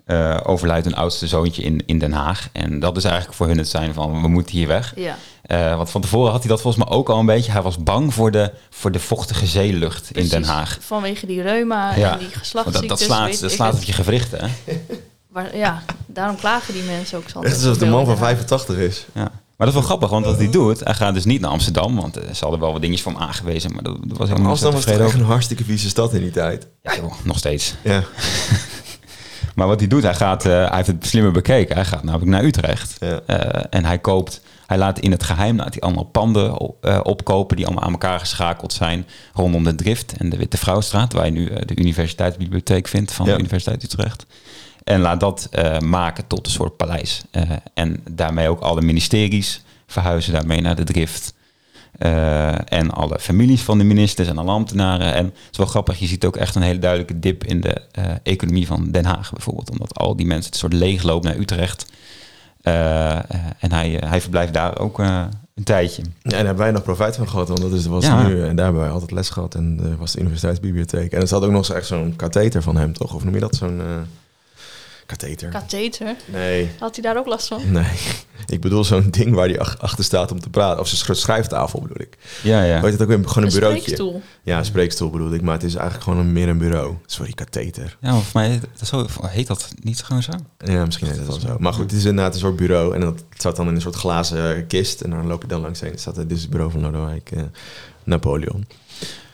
eh, 0.06 0.38
overlijdt 0.44 0.86
hun 0.86 0.96
oudste 0.96 1.28
zoontje 1.28 1.62
in, 1.62 1.84
in 1.86 2.00
Den 2.00 2.12
Haag. 2.12 2.50
En 2.52 2.80
dat 2.80 2.98
is 2.98 3.04
eigenlijk 3.04 3.36
voor 3.36 3.48
hun 3.48 3.58
het 3.58 3.68
zijn 3.70 3.94
van, 3.94 4.22
we 4.22 4.28
moeten 4.28 4.56
hier 4.56 4.68
weg. 4.68 4.94
Ja, 4.96 5.76
want 5.78 5.90
van 5.90 6.02
tevoren 6.02 6.32
had 6.32 6.40
hij 6.40 6.50
dat 6.50 6.62
volgens 6.62 6.86
mij 6.86 6.98
ook 6.98 7.10
al 7.10 7.20
een 7.20 7.26
beetje. 7.26 7.52
Hij 7.52 7.62
was 7.62 7.78
bang 7.78 8.14
voor 8.14 8.32
de, 8.32 8.52
voor 8.70 8.92
de 8.92 9.00
vochtige 9.00 9.46
zeelucht 9.46 10.12
in 10.12 10.28
Den. 10.28 10.44
Haag. 10.44 10.78
Vanwege 10.82 11.26
die 11.26 11.42
reuma 11.42 11.96
Ja. 11.96 12.14
en 12.14 12.20
die 12.20 12.28
geslachtsziektes. 12.28 12.90
dat, 12.90 13.00
dat 13.00 13.00
slaat, 13.00 13.40
dat 13.40 13.52
slaat 13.52 13.76
op 13.76 13.84
je 13.84 13.94
gewrichten. 13.94 14.50
Maar 15.36 15.58
ja, 15.58 15.84
daarom 16.06 16.36
klagen 16.36 16.74
die 16.74 16.84
mensen 16.84 17.18
ook 17.18 17.30
zo. 17.30 17.42
Echt 17.42 17.56
alsof 17.56 17.78
de 17.78 17.86
man 17.86 18.06
van 18.06 18.18
85 18.18 18.78
is. 18.78 19.06
Ja. 19.14 19.22
Maar 19.22 19.68
dat 19.68 19.68
is 19.68 19.74
wel 19.74 19.82
grappig, 19.82 20.10
want 20.10 20.26
wat 20.26 20.38
hij 20.38 20.50
doet, 20.50 20.80
hij 20.84 20.94
gaat 20.94 21.14
dus 21.14 21.26
niet 21.26 21.42
naar 21.42 21.52
Amsterdam, 21.52 21.96
want 21.96 22.18
eh, 22.18 22.34
ze 22.34 22.42
hadden 22.42 22.60
wel 22.60 22.72
wat 22.72 22.82
dingetjes 22.82 23.04
voor 23.04 23.12
hem 23.14 23.22
aangewezen, 23.22 23.74
maar 23.74 23.84
dat, 23.84 23.98
dat 24.08 24.18
was 24.18 24.30
helemaal 24.30 24.52
niet 24.52 24.64
Amsterdam 24.64 24.98
was 25.00 25.12
toch 25.12 25.22
een 25.22 25.26
hartstikke 25.28 25.64
vieze 25.64 25.90
stad 25.90 26.14
in 26.14 26.22
die 26.22 26.32
tijd. 26.32 26.68
Ja 26.82 26.96
joh, 26.96 27.14
nog 27.24 27.38
steeds. 27.38 27.74
Ja, 27.84 28.04
Maar 29.56 29.68
wat 29.68 29.80
hij 29.80 29.88
doet, 29.90 30.04
hij, 30.04 30.16
gaat, 30.16 30.46
eh, 30.46 30.52
hij 30.52 30.76
heeft 30.76 30.88
het 30.88 31.06
slimmer 31.08 31.32
bekeken. 31.32 31.76
Hij 31.76 31.86
gaat 31.86 32.04
namelijk 32.04 32.32
naar 32.32 32.44
Utrecht. 32.44 32.96
Ja. 33.00 33.20
Eh, 33.26 33.64
en 33.70 33.86
hij 33.86 34.00
koopt, 34.00 34.42
hij 34.66 34.78
laat 34.78 35.00
in 35.00 35.12
het 35.12 35.24
geheim 35.24 35.58
laat 35.58 35.74
hij 35.74 35.82
allemaal 35.82 36.04
panden 36.04 36.58
op- 36.58 36.86
eh, 36.86 37.00
opkopen 37.04 37.56
die 37.58 37.66
allemaal 37.66 37.84
aan 37.84 37.92
elkaar 37.92 38.20
geschakeld 38.20 38.74
zijn 38.74 39.06
rondom 39.34 39.64
de 39.64 39.76
Drift 39.76 40.14
en 40.18 40.30
de 40.30 40.38
Witte 40.38 40.58
Vrouwstraat, 40.58 41.14
waar 41.14 41.26
je 41.26 41.32
nu 41.32 41.46
de 41.66 41.76
universiteitsbibliotheek 41.76 42.88
vindt 42.88 43.12
van 43.12 43.26
Ja. 43.26 43.32
de 43.34 43.40
Universiteit 43.40 43.84
Utrecht. 43.84 44.26
En 44.86 45.02
laat 45.02 45.20
dat 45.20 45.48
eh, 45.52 45.80
maken 45.80 46.28
tot 46.28 46.46
een 46.46 46.52
soort 46.52 46.78
paleis. 46.78 47.22
Eh, 47.32 47.42
en 47.74 48.04
daarmee 48.12 48.50
ook 48.50 48.60
alle 48.62 48.82
ministeries 48.82 49.64
verhuizen 49.88 50.34
daarmee 50.34 50.62
naar 50.62 50.76
de 50.76 50.84
Drift. 50.84 51.34
Eh, 51.98 52.72
en 52.74 52.92
alle 52.92 53.20
families 53.20 53.62
van 53.62 53.78
de 53.78 53.84
ministers 53.84 54.28
en 54.28 54.38
alle 54.38 54.52
ambtenaren. 54.52 55.14
En 55.14 55.26
het 55.26 55.34
is 55.52 55.58
wel 55.58 55.68
grappig, 55.68 56.00
je 56.00 56.08
ziet 56.08 56.26
ook 56.26 56.36
echt 56.38 56.56
een 56.56 56.62
hele 56.62 56.80
duidelijke 56.80 57.20
dip 57.20 57.44
in 57.44 57.62
de 57.62 57.82
economie 58.24 58.68
van 58.68 58.92
Den 58.92 59.06
Haag 59.06 59.32
bijvoorbeeld. 59.34 59.70
Omdat 59.70 59.98
al 59.98 60.16
die 60.16 60.26
mensen 60.26 60.52
het 60.52 60.60
soort 60.60 60.74
leegloop 60.74 61.24
naar 61.24 61.38
Utrecht. 61.38 61.86
En 62.62 63.72
hij, 63.72 64.02
hij 64.06 64.22
verblijft 64.22 64.54
daar 64.54 64.80
ook 64.80 65.00
een 65.00 65.64
tijdje. 65.64 66.02
Ja, 66.02 66.10
en 66.22 66.30
daar 66.30 66.46
hebben 66.46 66.64
wij 66.64 66.72
nog 66.72 66.84
profijt 66.84 67.16
van 67.16 67.30
gehad, 67.30 67.48
want 67.48 67.62
dat 67.62 67.74
is, 67.74 67.86
was 67.86 68.06
Ja. 68.06 68.28
nu, 68.28 68.44
en 68.44 68.56
daar 68.56 68.66
hebben 68.66 68.84
wij 68.84 68.92
altijd 68.92 69.12
les 69.12 69.30
gehad. 69.30 69.56
En 69.56 69.80
er 69.84 69.98
was 69.98 70.12
de 70.12 70.20
universiteitsbibliotheek. 70.20 71.12
En 71.12 71.22
er 71.22 71.28
zat 71.28 71.44
ook 71.44 71.52
nog 71.52 71.66
zo 71.66 71.74
echt 71.74 71.88
zo'n 71.88 72.16
katheter 72.16 72.62
van 72.62 72.78
hem, 72.78 72.94
toch? 72.94 73.14
Of 73.14 73.24
noem 73.24 73.34
je 73.34 73.40
dat? 73.40 73.56
Zo'n 73.56 73.82
katheter? 75.06 75.50
Katheter. 75.50 76.16
nee, 76.26 76.70
Had 76.80 76.96
hij 76.96 77.04
daar 77.04 77.18
ook 77.18 77.26
last 77.26 77.48
van? 77.48 77.72
nee. 77.72 77.86
Ik 78.48 78.62
bedoel 78.62 78.84
zo'n 78.84 79.10
ding 79.10 79.34
waar 79.36 79.48
hij 79.48 79.60
ach- 79.60 79.78
achter 79.80 80.04
staat 80.04 80.32
om 80.32 80.40
te 80.40 80.50
praten. 80.50 80.80
Of 80.80 80.88
zijn 80.88 81.16
schrijftafel 81.18 81.82
bedoel 81.82 82.02
ik. 82.02 82.18
Ja, 82.44 82.64
ja. 82.64 82.74
Weet 82.74 82.84
je 82.84 82.90
het 82.92 83.02
ook 83.02 83.08
weer? 83.08 83.18
Gewoon 83.28 83.44
een, 83.44 83.44
Een 83.44 83.60
bureautje. 83.60 83.82
spreekstoel. 83.82 84.22
Ja, 84.44 84.58
een 84.58 84.66
spreekstoel 84.66 85.10
bedoel 85.10 85.34
ik. 85.34 85.42
Maar 85.42 85.54
het 85.54 85.64
is 85.64 85.74
eigenlijk 85.76 86.04
gewoon 86.04 86.20
een, 86.20 86.34
meer 86.34 86.48
een 86.50 86.58
bureau. 86.58 86.96
Sorry, 87.06 87.32
katheter. 87.32 87.98
Ja, 88.02 88.12
voor 88.14 88.24
mij 88.42 88.50
heet, 88.50 88.62
dat 88.80 88.88
zo, 88.88 89.06
heet 89.28 89.48
dat 89.48 89.70
niet 89.80 90.04
gewoon 90.04 90.24
zo. 90.24 90.32
Ja, 90.58 90.86
misschien 90.86 91.08
is 91.08 91.18
het 91.18 91.28
wel 91.28 91.40
zo. 91.40 91.56
Maar 91.60 91.74
goed, 91.74 91.84
het 91.92 92.00
is 92.00 92.06
inderdaad 92.06 92.34
een 92.34 92.40
soort 92.40 92.56
bureau. 92.56 92.94
En 92.96 93.02
dat 93.02 93.24
zat 93.38 93.56
dan 93.56 93.68
in 93.68 93.76
een 93.76 93.82
soort 93.82 93.96
glazen 93.96 94.68
kist. 94.68 95.02
En 95.02 95.10
dan 95.10 95.28
loop 95.28 95.42
je 95.42 95.48
dan 95.48 95.62
langs 95.62 95.80
heen. 95.80 95.98
staat 95.98 96.16
dit 96.16 96.32
is 96.32 96.42
het 96.42 96.50
bureau 96.50 96.72
van 96.72 96.82
Lodewijk 96.82 97.32
eh, 97.32 97.42
Napoleon. 98.04 98.68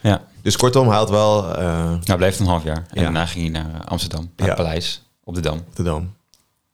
Ja, 0.02 0.22
Dus 0.42 0.56
kortom, 0.58 0.88
hij 0.88 0.98
had 0.98 1.10
wel 1.10 1.56
eh, 1.58 1.94
hij 2.04 2.18
bleef 2.18 2.40
een 2.40 2.46
half 2.46 2.64
jaar. 2.64 2.76
En 2.78 2.86
Ja. 2.94 3.02
daarna 3.02 3.26
ging 3.26 3.52
hij 3.54 3.64
naar 3.64 3.74
eh, 3.82 3.86
Amsterdam, 3.86 4.30
naar 4.36 4.48
Ja. 4.48 4.54
het 4.54 4.64
paleis 4.64 5.04
op 5.38 5.44
de 5.44 5.50
Dam. 5.50 5.64
de 5.74 5.84
Dam. 5.84 6.14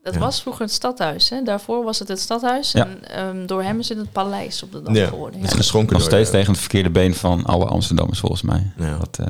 Dat 0.03 0.13
Ja. 0.13 0.19
was 0.19 0.41
vroeger 0.41 0.61
het 0.65 0.73
stadhuis. 0.73 1.29
Hè? 1.29 1.41
Daarvoor 1.43 1.83
was 1.83 1.99
het 1.99 2.07
het 2.07 2.19
stadhuis. 2.19 2.71
Ja. 2.71 2.85
En 2.87 3.09
ehm, 3.09 3.45
door 3.45 3.63
hem 3.63 3.79
is 3.79 3.89
het 3.89 3.97
het 3.97 4.11
paleis 4.11 4.63
op 4.63 4.71
de 4.71 4.81
Dam 4.81 4.95
Ja, 4.95 5.07
geworden. 5.07 5.35
het 5.39 5.43
is 5.47 5.51
Ja. 5.51 5.57
geschonken 5.61 5.93
Nog 5.93 6.01
door 6.01 6.11
steeds 6.11 6.29
de- 6.31 6.35
tegen 6.37 6.51
het 6.51 6.59
verkeerde 6.61 6.89
been 6.89 7.15
van 7.15 7.45
alle 7.45 7.65
Amsterdammers 7.65 8.19
volgens 8.19 8.41
mij. 8.41 8.71
Ja. 8.77 8.97
Dat, 8.97 9.17
eh, 9.19 9.25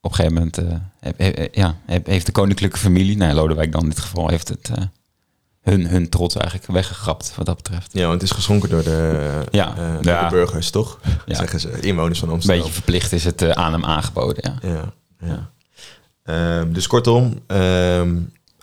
op 0.00 0.10
een 0.10 0.14
gegeven 0.16 0.34
moment 0.34 0.58
eh, 0.58 0.66
heb- 1.00 1.18
he- 1.18 1.48
ja, 1.52 1.76
heb- 1.86 2.06
heeft 2.06 2.26
de 2.26 2.32
koninklijke 2.32 2.78
familie, 2.78 3.16
nou 3.16 3.34
Lodewijk 3.34 3.72
dan 3.72 3.82
in 3.82 3.88
dit 3.88 4.00
geval, 4.00 4.28
heeft 4.28 4.48
het 4.48 4.70
eh, 4.74 4.84
hun, 5.60 5.86
hun 5.86 6.08
trots 6.08 6.34
eigenlijk 6.36 6.66
weggegrapt 6.72 7.32
wat 7.36 7.46
dat 7.46 7.56
betreft. 7.56 7.92
Ja, 7.92 8.00
want 8.06 8.12
het 8.20 8.30
is 8.30 8.36
geschonken 8.36 8.68
door 8.68 8.82
de, 8.82 9.28
Ja. 9.50 9.76
eh, 9.76 9.94
door 9.94 10.04
Ja. 10.04 10.28
de 10.28 10.34
burgers, 10.34 10.70
toch? 10.70 10.98
Ja. 11.26 11.34
Zeggen 11.34 11.60
ze, 11.60 11.80
inwoners 11.80 12.18
van 12.18 12.28
Een 12.28 12.34
Amsterdam. 12.34 12.60
beetje 12.62 12.80
verplicht 12.80 13.12
is 13.12 13.24
het 13.24 13.42
eh, 13.42 13.50
aan 13.50 13.72
hem 13.72 13.84
aangeboden, 13.84 14.58
ja. 14.62 14.68
Ja, 14.70 14.92
ja. 15.26 15.50
Ehm, 16.22 16.72
dus 16.72 16.86
kortom, 16.86 17.40
ehm, 17.46 18.16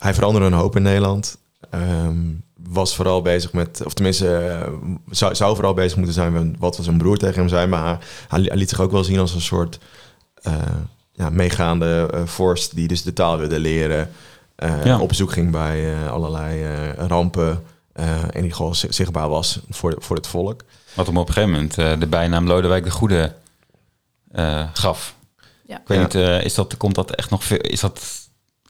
hij 0.07 0.15
veranderde 0.15 0.47
een 0.47 0.61
hoop 0.61 0.75
in 0.75 0.81
Nederland. 0.81 1.37
Ehm, 1.69 2.17
was 2.69 2.95
vooral 2.95 3.21
bezig 3.21 3.53
met, 3.53 3.81
of 3.85 3.93
tenminste, 3.93 4.37
eh, 4.37 4.71
zou, 5.09 5.35
zou 5.35 5.55
vooral 5.55 5.73
bezig 5.73 5.95
moeten 5.97 6.13
zijn 6.13 6.31
met 6.33 6.55
wat 6.59 6.79
zijn 6.81 6.97
broer 6.97 7.17
tegen 7.17 7.35
hem 7.39 7.47
zei. 7.49 7.67
Maar 7.67 7.97
hij, 8.27 8.41
hij 8.41 8.57
liet 8.57 8.69
zich 8.69 8.79
ook 8.81 8.91
wel 8.91 9.03
zien 9.03 9.19
als 9.19 9.33
een 9.33 9.41
soort 9.41 9.79
eh, 10.41 10.53
ja, 11.11 11.29
meegaande 11.29 12.09
eh, 12.13 12.21
vorst 12.25 12.75
die 12.75 12.87
dus 12.87 13.03
de 13.03 13.13
taal 13.13 13.37
wilde 13.37 13.59
leren. 13.59 14.09
eh, 14.55 14.85
Ja. 14.85 14.99
Op 14.99 15.07
bezoek 15.07 15.31
ging 15.31 15.51
bij 15.51 16.07
allerlei 16.09 16.65
rampen. 16.97 17.63
eh, 17.93 18.35
en 18.35 18.41
die 18.41 18.53
gewoon 18.53 18.75
zi- 18.75 18.91
zichtbaar 18.91 19.29
was 19.29 19.59
voor, 19.69 19.95
voor 19.97 20.15
het 20.15 20.27
volk. 20.27 20.61
Wat 20.93 21.05
hem 21.07 21.17
op 21.17 21.27
een 21.27 21.33
gegeven 21.33 21.55
moment 21.55 21.77
eh, 21.77 21.99
de 21.99 22.07
bijnaam 22.07 22.47
Lodewijk 22.47 22.83
de 22.83 22.91
Goede 22.91 23.33
eh, 24.31 24.63
gaf. 24.73 25.15
Ja. 25.67 25.79
Ik 25.79 25.87
weet 25.87 25.97
Ja. 25.97 26.03
niet, 26.03 26.15
eh, 26.15 26.43
is 26.43 26.53
dat, 26.53 26.77
komt 26.77 26.95
dat 26.95 27.11
echt 27.15 27.29
nog 27.29 27.43
veel, 27.43 27.57
is 27.57 27.79
dat, 27.79 28.01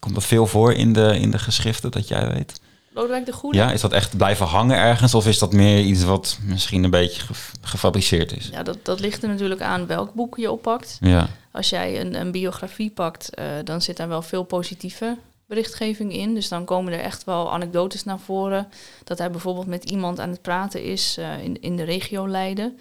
komt 0.08 0.20
dat 0.20 0.30
veel 0.30 0.48
voor 0.48 0.74
in 0.74 0.94
de, 0.94 1.20
in 1.20 1.32
de 1.32 1.40
geschriften 1.40 1.92
dat 1.92 2.08
jij 2.08 2.28
weet? 2.34 2.60
Lodewijk 2.94 3.26
de 3.26 3.32
Goede? 3.34 3.58
Ja, 3.58 3.72
is 3.72 3.82
dat 3.82 3.92
echt 3.92 4.18
blijven 4.18 4.46
hangen 4.46 4.78
ergens? 4.78 5.14
Of 5.14 5.28
is 5.28 5.40
dat 5.40 5.54
meer 5.54 5.80
iets 5.84 6.04
wat 6.04 6.40
misschien 6.44 6.84
een 6.84 6.90
beetje 6.90 7.22
ge- 7.22 7.34
gefabriceerd 7.62 8.38
is? 8.38 8.50
Ja, 8.52 8.64
dat, 8.64 8.78
dat 8.84 9.00
ligt 9.00 9.24
er 9.24 9.30
natuurlijk 9.30 9.62
aan 9.62 9.88
welk 9.88 10.14
boek 10.14 10.38
je 10.38 10.52
oppakt. 10.52 10.98
Ja. 11.02 11.28
Als 11.52 11.70
jij 11.70 12.02
een, 12.02 12.20
een 12.20 12.32
biografie 12.32 12.90
pakt, 12.90 13.36
eh, 13.36 13.46
dan 13.64 13.82
zit 13.82 13.98
daar 13.98 14.08
wel 14.08 14.22
veel 14.22 14.44
positieve 14.44 15.18
berichtgeving 15.48 16.14
in. 16.14 16.34
Dus 16.34 16.48
dan 16.48 16.66
komen 16.66 16.94
er 16.94 17.00
echt 17.00 17.24
wel 17.24 17.52
anekdotes 17.54 18.04
naar 18.04 18.20
voren. 18.20 18.68
Dat 19.04 19.18
hij 19.18 19.32
bijvoorbeeld 19.32 19.68
met 19.68 19.90
iemand 19.90 20.20
aan 20.20 20.30
het 20.30 20.42
praten 20.42 20.84
is 20.84 21.16
eh, 21.18 21.44
in, 21.44 21.62
in 21.62 21.76
de 21.76 21.84
regio 21.84 22.28
Leiden. 22.28 22.78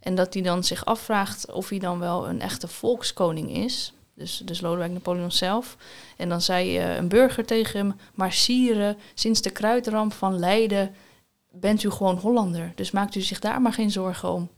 En 0.00 0.14
dat 0.14 0.34
hij 0.34 0.42
dan 0.42 0.64
zich 0.64 0.84
afvraagt 0.84 1.52
of 1.52 1.68
hij 1.68 1.78
dan 1.78 1.98
wel 1.98 2.28
een 2.28 2.40
echte 2.40 2.68
volkskoning 2.68 3.56
is. 3.56 3.92
Dus, 4.18 4.42
dus 4.44 4.60
Lodewijk 4.60 4.92
Napoleon 4.92 5.32
zelf. 5.32 5.76
En 6.16 6.28
dan 6.28 6.40
zei 6.40 6.78
eh, 6.78 6.96
een 6.96 7.08
burger 7.08 7.44
tegen 7.44 7.78
hem... 7.78 7.94
Maar 8.14 8.32
sire, 8.32 8.96
sinds 9.14 9.42
de 9.42 9.50
kruidramp 9.50 10.12
van 10.12 10.38
Leiden 10.38 10.94
bent 11.50 11.82
u 11.82 11.90
gewoon 11.90 12.16
Hollander. 12.16 12.72
Dus 12.74 12.90
maakt 12.90 13.14
u 13.14 13.20
zich 13.20 13.38
daar 13.38 13.62
maar 13.62 13.72
geen 13.72 13.90
zorgen 13.90 14.32
om 14.32 14.48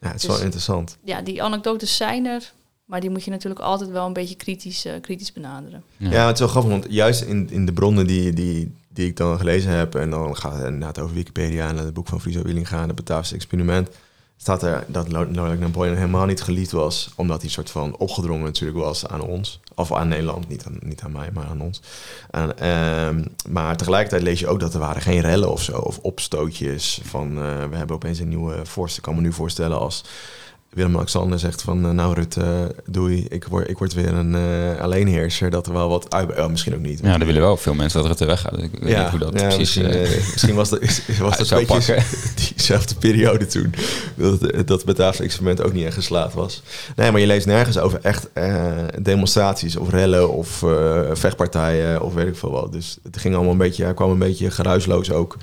Ja, 0.00 0.06
het 0.06 0.16
is 0.16 0.22
Dus- 0.22 0.30
wel 0.30 0.40
interessant. 0.44 0.96
ja, 1.04 1.20
die 1.20 1.42
anekdotes 1.42 1.96
zijn 1.96 2.26
er, 2.26 2.52
maar 2.84 3.00
die 3.00 3.10
moet 3.10 3.24
je 3.24 3.30
natuurlijk 3.30 3.60
altijd 3.60 3.90
wel 3.90 4.06
een 4.06 4.12
beetje 4.12 4.34
kritisch, 4.36 4.84
eh, 4.84 4.92
kritisch 5.00 5.32
benaderen. 5.32 5.82
Ja, 5.96 6.26
het 6.26 6.34
is 6.34 6.40
wel 6.40 6.48
grappig, 6.48 6.70
want 6.70 6.86
juist 6.88 7.22
in, 7.22 7.50
in 7.50 7.66
de 7.66 7.72
bronnen 7.72 8.06
die, 8.06 8.32
die, 8.32 8.74
die 8.88 9.06
ik 9.06 9.16
dan 9.16 9.38
gelezen 9.38 9.70
heb... 9.70 9.94
en 9.94 10.10
dan 10.10 10.36
gaat 10.36 10.54
het 10.54 10.64
inderdaad 10.64 10.98
over 10.98 11.14
Wikipedia 11.14 11.68
en 11.68 11.76
het 11.76 11.94
boek 11.94 12.08
van 12.08 12.20
Friso 12.20 12.42
Willinga... 12.42 12.80
en 12.80 12.86
het 12.86 12.96
Bataafse 12.96 13.34
experiment... 13.34 13.88
staat 14.36 14.62
er 14.62 14.84
dat 14.86 15.08
Lo- 15.08 15.24
Lodewijk 15.24 15.60
Napoleon 15.60 15.96
helemaal 15.96 16.26
niet 16.26 16.42
geliefd 16.42 16.72
was... 16.72 17.10
omdat 17.16 17.40
hij 17.40 17.50
soort 17.50 17.70
van 17.70 17.96
opgedrongen 17.96 18.44
natuurlijk 18.44 18.78
was 18.78 19.06
aan 19.06 19.20
ons. 19.20 19.60
Of 19.74 19.92
aan 19.92 20.08
Nederland, 20.08 20.48
niet 20.48 20.64
aan, 20.66 20.76
niet 20.80 21.02
aan 21.02 21.12
mij, 21.12 21.30
maar 21.32 21.46
aan 21.46 21.60
ons. 21.60 21.80
En, 22.30 22.58
ehm, 22.58 23.24
maar 23.48 23.76
tegelijkertijd 23.76 24.22
lees 24.22 24.40
je 24.40 24.48
ook 24.48 24.60
dat 24.60 24.74
er 24.74 24.80
waren 24.80 25.02
geen 25.02 25.20
rellen 25.20 25.50
of 25.52 25.62
zo... 25.62 25.78
of 25.78 25.98
opstootjes 25.98 27.00
van... 27.04 27.28
eh, 27.38 27.64
we 27.70 27.76
hebben 27.76 27.96
opeens 27.96 28.18
een 28.18 28.28
nieuwe 28.28 28.66
voorstel. 28.66 28.98
Ik 28.98 29.02
kan 29.02 29.14
me 29.14 29.20
nu 29.20 29.32
voorstellen 29.32 29.78
als... 29.78 30.04
Willem-Alexander 30.70 31.38
zegt 31.38 31.62
van, 31.62 31.84
eh, 31.84 31.90
nou 31.90 32.14
Rutte, 32.14 32.74
doei, 32.86 33.26
ik 33.28 33.44
word, 33.44 33.70
ik 33.70 33.78
word 33.78 33.94
weer 33.94 34.14
een 34.14 34.34
eh, 34.34 34.80
alleenheerser. 34.80 35.50
Dat 35.50 35.66
er 35.66 35.72
wel 35.72 35.88
wat 35.88 36.14
uit... 36.14 36.38
oh, 36.38 36.48
misschien 36.48 36.74
ook 36.74 36.80
niet. 36.80 37.00
ja, 37.02 37.18
dan 37.18 37.26
willen 37.26 37.42
wel 37.42 37.56
veel 37.56 37.74
mensen 37.74 37.98
dat 37.98 38.08
Rutte 38.08 38.24
weggaat. 38.24 38.58
Ik 38.62 38.70
weet 38.80 38.98
niet 38.98 39.08
hoe 39.08 39.18
dat 39.18 39.40
ja, 39.40 39.46
precies... 39.46 39.58
Misschien, 39.58 39.86
eh, 39.86 40.16
eh, 40.16 40.30
misschien 40.32 40.54
was 40.54 40.68
dat, 40.70 40.80
was 41.18 41.36
dat 41.36 41.50
een 41.50 41.66
beetje 41.66 41.98
diezelfde 42.54 42.94
periode 42.94 43.46
toen. 43.46 43.74
Dat, 44.14 44.66
dat 44.66 44.84
Bataafse 44.84 45.22
experiment 45.22 45.62
ook 45.62 45.72
niet 45.72 45.84
echt 45.84 45.94
geslaagd 45.94 46.34
was. 46.34 46.62
Nee, 46.96 47.10
maar 47.10 47.20
je 47.20 47.26
leest 47.26 47.46
nergens 47.46 47.78
over 47.78 47.98
echt 48.02 48.28
eh, 48.32 48.72
demonstraties 49.02 49.76
of 49.76 49.90
rellen 49.90 50.30
of 50.32 50.62
eh, 50.62 51.00
vechtpartijen 51.12 52.02
of 52.02 52.14
weet 52.14 52.26
ik 52.26 52.36
veel 52.36 52.50
wat. 52.50 52.72
Dus 52.72 52.98
het 53.02 53.18
ging 53.18 53.34
allemaal 53.34 53.52
een 53.52 53.58
beetje, 53.58 53.94
kwam 53.94 54.10
een 54.10 54.18
beetje 54.18 54.50
geruisloos 54.50 55.10
ook 55.10 55.36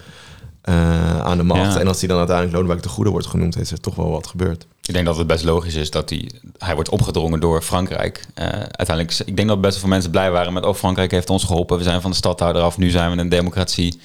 eh, 0.63 1.19
aan 1.19 1.37
de 1.37 1.43
macht. 1.43 1.73
Ja. 1.73 1.79
En 1.79 1.87
als 1.87 1.99
hij 1.99 2.07
dan 2.07 2.17
uiteindelijk 2.17 2.55
Lodewijk 2.57 2.83
de 2.83 2.89
Goede 2.89 3.09
wordt 3.09 3.27
genoemd, 3.27 3.59
is 3.59 3.71
er 3.71 3.79
toch 3.79 3.95
wel 3.95 4.09
wat 4.09 4.27
gebeurd. 4.27 4.65
Ik 4.85 4.93
denk 4.93 5.05
dat 5.05 5.17
het 5.17 5.27
best 5.27 5.43
logisch 5.43 5.75
is 5.75 5.91
dat 5.91 6.09
hij, 6.09 6.29
hij 6.57 6.73
wordt 6.73 6.89
opgedrongen 6.89 7.39
door 7.39 7.61
Frankrijk. 7.61 8.25
Eh, 8.33 8.45
uiteindelijk, 8.49 9.19
ik 9.25 9.35
denk 9.35 9.47
dat 9.47 9.61
best 9.61 9.71
wel 9.73 9.81
veel 9.81 9.89
mensen 9.89 10.11
blij 10.11 10.31
waren 10.31 10.53
met, 10.53 10.65
oh 10.65 10.73
Frankrijk 10.75 11.11
heeft 11.11 11.29
ons 11.29 11.43
geholpen, 11.43 11.77
we 11.77 11.83
zijn 11.83 12.01
van 12.01 12.11
de 12.11 12.17
stadhouder 12.17 12.61
af, 12.61 12.77
nu 12.77 12.89
zijn 12.89 13.11
we 13.11 13.17
een 13.21 13.29
democratie. 13.29 13.99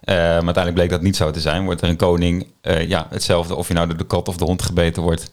Eh, 0.00 0.14
maar 0.16 0.24
uiteindelijk 0.26 0.74
bleek 0.74 0.90
dat 0.90 1.02
niet 1.02 1.16
zo 1.16 1.30
te 1.30 1.40
zijn. 1.40 1.64
Wordt 1.64 1.80
er 1.82 1.88
een 1.88 1.96
koning, 1.96 2.46
ja, 2.86 3.06
hetzelfde 3.10 3.54
of 3.54 3.68
je 3.68 3.74
nou 3.74 3.86
door 3.88 3.96
de 3.96 4.06
kat 4.06 4.28
of 4.28 4.36
de 4.36 4.44
hond 4.44 4.62
gebeten 4.62 5.02
wordt, 5.02 5.30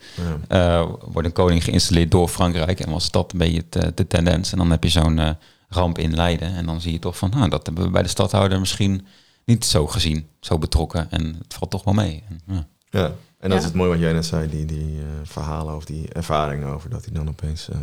Ja. 0.49 0.85
wordt 1.11 1.27
een 1.27 1.33
koning 1.33 1.63
geïnstalleerd 1.63 2.11
door 2.11 2.27
Frankrijk. 2.27 2.79
En 2.79 2.91
was 2.91 3.11
dat 3.11 3.31
een 3.31 3.37
beetje 3.37 3.63
de, 3.69 3.91
de 3.95 4.07
tendens. 4.07 4.51
En 4.51 4.57
dan 4.57 4.71
heb 4.71 4.83
je 4.83 4.89
zo'n 4.89 5.37
ramp 5.69 5.97
in 5.97 6.15
Leiden. 6.15 6.55
En 6.55 6.65
dan 6.65 6.81
zie 6.81 6.91
je 6.91 6.99
toch 6.99 7.17
van, 7.17 7.29
nou, 7.29 7.49
dat 7.49 7.65
hebben 7.65 7.83
we 7.83 7.89
bij 7.89 8.03
de 8.03 8.09
stadhouder 8.09 8.59
misschien 8.59 9.05
niet 9.45 9.65
zo 9.65 9.87
gezien, 9.87 10.27
zo 10.39 10.57
betrokken. 10.57 11.11
En 11.11 11.35
het 11.43 11.53
valt 11.53 11.71
toch 11.71 11.83
wel 11.83 11.93
mee. 11.93 12.23
En, 12.29 12.41
ja. 12.55 12.67
Ja, 12.89 13.05
en 13.05 13.49
dat 13.49 13.51
Ja. 13.51 13.57
is 13.57 13.63
het 13.63 13.73
mooie 13.73 13.89
wat 13.89 13.99
jij 13.99 14.13
net 14.13 14.25
zei, 14.25 14.49
die, 14.49 14.65
die 14.65 14.97
eh, 14.99 15.05
verhalen 15.23 15.75
of 15.75 15.85
die 15.85 16.13
ervaringen 16.13 16.67
over 16.67 16.89
dat 16.89 17.05
hij 17.05 17.13
dan 17.13 17.27
opeens 17.29 17.69
eh 17.69 17.77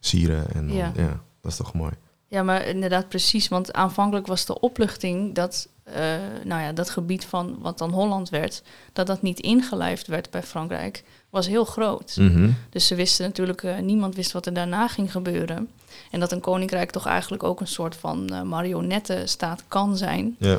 sieren 0.00 0.54
en 0.54 0.66
dan- 0.66 0.76
Ja. 0.76 0.92
ja, 0.96 1.20
dat 1.40 1.50
is 1.50 1.56
toch 1.56 1.72
mooi. 1.74 1.92
Ja, 2.28 2.42
maar 2.42 2.66
inderdaad 2.66 3.08
precies, 3.08 3.48
want 3.48 3.72
aanvankelijk 3.72 4.26
was 4.26 4.46
de 4.46 4.60
opluchting 4.60 5.34
dat, 5.34 5.68
eh, 5.82 6.16
nou 6.44 6.62
ja, 6.62 6.72
dat 6.72 6.90
gebied 6.90 7.24
van 7.24 7.58
wat 7.60 7.78
dan 7.78 7.90
Holland 7.90 8.28
werd, 8.28 8.62
dat 8.92 9.06
dat 9.06 9.22
niet 9.22 9.40
ingelijfd 9.40 10.06
werd 10.06 10.30
bij 10.30 10.42
Frankrijk, 10.42 11.04
was 11.36 11.46
heel 11.46 11.64
groot. 11.64 12.16
Mhm. 12.16 12.50
Dus 12.70 12.86
ze 12.86 12.94
wisten 12.94 13.26
natuurlijk, 13.26 13.62
eh, 13.62 13.78
niemand 13.78 14.14
wist 14.14 14.32
wat 14.32 14.46
er 14.46 14.52
daarna 14.52 14.88
ging 14.88 15.10
gebeuren. 15.12 15.68
En 16.10 16.20
dat 16.20 16.32
een 16.32 16.40
koninkrijk 16.40 16.90
toch 16.90 17.06
eigenlijk 17.06 17.42
ook 17.42 17.60
een 17.60 17.66
soort 17.66 17.96
van 17.96 18.28
eh 18.28 18.42
marionettenstaat 18.42 19.62
kan 19.68 19.96
zijn. 19.96 20.36
Ja, 20.38 20.58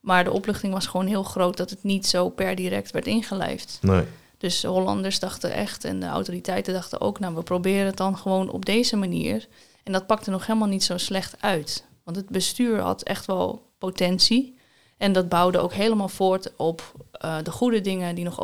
Maar 0.00 0.24
de 0.24 0.32
opluchting 0.32 0.72
was 0.72 0.86
gewoon 0.86 1.06
heel 1.06 1.22
groot 1.22 1.56
dat 1.56 1.70
het 1.70 1.82
niet 1.82 2.06
zo 2.06 2.28
per 2.28 2.54
direct 2.54 2.90
werd 2.90 3.06
ingelijfd. 3.06 3.78
nee. 3.80 4.04
Dus 4.38 4.60
de 4.60 4.68
Hollanders 4.68 5.18
dachten 5.18 5.52
echt 5.52 5.84
en 5.84 6.00
de 6.00 6.06
autoriteiten 6.06 6.72
dachten 6.74 7.00
ook, 7.00 7.18
nou 7.18 7.34
we 7.34 7.42
proberen 7.42 7.86
het 7.86 7.96
dan 7.96 8.16
gewoon 8.18 8.50
op 8.50 8.64
deze 8.64 8.96
manier. 8.96 9.46
En 9.84 9.92
dat 9.92 10.06
pakte 10.06 10.30
nog 10.30 10.46
helemaal 10.46 10.68
niet 10.68 10.84
zo 10.84 10.98
slecht 10.98 11.36
uit. 11.40 11.84
Want 12.04 12.16
het 12.16 12.28
bestuur 12.28 12.80
had 12.80 13.02
echt 13.02 13.26
wel 13.26 13.62
potentie. 13.78 14.58
En 14.96 15.12
dat 15.12 15.28
bouwde 15.28 15.58
ook 15.58 15.72
helemaal 15.72 16.08
voort 16.08 16.52
op 16.56 16.92
eh, 17.12 17.36
de 17.42 17.50
goede 17.50 17.80
dingen 17.80 18.14
die 18.14 18.24
nog 18.24 18.40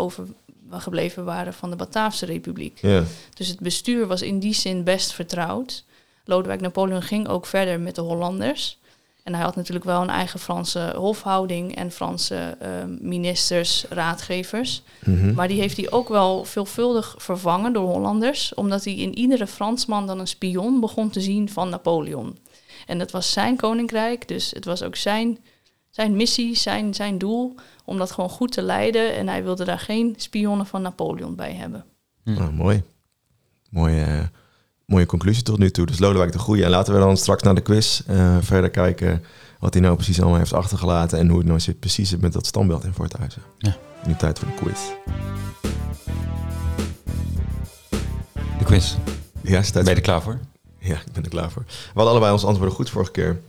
overgebleven 0.70 1.24
waren 1.24 1.54
van 1.54 1.70
de 1.70 1.76
Bataafse 1.76 2.26
Republiek. 2.26 2.78
Ja, 2.80 3.02
Dus 3.34 3.48
het 3.48 3.60
bestuur 3.60 4.06
was 4.06 4.22
in 4.22 4.38
die 4.38 4.54
zin 4.54 4.84
best 4.84 5.12
vertrouwd. 5.12 5.84
Lodewijk 6.24 6.60
Napoleon 6.60 7.02
ging 7.02 7.28
ook 7.28 7.46
verder 7.46 7.80
met 7.80 7.94
de 7.94 8.00
Hollanders. 8.00 8.78
En 9.22 9.34
hij 9.34 9.42
had 9.42 9.56
natuurlijk 9.56 9.84
wel 9.84 10.02
een 10.02 10.10
eigen 10.10 10.40
Franse 10.40 10.92
hofhouding 10.96 11.76
en 11.76 11.90
Franse 11.90 12.56
eh, 12.60 12.68
ministers, 13.00 13.84
raadgevers. 13.88 14.82
Mhm. 15.04 15.34
Maar 15.34 15.48
die 15.48 15.60
heeft 15.60 15.76
hij 15.76 15.90
ook 15.90 16.08
wel 16.08 16.44
veelvuldig 16.44 17.14
vervangen 17.18 17.72
door 17.72 17.88
Hollanders, 17.88 18.54
omdat 18.54 18.84
hij 18.84 18.94
in 18.94 19.18
iedere 19.18 19.46
Fransman 19.46 20.06
dan 20.06 20.18
een 20.18 20.26
spion 20.26 20.80
begon 20.80 21.10
te 21.10 21.20
zien 21.20 21.48
van 21.48 21.68
Napoleon. 21.68 22.38
En 22.86 22.98
dat 22.98 23.10
was 23.10 23.32
zijn 23.32 23.56
koninkrijk, 23.56 24.28
dus 24.28 24.50
het 24.50 24.64
was 24.64 24.82
ook 24.82 24.96
zijn, 24.96 25.38
zijn 25.96 26.16
missie, 26.16 26.56
zijn, 26.56 26.94
zijn 26.94 27.18
doel 27.18 27.54
om 27.84 27.98
dat 27.98 28.10
gewoon 28.10 28.30
goed 28.30 28.52
te 28.52 28.62
leiden. 28.62 29.16
En 29.16 29.28
hij 29.28 29.42
wilde 29.42 29.64
daar 29.64 29.78
geen 29.78 30.14
spionnen 30.16 30.66
van 30.66 30.82
Napoleon 30.82 31.36
bij 31.36 31.52
hebben. 31.52 31.84
Nou, 32.24 32.52
mooi. 32.52 32.82
Mooie, 33.70 34.02
eh, 34.02 34.24
mooie 34.86 35.06
conclusie 35.06 35.42
tot 35.42 35.58
nu 35.58 35.70
toe. 35.70 35.86
Dus 35.86 35.98
Lodewijk 35.98 36.32
de 36.32 36.38
Goeie. 36.38 36.64
En 36.64 36.70
laten 36.70 36.94
we 36.94 37.00
dan 37.00 37.16
straks 37.16 37.42
naar 37.42 37.54
de 37.54 37.60
quiz 37.60 38.00
eh, 38.06 38.36
verder 38.40 38.70
kijken 38.70 39.24
wat 39.58 39.72
hij 39.72 39.82
nou 39.82 39.94
precies 39.94 40.20
allemaal 40.20 40.38
heeft 40.38 40.52
achtergelaten 40.52 41.18
en 41.18 41.28
hoe 41.28 41.38
het 41.38 41.46
nou 41.46 41.60
zit, 41.60 41.80
precies 41.80 42.08
zit 42.08 42.20
met 42.20 42.32
dat 42.32 42.46
standbeeld 42.46 42.84
in 42.84 42.92
Voorthuizen. 42.92 43.42
Ja. 43.58 43.76
Nu 44.06 44.14
tijd 44.14 44.38
voor 44.38 44.48
de 44.48 44.54
quiz. 44.54 44.80
De 48.58 48.64
quiz. 48.64 48.96
Ja, 49.42 49.58
is 49.58 49.70
tijd 49.70 49.84
Ben 49.84 49.94
je 49.94 50.00
er 50.00 50.06
klaar 50.06 50.22
voor? 50.22 50.40
ja, 50.78 50.96
ik 50.96 51.12
ben 51.12 51.22
er 51.22 51.30
klaar 51.30 51.50
voor. 51.50 51.64
We 51.66 51.72
hadden 51.94 52.10
allebei 52.10 52.32
onze 52.32 52.46
antwoorden 52.46 52.74
goed 52.74 52.90
vorige 52.90 53.10
keer. 53.10 53.40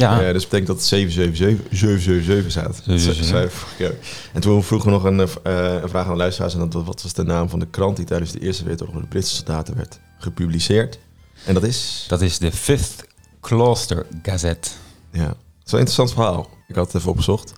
Ja. 0.00 0.20
Eh, 0.20 0.32
dus 0.32 0.42
dat 0.42 0.50
betekent 0.50 0.66
dat 0.66 0.76
het 0.76 0.86
777 0.86 1.78
777 1.78 2.50
staat. 2.50 2.74
777. 2.74 3.24
Zei 3.26 3.44
ik 3.44 3.50
vorige 3.50 3.76
keer. 3.76 3.94
En 4.32 4.40
toen 4.40 4.62
vroegen 4.62 4.88
we 4.88 4.94
nog 4.94 5.04
een, 5.04 5.20
eh, 5.20 5.82
een 5.82 5.88
vraag 5.88 6.04
aan 6.04 6.10
de 6.10 6.16
luisteraars. 6.16 6.54
En 6.54 6.68
dat, 6.68 6.84
wat 6.84 7.02
was 7.02 7.12
de 7.12 7.22
naam 7.22 7.48
van 7.48 7.58
de 7.58 7.66
krant 7.66 7.96
die 7.96 8.06
tijdens 8.06 8.32
de 8.32 8.40
Eerste 8.40 8.62
Wereldoorlog 8.62 8.94
door 8.94 9.04
de 9.04 9.08
Britse 9.08 9.34
soldaten 9.34 9.76
werd 9.76 10.00
gepubliceerd? 10.18 10.98
En 11.44 11.54
dat 11.54 11.62
is... 11.62 12.04
Dat 12.08 12.20
is 12.20 12.38
de 12.38 12.52
Fifth 12.52 13.04
Cloister 13.40 14.06
Gazette. 14.22 14.68
Ja, 15.12 15.26
het 15.26 15.66
is 15.66 15.72
een 15.72 15.78
interessant 15.78 16.12
verhaal. 16.12 16.50
Ik 16.68 16.74
had 16.74 16.86
het 16.86 16.94
even 16.94 17.10
opgezocht. 17.10 17.52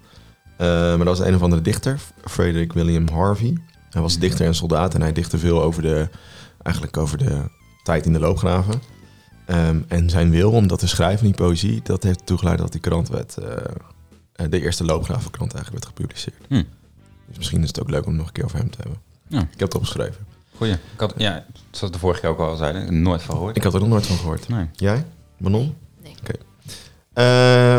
Eh, 0.56 0.68
maar 0.68 1.04
dat 1.04 1.18
was 1.18 1.26
een 1.26 1.34
of 1.34 1.42
andere 1.42 1.62
dichter, 1.62 2.00
Frederick 2.24 2.72
William 2.72 3.08
Harvey. 3.08 3.56
Hij 3.90 4.02
was 4.02 4.18
dichter 4.18 4.46
en 4.46 4.54
soldaat 4.54 4.94
en 4.94 5.02
hij 5.02 5.12
dichtte 5.12 5.38
veel 5.38 5.62
over 5.62 5.82
de, 5.82 6.08
eigenlijk 6.62 6.96
over 6.96 7.18
de 7.18 7.40
tijd 7.82 8.06
in 8.06 8.12
de 8.12 8.18
loopgraven. 8.18 8.82
Ehm, 9.52 9.80
en 9.88 10.10
zijn 10.10 10.30
wil 10.30 10.50
om 10.50 10.66
dat 10.66 10.78
te 10.78 10.88
schrijven, 10.88 11.26
die 11.26 11.34
poëzie, 11.34 11.80
dat 11.82 12.02
heeft 12.02 12.18
ertoe 12.20 12.38
geleid 12.38 12.58
dat 12.58 12.72
die 12.72 12.80
krant 12.80 13.08
werd, 13.08 13.36
eh, 13.36 13.56
eh, 14.32 14.50
de 14.50 14.60
eerste 14.60 14.84
loopgravenkrant 14.84 15.54
eigenlijk 15.54 15.84
werd 15.84 15.96
gepubliceerd. 15.96 16.36
Hm. 16.48 16.62
Dus 17.28 17.36
misschien 17.36 17.62
is 17.62 17.68
het 17.68 17.80
ook 17.80 17.90
leuk 17.90 18.06
om 18.06 18.16
nog 18.16 18.26
een 18.26 18.32
keer 18.32 18.44
over 18.44 18.58
hem 18.58 18.70
te 18.70 18.78
hebben. 18.80 19.00
Ja. 19.28 19.40
Ik 19.40 19.48
heb 19.50 19.60
het 19.60 19.74
opgeschreven. 19.74 20.26
Goeie. 20.56 20.72
Ik 20.72 21.00
had, 21.00 21.14
ja, 21.16 21.44
zoals 21.70 21.92
de 21.92 21.98
vorige 21.98 22.20
keer 22.20 22.30
ook 22.30 22.38
al 22.38 22.56
zeiden, 22.56 23.02
nooit 23.02 23.22
van 23.22 23.34
gehoord. 23.34 23.56
Ik 23.56 23.62
had 23.62 23.74
er 23.74 23.80
nog 23.80 23.88
nooit 23.88 24.06
van 24.06 24.16
gehoord. 24.16 24.48
Nee. 24.48 24.66
Jij, 24.72 25.04
Manon? 25.36 25.74
Nee. 26.02 26.14
Oké. 26.20 26.32
Eh, 27.12 27.24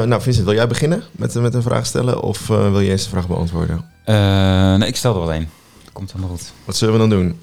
nou, 0.08 0.22
Vincent, 0.22 0.46
wil 0.46 0.56
jij 0.56 0.68
beginnen 0.68 1.04
met, 1.12 1.34
met 1.34 1.54
een 1.54 1.62
vraag 1.62 1.86
stellen? 1.86 2.22
Of 2.22 2.48
wil 2.48 2.80
je 2.80 2.90
eerst 2.90 3.04
de 3.04 3.10
vraag 3.10 3.28
beantwoorden? 3.28 3.86
Eh, 4.06 4.76
nee, 4.76 4.88
ik 4.88 4.96
stel 4.96 5.14
er 5.14 5.20
wel 5.20 5.34
één. 5.34 5.50
Komt 5.94 6.12
helemaal 6.12 6.36
goed. 6.36 6.52
Wat 6.66 6.76
zullen 6.76 6.94
we 6.94 7.00
dan 7.00 7.10
doen? 7.10 7.40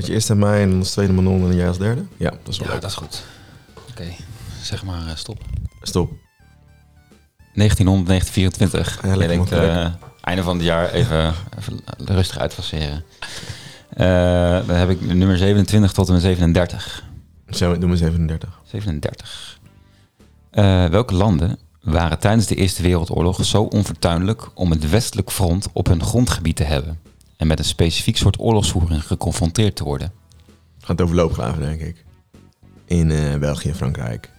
Dat 0.00 0.08
je 0.08 0.14
eerst 0.14 0.30
aan 0.30 0.38
mij 0.38 0.62
en 0.62 0.70
dan 0.70 0.78
als 0.78 0.90
tweede 0.90 1.12
Manon 1.12 1.50
en 1.50 1.56
jij 1.56 1.68
als 1.68 1.78
derde? 1.78 2.04
Ja, 2.16 2.30
dat 2.30 2.38
is 2.48 2.58
wel 2.58 2.66
Ja, 2.66 2.72
leuk. 2.72 2.82
dat 2.82 2.90
is 2.90 2.96
goed. 2.96 3.22
Oké, 3.90 4.04
zeg 4.62 4.84
maar 4.84 5.06
eh, 5.06 5.14
stop. 5.16 5.38
Stop. 5.82 6.12
1900, 7.54 8.08
1924. 8.08 9.02
Ja, 9.02 9.08
lekker 9.16 9.22
ik 9.22 9.28
denk, 9.28 9.38
makkelijk. 9.50 9.94
eh, 10.02 10.06
einde 10.20 10.42
van 10.42 10.56
het 10.56 10.64
jaar 10.64 10.90
even, 10.90 11.34
even 11.58 11.80
rustig 12.04 12.38
uitfaceren. 12.38 13.04
Eh 13.90 14.66
dan 14.66 14.76
heb 14.76 14.90
ik 14.90 15.00
nummer 15.14 15.36
27 15.38 15.92
tot 15.92 16.06
en 16.06 16.12
met 16.12 16.22
37. 16.22 17.04
Zo, 17.50 17.78
doe 17.78 17.88
maar 17.88 17.96
37. 17.96 18.60
37. 18.64 19.58
Eh, 20.50 20.84
welke 20.86 21.14
landen 21.14 21.58
waren 21.82 22.18
tijdens 22.18 22.46
de 22.46 22.54
Eerste 22.54 22.82
Wereldoorlog 22.82 23.44
zo 23.44 23.62
onfortuinlijk 23.62 24.50
om 24.54 24.70
het 24.70 24.90
westelijk 24.90 25.30
front 25.30 25.68
op 25.72 25.86
hun 25.86 26.02
grondgebied 26.04 26.56
te 26.56 26.64
hebben 26.64 26.98
en 27.40 27.46
met 27.46 27.58
een 27.58 27.64
specifiek 27.64 28.16
soort 28.16 28.38
oorlogsvoering 28.38 29.06
geconfronteerd 29.06 29.76
te 29.76 29.84
worden. 29.84 30.12
Het 30.76 30.84
gaat 30.84 31.00
over 31.00 31.14
loopgraven, 31.14 31.60
denk 31.60 31.80
ik. 31.80 32.04
In 32.84 33.10
eh, 33.10 33.36
België 33.38 33.68
en 33.68 33.74
Frankrijk. 33.74 34.30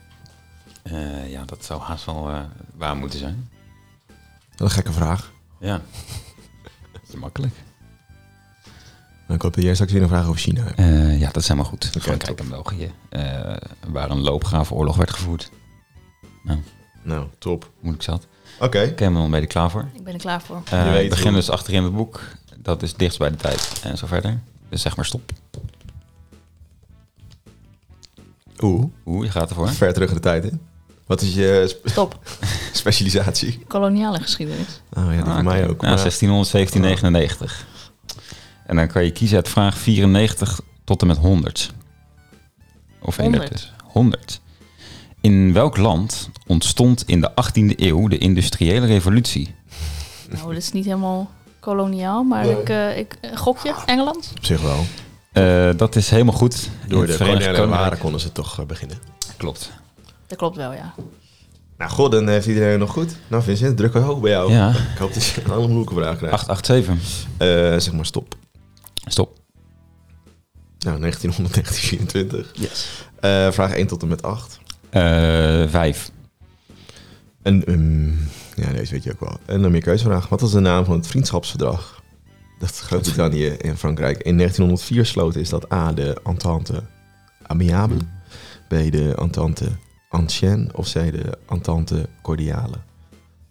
Eh, 0.84 1.32
ja, 1.32 1.44
dat 1.46 1.66
zou 1.66 1.82
haast 1.82 2.06
wel 2.06 2.30
eh, 2.30 2.40
waar 2.76 2.96
moeten 2.96 3.20
zijn. 3.20 3.50
Dat 4.56 4.70
is 4.70 4.76
een 4.76 4.84
gekke 4.84 4.92
vraag. 4.92 5.32
Ja. 5.60 5.82
Beetje 6.94 7.18
makkelijk. 7.18 7.54
Dan 9.28 9.36
ik 9.36 9.42
hoop 9.42 9.54
dat 9.54 9.64
jij 9.64 9.74
straks 9.74 9.92
weer 9.92 10.02
een 10.02 10.08
vraag 10.08 10.28
over 10.28 10.42
China 10.42 10.64
hebt. 10.64 10.80
Eh, 10.80 11.20
ja, 11.20 11.26
dat 11.26 11.42
is 11.42 11.48
helemaal 11.48 11.70
goed. 11.70 11.86
Oké, 11.88 12.00
Frankrijk 12.00 12.38
top. 12.38 12.46
en 12.46 12.52
België. 12.52 12.92
eh, 13.10 13.56
waar 13.88 14.10
een 14.10 14.22
loopgravenoorlog 14.22 14.96
werd 14.96 15.12
gevoerd. 15.12 15.52
Nou, 17.04 17.26
top. 17.38 17.70
Moeilijk 17.80 18.04
zat. 18.04 18.28
Oké. 18.60 18.94
Ken 18.94 19.14
je 19.14 19.20
hem 19.20 19.32
ben 19.32 19.42
je 19.42 19.48
klaar 19.48 19.72
voor? 19.72 19.88
Ik 19.94 20.04
ben 20.04 20.14
er 20.14 20.20
klaar 20.20 20.42
voor. 20.42 20.62
Eh, 20.72 20.86
Je 20.86 20.92
weet 20.92 21.04
ik 21.04 21.10
begin 21.10 21.28
hoe. 21.28 21.36
dus 21.36 21.50
achterin 21.50 21.84
het 21.84 21.96
boek. 21.96 22.22
Dat 22.58 22.84
is 22.84 22.94
dichtst 22.94 23.20
bij 23.20 23.30
de 23.30 23.36
tijd. 23.36 23.80
En 23.84 23.98
zo 23.98 24.08
verder. 24.08 24.40
Dus 24.70 24.82
zeg 24.82 24.96
maar 24.96 25.06
stop. 25.06 25.32
Oeh, 28.62 28.86
Oeh, 29.06 29.26
je 29.26 29.32
gaat 29.32 29.50
ervoor. 29.50 29.70
ver 29.70 29.94
terug 29.94 30.10
in 30.10 30.16
de 30.16 30.22
tijd 30.22 30.44
in. 30.44 30.62
Wat 31.06 31.22
is 31.22 31.34
je 31.34 31.66
spe- 31.68 31.90
Stop. 31.90 32.20
specialisatie? 32.74 33.60
Koloniale 33.68 34.20
geschiedenis. 34.22 34.82
Oh 34.94 35.04
ja, 35.04 35.10
die 35.12 35.22
Ah, 35.24 35.34
voor 35.34 35.44
mij 35.44 35.68
ook. 35.70 35.82
Ja, 35.82 35.88
maar- 35.88 35.98
1600, 35.98 36.52
1799. 36.52 37.68
En 38.66 38.76
dan 38.76 38.88
kan 38.88 39.04
je 39.04 39.12
kiezen 39.12 39.38
uit 39.38 39.50
vraag 39.50 39.78
94 39.78 40.60
tot 40.84 41.02
en 41.02 41.08
met 41.08 41.18
100. 41.18 41.72
Of 43.02 43.16
100. 43.18 43.42
100. 43.44 43.72
100. 43.84 44.42
In 45.22 45.54
welk 45.54 45.78
land 45.78 46.30
ontstond 46.48 47.04
in 47.08 47.22
de 47.22 47.32
18e 47.36 47.76
eeuw 47.80 48.08
de 48.08 48.18
industriële 48.18 48.86
revolutie? 48.86 49.56
Nou, 50.30 50.48
dat 50.48 50.58
is 50.62 50.72
niet 50.72 50.86
helemaal 50.86 51.32
koloniaal, 51.62 52.24
maar 52.24 52.46
ik, 52.46 52.70
eh, 52.70 52.98
ik 52.98 53.18
eh, 53.22 53.38
gok 53.38 53.60
je, 53.60 53.74
Engeland? 53.86 54.32
Op 54.38 54.46
zich 54.46 54.62
wel. 54.62 54.86
Eh, 55.32 55.70
dat 55.78 55.96
is 55.96 56.10
helemaal 56.10 56.34
goed. 56.34 56.70
Door 56.88 57.06
de 57.08 57.18
koloniale 57.18 57.68
waren 57.68 57.98
konden 57.98 58.20
ze 58.20 58.32
toch 58.32 58.60
eh, 58.60 58.66
beginnen. 58.66 58.98
Klopt. 59.38 59.72
Dat 60.28 60.38
klopt 60.38 60.56
wel, 60.56 60.74
ja. 60.74 60.94
Nou, 61.78 61.92
god, 61.92 62.12
dan 62.12 62.28
heeft 62.28 62.48
iedereen 62.48 62.80
nog 62.80 62.92
goed. 62.92 63.16
Nou, 63.28 63.44
Vincent, 63.44 63.78
druk 63.78 63.94
wel 63.94 64.02
hoog 64.04 64.20
bij 64.20 64.32
jou. 64.32 64.52
Ja, 64.52 64.70
Ik 64.70 64.98
hoop 65.00 65.14
dat 65.14 65.26
je 65.26 65.42
een 65.44 65.52
hele 65.52 65.68
moeilijke 65.68 65.94
vraag 65.94 66.18
krijgt. 66.18 66.48
887. 66.48 67.28
Eh, 67.38 67.48
zeg 67.80 67.94
maar 67.94 68.06
stop. 68.06 68.36
Stop. 68.94 69.38
Nou, 70.80 71.00
1900, 71.00 71.54
1924. 71.54 72.52
Yes. 72.62 72.88
Eh, 73.20 73.52
vraag 73.52 73.74
1 73.76 73.88
tot 73.88 74.02
en 74.02 74.08
met 74.08 74.22
8. 74.24 74.60
Eh, 74.90 75.02
vijf. 75.68 76.12
En, 77.42 77.66
ehm, 77.66 78.12
ja, 78.56 78.72
deze 78.72 78.92
weet 78.94 79.04
je 79.04 79.12
ook 79.12 79.20
wel. 79.20 79.38
En 79.46 79.62
dan 79.62 79.72
meer 79.72 79.82
keuzevraag. 79.82 80.30
Wat 80.30 80.42
was 80.42 80.52
de 80.52 80.60
naam 80.60 80.86
van 80.86 80.96
het 80.96 81.08
vriendschapsverdrag? 81.08 82.02
Dat 82.60 82.80
Groot-Brittannië 82.80 83.48
en 83.48 83.78
Frankrijk 83.78 84.18
in 84.22 84.38
1904 84.38 85.06
sloten. 85.06 85.42
Is 85.42 85.50
dat 85.50 85.74
A, 85.74 85.94
de 85.94 86.22
Entente 86.24 86.84
Amiable, 87.44 87.98
B, 88.68 88.70
de 88.70 89.14
Entente 89.18 89.66
Ancienne 90.10 90.70
of 90.74 90.90
C, 90.92 90.94
de 90.94 91.38
Entente 91.50 92.10
Cordiale? 92.22 92.76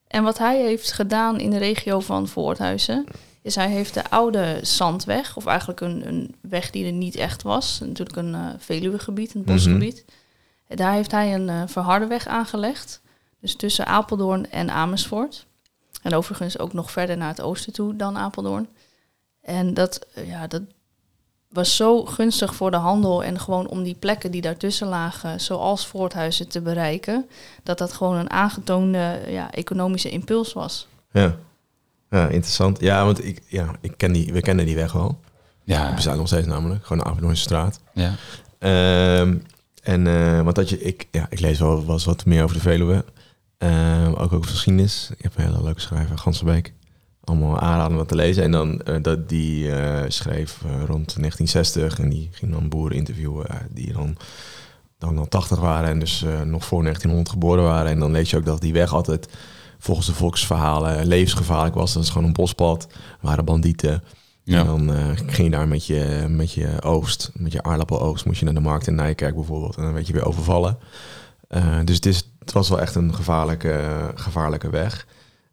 En 0.07 0.23
wat 0.23 0.39
hij 0.39 0.61
heeft 0.61 0.93
gedaan 0.93 1.41
in 1.41 1.51
de 1.51 1.59
regio 1.59 2.01
van 2.01 2.29
Voorthuizen, 2.29 3.05
is 3.43 3.55
hij 3.55 3.69
heeft 3.69 3.95
de 3.95 4.11
oude 4.11 4.59
Zandweg, 4.63 5.37
of 5.37 5.47
eigenlijk 5.47 5.81
een, 5.81 6.09
een 6.09 6.35
weg 6.41 6.71
die 6.71 6.87
er 6.87 6.93
niet 6.93 7.17
echt 7.17 7.43
was, 7.43 7.81
natuurlijk 7.81 8.17
een 8.17 8.37
Veluwegebied, 8.59 9.35
een 9.35 9.45
bosgebied. 9.45 10.05
En 10.67 10.77
Daar 10.77 10.93
heeft 10.93 11.11
hij 11.11 11.35
een 11.35 11.69
verharde 11.69 12.07
weg 12.07 12.27
aangelegd, 12.27 13.01
dus 13.41 13.57
tussen 13.57 13.87
Apeldoorn 13.87 14.51
en 14.51 14.71
Amersfoort. 14.71 15.47
En 16.05 16.15
overigens 16.15 16.59
ook 16.59 16.73
nog 16.73 16.91
verder 16.91 17.17
naar 17.17 17.29
het 17.29 17.41
oosten 17.41 17.73
toe 17.73 17.97
dan 17.97 18.17
Apeldoorn. 18.17 18.69
En 19.43 19.75
dat, 19.75 20.07
eh, 20.15 20.29
ja, 20.29 20.47
dat 20.47 20.63
was 21.49 21.77
zo 21.77 22.05
gunstig 22.05 22.55
voor 22.55 22.71
de 22.71 22.77
handel 22.77 23.25
en 23.25 23.39
gewoon 23.41 23.69
om 23.69 23.83
die 23.83 23.95
plekken 23.95 24.31
die 24.31 24.41
daartussen 24.41 24.89
lagen, 24.89 25.41
zoals 25.41 25.87
Voorthuizen, 25.87 26.49
te 26.49 26.61
bereiken, 26.61 27.29
dat 27.63 27.79
dat 27.79 27.93
gewoon 27.93 28.17
een 28.17 28.31
aangetoonde 28.31 29.21
ja, 29.29 29.53
economische 29.53 30.11
impuls 30.11 30.53
was. 30.53 30.89
Ja. 31.13 31.37
Ja, 32.11 32.29
interessant. 32.29 32.81
Ja, 32.81 33.05
want 33.05 33.25
ik, 33.25 33.43
ja, 33.49 33.71
ik 33.81 33.93
ken 33.97 34.13
die, 34.13 34.33
we 34.33 34.41
kennen 34.41 34.67
die 34.67 34.75
weg 34.77 34.93
wel. 34.93 35.21
Ja, 35.63 35.89
We 35.89 35.95
bestaat 35.95 36.17
nog 36.17 36.27
steeds 36.27 36.47
namelijk, 36.47 36.87
gewoon 36.87 37.03
de 37.03 37.11
Apeldoornse 37.11 37.43
straat. 37.43 37.81
ja. 37.93 38.15
Ehm, 38.59 39.39
en 39.83 40.07
eh, 40.07 40.43
want 40.43 40.55
dat 40.55 40.69
je, 40.69 40.81
ik, 40.81 41.09
ja, 41.11 41.27
ik 41.31 41.41
lees 41.41 41.59
wel, 41.59 41.85
wel 41.85 41.95
eens 41.95 42.05
wat 42.05 42.25
meer 42.25 42.43
over 42.43 42.57
de 42.57 42.63
Veluwe. 42.63 43.05
Ehm, 43.65 44.13
ook 44.13 44.33
over 44.33 44.51
geschiedenis. 44.51 45.11
Ik 45.17 45.23
heb 45.23 45.37
een 45.37 45.45
hele 45.45 45.63
leuke 45.63 45.81
schrijver, 45.81 46.19
Gansenbeek. 46.19 46.73
Allemaal 47.25 47.59
aanraden 47.59 47.91
om 47.91 47.97
wat 47.97 48.09
te 48.09 48.15
lezen. 48.15 48.43
En 48.43 48.51
dan 48.51 48.81
eh, 48.81 49.03
dat 49.03 49.29
die 49.29 49.73
eh, 49.73 50.05
schreef 50.09 50.59
eh, 50.65 50.71
rond 50.71 51.17
1960 51.17 51.99
en 51.99 52.09
die 52.09 52.29
ging 52.33 52.53
dan 52.53 52.69
boeren 52.69 52.97
interviewen 52.97 53.47
die 53.71 53.93
dan 53.93 54.17
dan 54.99 55.19
al 55.19 55.29
80 55.29 55.59
waren 55.59 55.89
en 55.89 55.99
dus 55.99 56.25
nog 56.45 56.65
voor 56.65 56.83
1900 56.83 57.29
geboren 57.29 57.65
waren. 57.65 57.91
En 57.91 57.99
dan 57.99 58.13
lees 58.13 58.31
je 58.31 58.37
ook 58.37 58.45
dat 58.45 58.61
die 58.61 58.73
weg 58.73 58.93
altijd 58.93 59.29
volgens 59.79 60.07
de 60.07 60.15
volksverhalen 60.15 61.07
levensgevaarlijk 61.07 61.75
was. 61.75 61.93
Dat 61.93 62.03
is 62.03 62.09
gewoon 62.09 62.27
een 62.27 62.33
bospad, 62.33 62.87
waren 63.21 63.45
bandieten. 63.45 63.93
En 63.93 64.03
ja. 64.53 64.65
dan 64.65 64.93
eh, 64.93 65.11
ging 65.17 65.49
je 65.49 65.51
daar 65.51 65.69
met 65.69 65.87
je, 65.87 66.27
met 66.29 66.53
je 66.53 66.83
oogst, 66.83 67.31
met 67.35 67.53
je 67.53 67.63
aardappeloogst, 67.63 68.25
moest 68.25 68.39
je 68.39 68.45
naar 68.45 68.55
de 68.55 68.61
markt 68.61 68.87
in 68.87 68.95
Nijkerk 68.95 69.35
bijvoorbeeld. 69.35 69.77
En 69.77 69.83
dan 69.83 69.93
werd 69.93 70.07
je 70.07 70.13
weer 70.13 70.27
overvallen. 70.27 70.79
Dus 71.85 71.95
het, 71.95 72.07
is, 72.07 72.34
het 72.45 72.53
was 72.53 72.69
wel 72.69 72.81
echt 72.81 72.95
een 72.95 73.15
gevaarlijke, 73.15 73.81
gevaarlijke 74.15 74.71
weg. 74.71 75.07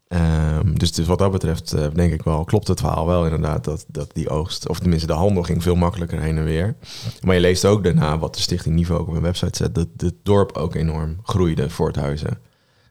Ehm, 0.08 0.74
dus, 0.74 0.92
dus 0.92 1.06
wat 1.06 1.18
dat 1.18 1.30
betreft 1.32 1.72
eh, 1.72 1.86
denk 1.94 2.12
ik 2.12 2.22
wel, 2.22 2.44
klopt 2.44 2.68
het 2.68 2.80
verhaal 2.80 3.06
wel 3.06 3.24
inderdaad 3.24 3.64
dat, 3.64 3.84
dat 3.88 4.10
die 4.14 4.28
oogst, 4.28 4.68
of 4.68 4.78
tenminste 4.78 5.06
de 5.06 5.12
handel 5.12 5.42
ging 5.42 5.62
veel 5.62 5.74
makkelijker 5.74 6.20
heen 6.20 6.36
en 6.38 6.44
weer. 6.44 6.74
Maar 7.20 7.34
je 7.34 7.40
leest 7.40 7.64
ook 7.64 7.84
daarna 7.84 8.18
wat 8.18 8.34
de 8.34 8.40
Stichting 8.40 8.74
Niveau 8.74 9.00
ook 9.00 9.06
op 9.06 9.12
hun 9.12 9.22
website 9.22 9.56
zet, 9.56 9.74
dat 9.74 9.88
het 9.96 10.14
dorp 10.22 10.56
ook 10.56 10.74
enorm 10.74 11.16
groeide, 11.22 11.70
Voorthuizen. 11.70 12.38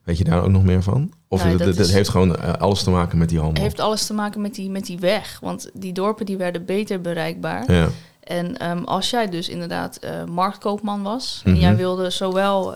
Weet 0.03 0.17
je 0.17 0.23
daar 0.23 0.43
ook 0.43 0.49
nog 0.49 0.63
meer 0.63 0.83
van? 0.83 1.11
Of 1.27 1.43
het, 1.43 1.57
dat 1.59 1.77
is- 1.79 1.91
heeft 1.91 2.09
gewoon 2.09 2.35
eh, 2.35 2.53
alles 2.53 2.83
te 2.83 2.89
maken 2.89 3.17
met 3.17 3.29
die 3.29 3.37
handel? 3.39 3.63
Het 3.63 3.71
heeft 3.71 3.83
alles 3.83 4.05
te 4.05 4.13
maken 4.13 4.41
met 4.41 4.55
die, 4.55 4.69
met 4.69 4.85
die 4.85 4.99
weg. 4.99 5.39
Want 5.41 5.69
die 5.73 5.93
dorpen 5.93 6.25
die 6.25 6.37
werden 6.37 6.65
beter 6.65 7.01
bereikbaar. 7.01 7.71
Ja, 7.71 7.87
En 8.21 8.57
ehm, 8.57 8.83
als 8.83 9.09
jij 9.09 9.29
dus 9.29 9.49
inderdaad 9.49 9.97
eh, 9.97 10.23
marktkoopman 10.25 11.01
was... 11.03 11.41
Mhm. 11.43 11.55
en 11.55 11.61
jij 11.61 11.75
wilde 11.75 12.09
zowel 12.09 12.73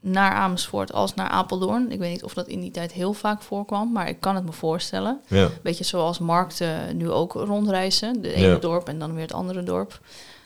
naar 0.00 0.32
Amersfoort 0.32 0.92
als 0.92 1.14
naar 1.14 1.28
Apeldoorn... 1.28 1.90
ik 1.90 1.98
weet 1.98 2.10
niet 2.10 2.24
of 2.24 2.34
dat 2.34 2.46
in 2.46 2.60
die 2.60 2.70
tijd 2.70 2.92
heel 2.92 3.12
vaak 3.12 3.42
voorkwam... 3.42 3.92
maar 3.92 4.08
ik 4.08 4.20
kan 4.20 4.34
het 4.34 4.44
me 4.44 4.52
voorstellen. 4.52 5.20
ja, 5.26 5.48
Beetje 5.62 5.84
zoals 5.84 6.18
markten 6.18 6.96
nu 6.96 7.10
ook 7.10 7.32
rondreizen. 7.32 8.22
De 8.22 8.32
ene 8.32 8.46
Ja. 8.46 8.58
dorp 8.58 8.88
en 8.88 8.98
dan 8.98 9.12
weer 9.12 9.22
het 9.22 9.32
andere 9.32 9.62
dorp. 9.62 10.00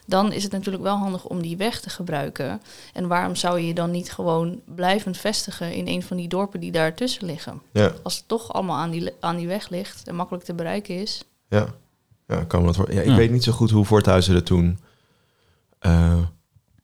Dan 0.06 0.32
is 0.32 0.42
het 0.42 0.52
natuurlijk 0.52 0.82
wel 0.84 0.96
handig 0.96 1.24
om 1.24 1.42
die 1.42 1.56
weg 1.56 1.80
te 1.80 1.90
gebruiken. 1.90 2.62
En 2.92 3.06
waarom 3.08 3.34
zou 3.36 3.58
je 3.60 3.66
je 3.66 3.74
dan 3.74 3.90
niet 3.90 4.12
gewoon 4.12 4.60
blijvend 4.64 5.16
vestigen... 5.16 5.72
in 5.74 5.88
een 5.88 6.02
van 6.02 6.16
die 6.16 6.28
dorpen 6.28 6.60
die 6.60 6.72
daartussen 6.72 7.26
liggen? 7.26 7.62
ja, 7.72 7.92
Als 8.02 8.16
het 8.16 8.28
toch 8.28 8.52
allemaal 8.52 8.76
aan 8.76 8.90
die, 8.90 9.10
aan 9.20 9.36
die 9.36 9.46
weg 9.46 9.68
ligt 9.68 10.08
en 10.08 10.14
makkelijk 10.14 10.44
te 10.44 10.54
bereiken 10.54 10.94
is. 11.00 11.24
ja. 11.48 11.66
Ja, 12.26 12.44
kan 12.44 12.64
dat. 12.64 12.76
Ja, 12.76 12.84
ik 13.00 13.04
Ja. 13.06 13.14
weet 13.14 13.30
niet 13.30 13.44
zo 13.44 13.52
goed 13.52 13.70
hoe 13.70 13.84
Voorthuizen 13.84 14.34
er 14.34 14.42
toen 14.42 14.78
eh, 15.78 16.18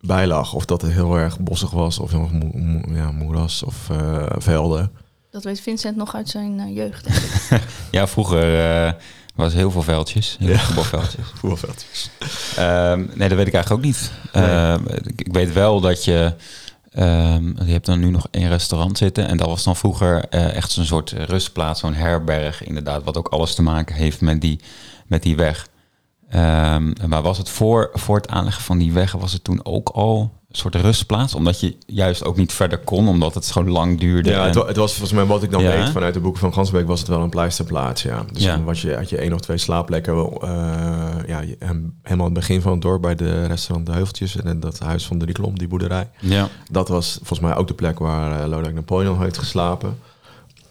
bij 0.01 0.27
lag. 0.27 0.53
Of 0.53 0.65
dat 0.65 0.83
het 0.83 0.93
heel 0.93 1.17
erg 1.17 1.41
bossig 1.41 1.71
was, 1.71 1.99
of 1.99 2.11
heel 2.11 2.21
erg 2.23 2.33
mo- 2.33 2.51
mo- 2.55 2.95
ja, 2.95 3.11
moeras 3.11 3.63
of 3.63 3.91
eh, 3.91 4.23
velden. 4.39 4.91
Dat 5.31 5.45
weet 5.45 5.61
Vincent 5.61 5.97
nog 5.97 6.15
uit 6.15 6.29
zijn 6.29 6.61
eh, 6.61 6.75
jeugd. 6.77 7.09
Ja, 7.91 8.07
vroeger 8.07 8.61
eh, 8.87 8.93
was 9.35 9.53
heel 9.53 9.71
veel 9.71 9.83
veldjes, 9.83 10.37
heel 10.41 10.57
voetbalveldjes. 10.57 11.25
Voetbalveldjes. 11.39 12.11
Ehm, 12.57 12.99
nee, 13.15 13.29
dat 13.29 13.39
weet 13.39 13.47
ik 13.47 13.55
eigenlijk 13.55 13.71
ook 13.71 13.83
niet. 13.83 14.11
Nee. 14.33 14.45
Ehm, 14.45 14.85
ik, 15.05 15.21
ik 15.21 15.33
weet 15.33 15.53
wel 15.53 15.81
dat 15.81 16.05
je... 16.05 16.35
ehm, 16.91 17.65
je 17.65 17.73
hebt 17.73 17.87
dan 17.87 17.99
nu 18.01 18.11
nog 18.11 18.27
één 18.31 18.49
restaurant 18.49 18.99
zitten. 18.99 19.29
En 19.29 19.37
dat 19.37 19.47
was 19.47 19.65
dan 19.65 19.77
vroeger 19.77 20.25
eh, 20.29 20.55
echt 20.57 20.71
zo'n 20.71 20.85
soort 20.85 21.11
rustplaats, 21.11 21.81
zo'n 21.81 21.95
herberg 21.95 22.65
inderdaad. 22.65 23.05
Wat 23.05 23.17
ook 23.17 23.29
alles 23.29 23.55
te 23.55 23.63
maken 23.63 23.95
heeft 23.95 24.21
met 24.21 24.41
die, 24.41 24.61
met 25.07 25.23
die 25.23 25.37
weg. 25.37 25.69
Ehm, 26.29 26.93
maar 27.09 27.23
was 27.23 27.39
het 27.39 27.49
voor, 27.49 27.91
voor 27.93 28.17
het 28.17 28.29
aanleggen 28.29 28.63
van 28.63 28.79
die 28.79 28.93
weg, 28.93 29.13
was 29.13 29.33
het 29.33 29.45
toen 29.45 29.61
ook 29.65 29.89
al 29.89 30.21
een 30.49 30.57
soort 30.57 30.75
rustplaats? 30.75 31.35
Omdat 31.35 31.61
je 31.61 31.77
juist 31.87 32.25
ook 32.25 32.37
niet 32.37 32.53
verder 32.53 32.79
kon, 32.79 33.09
omdat 33.09 33.35
het 33.35 33.45
zo 33.45 33.65
lang 33.65 34.01
duurde. 34.01 34.31
Ja, 34.31 34.45
het, 34.47 34.55
en- 34.57 34.61
wa- 34.61 34.67
het 34.67 34.77
was 34.77 34.91
volgens 34.93 35.13
mij 35.13 35.25
wat 35.25 35.43
ik 35.43 35.51
dan 35.51 35.63
Ja, 35.63 35.71
weet 35.71 35.89
vanuit 35.89 36.15
de 36.15 36.21
boeken 36.21 36.41
van 36.41 36.53
Gansbeek 36.53 36.87
was 36.87 36.99
het 37.01 37.09
wel 37.09 37.21
een 37.23 37.29
pleisterplaats, 37.31 38.03
ja. 38.03 38.25
Dus 38.33 38.43
Ja. 38.43 38.55
dan 38.57 38.65
was 38.65 38.83
je, 38.83 38.95
had 38.95 39.09
je 39.09 39.19
één 39.19 39.33
of 39.33 39.41
twee 39.41 39.59
slaapplekken, 39.59 40.15
eh, 40.41 40.49
ja, 41.27 41.41
helemaal 41.59 41.87
aan 42.03 42.21
het 42.25 42.33
begin 42.33 42.61
van 42.61 42.73
het 42.73 42.83
dorp 42.83 43.03
bij 43.03 43.15
de 43.15 43.47
restaurant 43.47 43.87
De 43.87 43.93
Heuveltjes 43.93 44.37
en 44.37 44.61
dat 44.61 44.79
huis 44.79 45.07
van 45.07 45.19
de 45.19 45.25
Riklom, 45.25 45.59
die 45.59 45.69
boerderij. 45.69 46.11
ja. 46.21 46.49
Dat 46.71 46.89
was 46.89 47.15
volgens 47.17 47.41
mij 47.41 47.57
ook 47.57 47.69
de 47.69 47.75
plek 47.75 47.99
waar 47.99 48.41
uh, 48.41 48.47
Lodewijk 48.49 48.75
Napoleon 48.75 49.23
heeft 49.23 49.39
geslapen. 49.39 49.99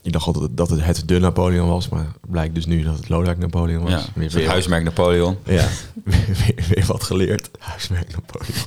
Ik 0.08 0.14
dacht 0.14 0.26
altijd 0.28 0.58
dat 0.58 0.70
het 0.70 0.86
het 0.86 1.04
de 1.06 1.20
Napoleon 1.20 1.68
was, 1.68 1.90
maar 1.90 2.06
blijkt 2.30 2.56
dus 2.56 2.66
nu 2.66 2.84
dat 2.84 2.98
het 2.98 3.10
Lodewijk 3.10 3.38
Napoleon 3.38 3.84
was. 3.84 3.92
ja. 3.92 4.02
Weer, 4.30 4.48
huismerk 4.50 4.84
Napoleon. 4.84 5.38
ja, 5.46 5.68
weer, 6.04 6.26
weer, 6.46 6.66
weer 6.70 6.86
wat 6.86 7.04
geleerd. 7.04 7.50
Huismerk 7.60 8.16
Napoleon. 8.16 8.66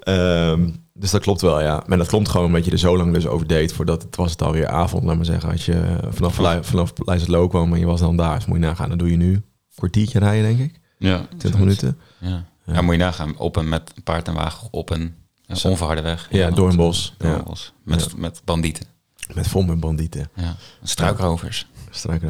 Ehm, 0.00 0.70
dus 0.94 1.10
dat 1.10 1.20
klopt 1.22 1.40
wel, 1.40 1.60
ja. 1.60 1.82
Maar 1.86 1.98
dat 1.98 2.06
klopt 2.06 2.28
gewoon 2.28 2.46
omdat 2.46 2.64
je 2.64 2.70
er 2.70 2.78
zo 2.78 2.96
lang 2.96 3.12
dus 3.14 3.26
over 3.26 3.46
deed 3.46 3.72
voordat 3.72 4.02
het 4.02 4.16
was 4.16 4.30
het 4.30 4.42
alweer 4.42 4.66
avond, 4.68 5.04
laat 5.04 5.16
maar 5.16 5.24
zeggen. 5.24 5.50
Als 5.50 5.66
je 5.66 5.72
eh, 5.80 6.08
vanaf, 6.10 6.34
vanaf 6.66 6.92
Leijsseloo 7.04 7.48
kwam 7.48 7.72
en 7.72 7.78
je 7.78 7.86
was 7.86 8.00
dan 8.00 8.16
daar, 8.16 8.34
dus 8.36 8.46
moet 8.46 8.58
je 8.58 8.64
nagaan. 8.64 8.88
Dan 8.88 8.98
doe 8.98 9.10
je 9.10 9.16
nu 9.16 9.32
een 9.32 9.44
kwartiertje 9.74 10.18
rijden, 10.18 10.56
denk 10.56 10.70
ik. 10.70 10.80
Ja, 10.98 11.26
20 11.38 11.60
minuten. 11.60 11.98
Ja. 12.18 12.44
Ja. 12.66 12.80
moet 12.82 12.94
je 12.94 13.00
nagaan. 13.00 13.38
Op 13.38 13.56
een 13.56 13.68
met 13.68 13.92
paard 14.04 14.28
en 14.28 14.34
wagen 14.34 14.68
op 14.70 14.90
een, 14.90 15.14
een 15.46 15.56
Zo. 15.56 15.68
onverharde 15.68 16.02
weg. 16.02 16.28
Ja, 16.30 16.50
door 16.50 16.68
een 16.68 16.76
bos. 16.76 17.14
Door 17.18 17.30
Ja. 17.30 17.36
een 17.38 17.44
bos. 17.44 17.72
Met, 17.84 18.16
met 18.16 18.42
bandieten. 18.44 18.86
Met 19.34 19.48
vol 19.48 19.62
met 19.62 19.80
bandieten. 19.80 20.30
Ja. 20.34 20.56
Struikrovers. 20.82 21.66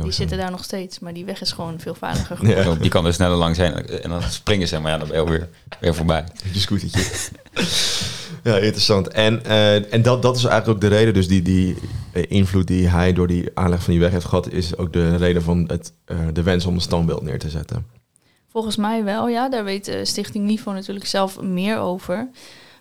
Die 0.03 0.13
zitten 0.13 0.39
daar 0.39 0.51
nog 0.51 0.65
steeds, 0.65 0.99
maar 0.99 1.13
die 1.13 1.25
weg 1.25 1.41
is 1.41 1.53
gewoon 1.53 1.81
veel 1.81 1.95
veiliger. 1.95 2.47
Ja. 2.47 2.75
Die 2.75 2.91
kan 2.91 3.07
er 3.07 3.15
sneller 3.15 3.37
lang 3.37 3.57
zijn. 3.57 3.87
En 3.87 4.11
dan 4.11 4.23
springen 4.23 4.69
ze, 4.69 4.79
maar 4.79 4.93
ja, 4.93 4.99
dan 4.99 5.09
ben 5.09 5.17
je 5.17 5.23
alweer 5.23 5.49
weer 5.81 5.95
voorbij. 5.95 6.25
Je 6.53 6.59
scootertje. 6.59 7.05
ja, 8.43 8.57
interessant. 8.57 9.09
En, 9.09 9.45
eh, 9.45 9.93
en 9.93 10.03
dat, 10.03 10.23
dat 10.23 10.37
is 10.37 10.45
eigenlijk 10.45 10.75
ook 10.75 10.91
de 10.91 10.97
reden, 10.97 11.15
dus 11.15 11.29
die, 11.29 11.43
die 11.43 11.77
eh, 12.13 12.25
invloed 12.29 12.67
die 12.67 12.89
hij 12.89 13.13
door 13.13 13.27
die 13.27 13.51
aanleg 13.55 13.83
van 13.83 13.93
die 13.93 14.03
weg 14.03 14.11
heeft 14.11 14.25
gehad, 14.25 14.53
is 14.53 14.77
ook 14.77 14.93
de 14.93 15.17
reden 15.17 15.43
van 15.43 15.65
het, 15.67 15.93
eh, 16.05 16.19
de 16.33 16.43
wens 16.43 16.65
om 16.65 16.75
een 16.75 16.81
standbeeld 16.81 17.23
neer 17.23 17.39
te 17.39 17.51
zetten. 17.51 17.87
Volgens 18.49 18.77
mij 18.77 19.05
wel, 19.05 19.29
ja. 19.29 19.49
Daar 19.49 19.65
weet 19.65 19.99
Stichting 20.03 20.47
Niveau 20.47 20.77
natuurlijk 20.77 21.07
zelf 21.07 21.41
meer 21.41 21.79
over. 21.79 22.29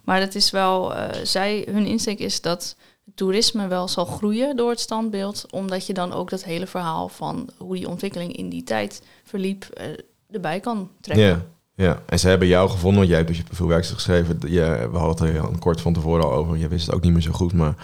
Maar 0.10 0.20
het 0.20 0.36
is 0.36 0.52
wel, 0.52 0.96
eh, 0.96 1.24
zij, 1.24 1.68
hun 1.72 1.86
insteek 1.86 2.20
is 2.20 2.42
dat 2.42 2.76
toerisme 3.16 3.68
wel 3.68 3.88
zal 3.88 4.06
groeien 4.06 4.56
door 4.56 4.70
het 4.70 4.80
standbeeld. 4.80 5.46
Omdat 5.50 5.88
je 5.88 5.94
dan 5.94 6.14
ook 6.14 6.30
dat 6.30 6.44
hele 6.44 6.68
verhaal 6.68 7.10
van 7.10 7.50
hoe 7.58 7.76
die 7.76 7.88
ontwikkeling 7.88 8.36
in 8.36 8.50
die 8.50 8.64
tijd 8.64 9.02
verliep 9.24 9.64
eh, 9.64 9.86
erbij 10.32 10.60
kan 10.60 10.90
trekken. 11.02 11.26
Ja, 11.26 11.46
ja. 11.76 12.02
En 12.06 12.20
ze 12.20 12.28
hebben 12.28 12.48
jou 12.48 12.70
gevonden, 12.70 12.98
want 12.98 13.08
jij 13.08 13.18
hebt 13.18 13.30
dus 13.30 13.38
je 13.38 13.44
profielwerkstuk 13.44 13.96
geschreven. 13.96 14.40
Je, 14.48 14.88
we 14.92 14.98
hadden 14.98 15.28
het 15.28 15.36
er 15.36 15.42
al 15.42 15.56
kort 15.60 15.82
van 15.82 15.94
tevoren 15.94 16.24
al 16.24 16.34
over, 16.34 16.58
je 16.58 16.68
wist 16.68 16.86
het 16.86 16.96
ook 16.96 17.02
niet 17.02 17.14
meer 17.14 17.22
zo 17.22 17.32
goed, 17.32 17.54
maar 17.54 17.76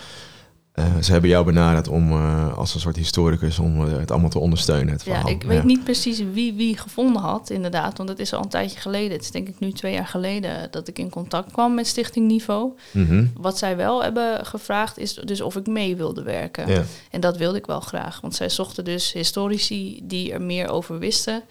eh, 0.76 0.86
ze 1.02 1.12
hebben 1.12 1.30
jou 1.30 1.46
benaderd 1.46 1.88
om 1.88 2.12
eh, 2.12 2.58
als 2.58 2.74
een 2.74 2.80
soort 2.80 2.96
historicus 2.96 3.60
om 3.60 3.88
eh, 3.88 3.98
het 3.98 4.12
allemaal 4.12 4.30
te 4.30 4.40
ondersteunen. 4.40 4.94
Het 4.94 5.04
Ja, 5.04 5.26
ik 5.26 5.44
weet 5.44 5.64
niet 5.64 5.84
precies 5.84 6.24
wie 6.34 6.54
wie 6.54 6.78
gevonden 6.78 7.22
had, 7.22 7.50
inderdaad. 7.50 7.98
Want 7.98 8.10
het 8.10 8.20
is 8.20 8.34
al 8.34 8.44
een 8.44 8.50
tijdje 8.50 8.80
geleden. 8.80 9.12
Het 9.12 9.22
is 9.22 9.32
denk 9.32 9.48
ik 9.48 9.60
nu 9.60 9.72
twee 9.72 9.94
jaar 9.94 10.08
geleden 10.08 10.68
dat 10.72 10.88
ik 10.88 11.00
in 11.00 11.10
contact 11.10 11.52
kwam 11.52 11.74
met 11.74 11.88
Stichting 11.88 12.28
Niveau. 12.28 12.74
Mhm. 12.92 13.26
Wat 13.38 13.58
zij 13.58 13.78
wel 13.78 14.04
hebben 14.04 14.46
gevraagd 14.46 14.98
is 14.98 15.14
dus 15.14 15.42
of 15.42 15.56
ik 15.56 15.68
mee 15.68 15.96
wilde 15.96 16.24
werken. 16.24 16.68
Ja, 16.68 16.84
En 17.12 17.20
dat 17.20 17.38
wilde 17.38 17.58
ik 17.58 17.66
wel 17.66 17.82
graag. 17.82 18.22
Want 18.22 18.36
zij 18.36 18.50
zochten 18.50 18.84
dus 18.84 19.14
historici 19.14 20.00
die 20.04 20.34
er 20.34 20.42
meer 20.42 20.70
over 20.70 21.00
wisten. 21.00 21.44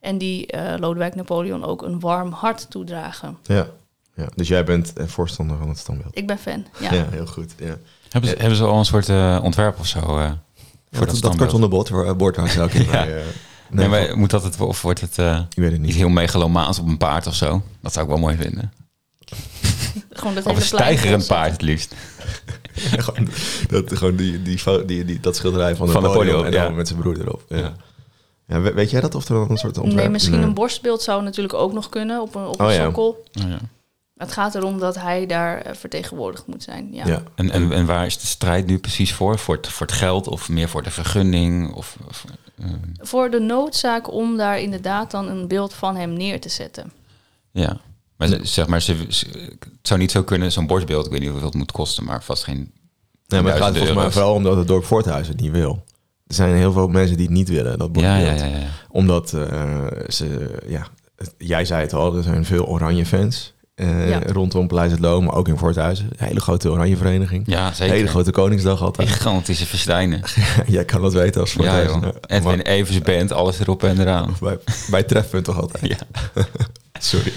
En 0.00 0.18
die 0.18 0.56
Lodewijk 0.78 1.14
Napoleon 1.14 1.64
ook 1.64 1.82
een 1.82 2.00
warm 2.00 2.32
hart 2.32 2.70
toedragen. 2.70 3.38
ja, 3.42 3.66
ja. 4.16 4.26
Dus 4.34 4.48
jij 4.48 4.64
bent 4.64 4.92
eh, 4.92 5.06
voorstander 5.06 5.56
van 5.56 5.68
het 5.68 5.78
standbeeld. 5.78 6.16
Ik 6.18 6.26
ben 6.26 6.38
fan, 6.38 6.66
ja. 6.80 6.92
Ja, 6.92 7.06
heel 7.10 7.26
goed. 7.26 7.54
Ja. 7.58 7.76
Hebben 8.08 8.30
ze, 8.30 8.36
hebben 8.38 8.56
ze 8.56 8.64
al 8.64 8.78
een 8.78 8.84
soort 8.84 9.08
eh, 9.08 9.40
ontwerp 9.42 9.78
of 9.78 9.86
zo? 9.86 9.98
eh, 9.98 10.04
voor 10.90 11.06
Ja, 11.06 11.12
dat, 11.12 11.20
dat, 11.20 11.36
kartonnen 11.36 11.70
bord, 11.70 12.16
bord 12.16 12.36
waar 12.36 12.48
ze 12.48 12.58
Ja. 12.58 13.06
eh, 13.06 13.14
Nee, 13.70 13.88
nee, 13.88 14.06
maar 14.06 14.18
moet 14.18 14.30
dat 14.30 14.42
het, 14.42 14.60
of 14.60 14.82
wordt 14.82 15.00
het 15.00 15.18
eh, 15.18 15.40
ik 15.50 15.62
weet 15.62 15.72
het 15.72 15.80
niet 15.80 15.94
heel 15.94 16.08
megalomaans 16.08 16.78
op 16.78 16.86
een 16.88 16.96
paard 16.98 17.26
of 17.26 17.34
zo? 17.34 17.62
Dat 17.80 17.92
zou 17.92 18.04
ik 18.04 18.10
wel 18.10 18.20
mooi 18.20 18.36
vinden. 18.36 18.72
Gewoon 20.10 20.34
dat 20.34 20.46
Of 20.46 20.56
een 20.56 20.62
stijgerend 20.62 21.26
paard 21.26 21.52
het 21.52 21.62
liefst. 21.62 21.94
gewoon, 22.76 23.28
dat, 23.68 23.96
gewoon 23.96 24.16
die, 24.16 24.42
die, 24.42 24.84
die, 24.86 25.04
die, 25.04 25.20
dat 25.20 25.36
schilderij 25.36 25.76
van, 25.76 25.88
Van 25.88 26.02
Napoleon, 26.02 26.44
en 26.44 26.52
ja. 26.52 26.64
dan 26.64 26.74
met 26.74 26.88
zijn 26.88 27.00
broer 27.00 27.20
erop. 27.20 27.42
Ja. 27.48 27.56
Ja. 27.56 27.72
Ja. 28.46 28.60
we- 28.60 28.72
weet 28.72 28.90
jij 28.90 29.00
dat 29.00 29.14
of 29.14 29.28
er 29.28 29.34
dan 29.34 29.50
een 29.50 29.56
soort 29.56 29.76
ontwerp? 29.78 30.00
Nee, 30.02 30.08
misschien 30.08 30.42
een 30.42 30.54
borstbeeld 30.54 31.02
zou 31.02 31.22
natuurlijk 31.22 31.54
ook 31.54 31.72
nog 31.72 31.88
kunnen 31.88 32.20
op 32.20 32.34
een, 32.34 32.46
op 32.46 32.60
een 32.60 32.66
Oh 32.66 32.72
ja. 32.72 32.84
sokkel. 32.84 33.24
Oh, 33.44 33.48
ja. 33.48 33.58
Het 34.16 34.32
gaat 34.32 34.54
erom 34.54 34.78
dat 34.78 34.94
hij 34.94 35.26
daar 35.26 35.60
eh, 35.60 35.74
vertegenwoordigd 35.74 36.46
moet 36.46 36.62
zijn. 36.62 36.88
Ja. 36.92 37.06
Ja. 37.06 37.22
En, 37.34 37.50
en, 37.50 37.72
en 37.72 37.86
waar 37.86 38.06
is 38.06 38.18
de 38.18 38.26
strijd 38.26 38.66
nu 38.66 38.78
precies 38.78 39.12
voor? 39.14 39.38
Voor 39.38 39.56
het, 39.56 39.68
voor 39.68 39.86
het 39.86 39.96
geld 39.96 40.26
of 40.28 40.48
meer 40.48 40.68
voor 40.68 40.82
de 40.82 40.90
vergunning? 40.90 41.74
Of, 41.74 41.96
of, 42.08 42.24
eh, 42.58 42.66
Voor 43.00 43.30
de 43.30 43.40
noodzaak 43.40 44.12
om 44.12 44.36
daar 44.36 44.60
inderdaad 44.60 45.10
dan 45.10 45.28
een 45.28 45.48
beeld 45.48 45.74
van 45.74 45.96
hem 45.96 46.12
neer 46.12 46.40
te 46.40 46.48
zetten. 46.48 46.92
ja. 47.50 47.76
Maar 48.16 48.28
ze- 48.28 48.40
zeg 48.42 48.66
maar, 48.66 48.82
ze, 48.82 49.06
ze- 49.08 49.26
het 49.60 49.68
zou 49.82 50.00
niet 50.00 50.10
zo 50.10 50.22
kunnen, 50.22 50.52
zo'n 50.52 50.66
borstbeeld, 50.66 51.04
ik 51.06 51.10
weet 51.10 51.20
niet 51.20 51.28
hoeveel 51.30 51.48
het 51.48 51.56
moet 51.56 51.72
kosten, 51.72 52.04
maar 52.04 52.22
vast 52.22 52.44
geen... 52.44 52.72
Nee, 53.26 53.42
maar 53.42 53.52
het 53.52 53.62
gaat 53.62 53.76
volgens 53.76 53.96
mij 53.96 54.10
vooral 54.10 54.34
omdat 54.34 54.56
het 54.56 54.66
dorp 54.68 54.84
Voorthuizen 54.84 55.32
het 55.32 55.42
niet 55.42 55.52
wil. 55.52 55.84
Er 56.26 56.34
zijn 56.34 56.54
heel 56.54 56.72
veel 56.72 56.88
mensen 56.88 57.16
die 57.16 57.26
het 57.26 57.34
niet 57.34 57.48
willen, 57.48 57.78
dat 57.78 57.88
Ja, 57.92 57.92
borstbeeld. 57.92 58.40
ja, 58.40 58.46
ja, 58.46 58.56
ja. 58.56 58.66
Omdat 58.90 59.32
eh, 59.32 59.84
ze, 60.08 60.58
ja, 60.66 60.86
jij 61.38 61.64
zei 61.64 61.80
het 61.82 61.92
al, 61.92 62.16
er 62.16 62.22
zijn 62.22 62.44
veel 62.44 62.66
oranje 62.66 63.06
fans 63.06 63.52
eh, 63.76 64.08
Ja. 64.08 64.20
rondom 64.26 64.66
Paleis 64.66 64.90
het 64.90 65.00
Loon, 65.00 65.24
maar 65.24 65.34
ook 65.34 65.48
in 65.48 65.56
Voorthuizen. 65.58 66.06
Een 66.16 66.26
hele 66.26 66.40
grote 66.40 66.70
oranje 66.70 66.96
vereniging. 66.96 67.42
Ja, 67.46 67.72
zeker. 67.72 67.94
Hele 67.94 68.08
grote 68.08 68.30
Koningsdag 68.30 68.82
altijd. 68.82 69.08
Gigantische 69.08 69.66
festijnen. 69.66 70.20
jij 70.66 70.84
kan 70.84 71.02
dat 71.02 71.12
weten 71.12 71.40
als 71.40 71.50
Ja, 71.52 71.56
Voorthuizen. 71.56 72.00
Maar- 72.00 72.12
Edwin 72.26 72.60
Evers 72.60 73.00
Band, 73.00 73.32
alles 73.32 73.58
erop 73.58 73.84
en 73.84 74.00
eraan. 74.00 74.36
bij, 74.40 74.58
bij 74.90 75.02
Trefpunt 75.02 75.44
toch 75.44 75.60
altijd. 75.60 75.86
Ja. 75.86 75.96
Sorry. 77.00 77.32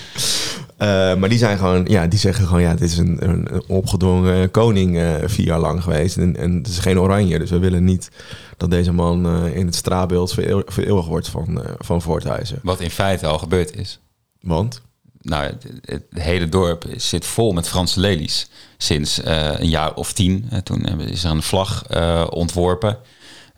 Eh, 0.78 1.16
maar 1.16 1.30
die 1.30 1.38
zijn 1.38 1.58
gewoon, 1.58 1.86
ja, 1.88 2.08
die 2.08 2.20
zeggen 2.20 2.46
gewoon, 2.48 2.62
ja, 2.62 2.72
dit 2.74 2.90
is 2.92 2.98
een, 2.98 3.30
een, 3.30 3.54
een 3.54 3.64
opgedwongen 3.68 4.52
koning 4.52 4.98
eh, 4.98 5.14
vier 5.26 5.46
jaar 5.46 5.60
lang 5.60 5.84
geweest. 5.84 6.18
En, 6.18 6.38
en 6.38 6.54
het 6.56 6.68
is 6.68 6.78
geen 6.78 7.00
oranje, 7.00 7.40
dus 7.40 7.50
we 7.50 7.60
willen 7.60 7.84
niet 7.84 8.10
dat 8.58 8.70
deze 8.72 8.92
man 8.92 9.26
eh, 9.26 9.56
in 9.56 9.66
het 9.66 9.76
straatbeeld 9.76 10.34
vereeuw- 10.34 10.64
vereeuwigd 10.66 11.08
wordt 11.08 11.28
van, 11.28 11.64
eh, 11.64 11.72
van 11.78 12.02
Voorthuizen. 12.02 12.60
Wat 12.64 12.80
in 12.80 12.90
feite 12.90 13.26
al 13.28 13.38
gebeurd 13.38 13.76
is. 13.76 14.00
Want? 14.42 14.82
Nou, 15.22 15.44
het, 15.44 15.66
het 15.86 16.04
hele 16.10 16.50
dorp 16.50 16.86
zit 16.98 17.26
vol 17.26 17.52
met 17.52 17.68
Franse 17.68 18.00
lelies. 18.00 18.48
Sinds 18.78 19.22
eh, 19.22 19.60
een 19.60 19.70
jaar 19.70 19.94
of 19.94 20.14
tien. 20.14 20.48
Eh, 20.50 20.60
toen 20.60 20.86
hebben- 20.86 21.08
is 21.10 21.24
er 21.24 21.32
een 21.32 21.44
vlag 21.44 21.84
eh, 21.88 22.26
ontworpen. 22.30 22.98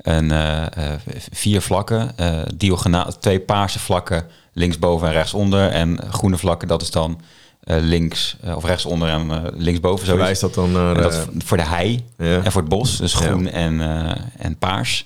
eh, 0.02 0.66
vier 1.32 1.62
vlakken. 1.62 2.16
diagonaal, 2.56 3.18
twee 3.20 3.40
paarse 3.40 3.80
vlakken 3.80 4.28
linksboven 4.54 5.08
en 5.08 5.14
rechtsonder. 5.14 5.70
En 5.70 6.00
groene 6.12 6.38
vlakken, 6.38 6.68
dat 6.68 6.82
is 6.82 6.92
dan 6.92 7.22
links 7.64 8.38
of 8.56 8.66
rechtsonder 8.66 9.10
en 9.10 9.50
linksboven. 9.56 10.06
Zo 10.06 10.12
Verwijst 10.16 10.42
dat 10.42 10.54
dan 10.54 10.72
naar... 10.72 10.96
en 10.96 11.02
dat 11.02 11.14
is 11.14 11.44
voor 11.46 11.58
de 11.58 11.64
hei 11.66 12.06
en 12.18 12.52
voor 12.52 12.62
het 12.62 12.70
bos. 12.70 12.98
Dus 12.98 13.14
groen 13.14 13.48
en, 13.50 13.82
en 14.38 14.58
paars. 14.58 15.06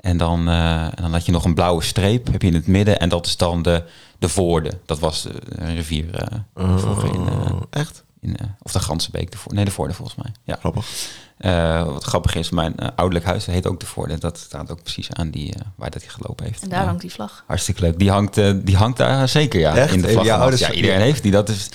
En 0.00 0.16
dan, 0.16 0.48
en 0.48 1.02
dan 1.02 1.12
had 1.12 1.26
je 1.26 1.32
nog 1.32 1.44
een 1.44 1.54
blauwe 1.54 1.82
streep 1.82 2.26
heb 2.32 2.42
je 2.42 2.48
in 2.48 2.54
het 2.54 2.66
midden. 2.66 2.98
En 2.98 3.08
dat 3.08 3.26
is 3.26 3.36
dan 3.36 3.62
de, 3.62 3.82
de 4.18 4.28
Voorde. 4.28 4.78
Dat 4.84 4.98
was 4.98 5.22
de, 5.22 5.32
een 5.44 5.74
rivier 5.74 6.14
eh, 6.14 6.78
vroeger 6.78 7.14
in, 7.14 7.28
eh, 7.28 7.52
echt? 7.70 8.04
in 8.20 8.36
eh, 8.36 8.46
of 8.62 8.72
de 8.72 8.80
Gansenbeek. 8.80 9.30
De. 9.30 9.38
Nee, 9.48 9.64
de 9.64 9.70
Voorde 9.70 9.94
volgens 9.94 10.16
mij. 10.16 10.32
Ja. 10.44 10.56
Grappig. 10.60 10.86
Eh, 11.36 11.84
wat 11.84 12.04
grappig 12.04 12.34
is, 12.34 12.50
mijn 12.50 12.74
ouderlijk 12.76 13.24
huis 13.24 13.46
heet 13.46 13.66
ook 13.66 13.80
de 13.80 13.86
Voorde. 13.86 14.18
Dat 14.18 14.38
staat 14.38 14.70
ook 14.70 14.82
precies 14.82 15.12
aan 15.12 15.30
die, 15.30 15.54
waar 15.74 15.90
dat 15.90 16.02
hij 16.02 16.10
gelopen 16.10 16.44
heeft. 16.44 16.62
En 16.62 16.68
daar 16.68 16.84
hangt 16.84 17.00
die 17.00 17.12
vlag. 17.12 17.44
Hartstikke 17.46 17.80
leuk. 17.80 17.98
Die 17.98 18.10
hangt, 18.10 18.34
die 18.66 18.76
hangt 18.76 18.96
daar 18.96 19.28
zeker, 19.28 19.60
ja. 19.60 19.76
Echt? 19.76 19.94
In 19.94 20.02
de 20.02 20.08
vlag. 20.08 20.58
Ja, 20.58 20.72
iedereen 20.72 21.00
heeft 21.00 21.22
die. 21.22 21.32
Dat 21.32 21.48
is, 21.48 21.68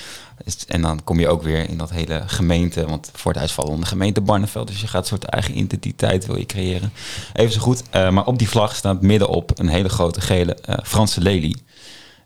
en 0.68 0.82
dan 0.82 1.04
kom 1.04 1.20
je 1.20 1.28
ook 1.28 1.44
weer 1.44 1.70
in 1.70 1.78
dat 1.78 1.90
hele 1.90 2.24
gemeente. 2.26 2.86
Want 2.86 3.10
voor 3.14 3.32
het 3.32 3.40
huis 3.40 3.52
valt 3.52 3.70
onder 3.70 3.88
gemeente 3.88 4.22
Barneveld. 4.22 4.68
Dus 4.68 4.82
je 4.82 4.88
gaat 4.88 5.02
een 5.02 5.08
soort 5.08 5.24
eigen 5.24 5.58
identiteit 5.58 6.26
wil 6.26 6.38
je 6.38 6.46
creëren. 6.46 6.94
Even 7.34 7.54
zo 7.54 7.60
goed. 7.60 7.84
Eh, 7.90 8.10
maar 8.10 8.26
op 8.26 8.38
die 8.38 8.50
vlag 8.50 8.76
staat 8.76 9.02
middenop 9.02 9.60
een 9.60 9.68
hele 9.68 9.90
grote 9.90 10.22
gele 10.22 10.56
eh, 10.56 10.76
Franse 10.84 11.22
lelie. 11.22 11.64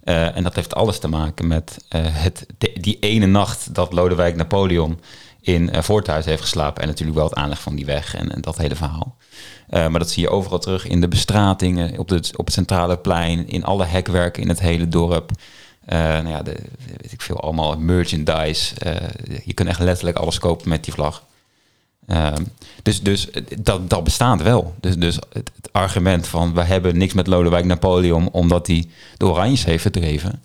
Eh, 0.05 0.35
en 0.35 0.43
dat 0.43 0.55
heeft 0.55 0.75
alles 0.75 0.99
te 0.99 1.07
maken 1.07 1.47
met 1.47 1.85
eh, 1.89 2.01
het, 2.05 2.45
die 2.57 2.99
ene 2.99 3.25
nacht 3.25 3.73
dat 3.73 3.93
Lodewijk 3.93 4.35
Napoleon 4.35 4.99
in 5.41 5.71
eh 5.71 5.81
Voorthuis 5.81 6.25
heeft 6.25 6.41
geslapen. 6.41 6.81
En 6.81 6.87
natuurlijk 6.87 7.17
wel 7.17 7.27
het 7.27 7.35
aanleg 7.35 7.61
van 7.61 7.75
die 7.75 7.85
weg 7.85 8.15
en, 8.15 8.41
dat 8.41 8.57
hele 8.57 8.75
verhaal. 8.75 9.15
Maar 9.69 9.99
dat 9.99 10.09
zie 10.09 10.23
je 10.23 10.29
overal 10.29 10.59
terug 10.59 10.87
in 10.87 11.01
de 11.01 11.07
bestratingen, 11.07 11.99
op, 11.99 12.11
op 12.35 12.45
het 12.45 12.53
centrale 12.53 12.97
plein, 12.97 13.47
in 13.47 13.63
alle 13.63 13.85
hekwerken 13.85 14.41
in 14.41 14.49
het 14.49 14.59
hele 14.59 14.87
dorp. 14.87 15.31
Nou 15.85 16.27
ja, 16.27 16.41
de, 16.41 16.55
weet 17.01 17.11
ik 17.11 17.21
veel, 17.21 17.39
allemaal 17.39 17.77
merchandise. 17.77 18.75
Je 19.43 19.53
kunt 19.53 19.69
echt 19.69 19.79
letterlijk 19.79 20.17
alles 20.17 20.39
kopen 20.39 20.69
met 20.69 20.83
die 20.83 20.93
vlag. 20.93 21.23
Ehm, 22.07 22.43
dus 22.83 23.01
dus 23.01 23.29
dat, 23.59 23.89
dat 23.89 24.03
bestaat 24.03 24.41
wel. 24.41 24.75
Dus, 24.79 24.97
dus 24.97 25.15
het, 25.15 25.51
het 25.55 25.69
argument 25.71 26.27
van 26.27 26.53
we 26.53 26.61
hebben 26.63 26.97
niks 26.97 27.13
met 27.13 27.27
Lodewijk 27.27 27.65
Napoleon 27.65 28.29
omdat 28.31 28.67
hij 28.67 28.87
de 29.17 29.25
Oranjes 29.25 29.65
heeft 29.65 29.81
verdreven. 29.81 30.41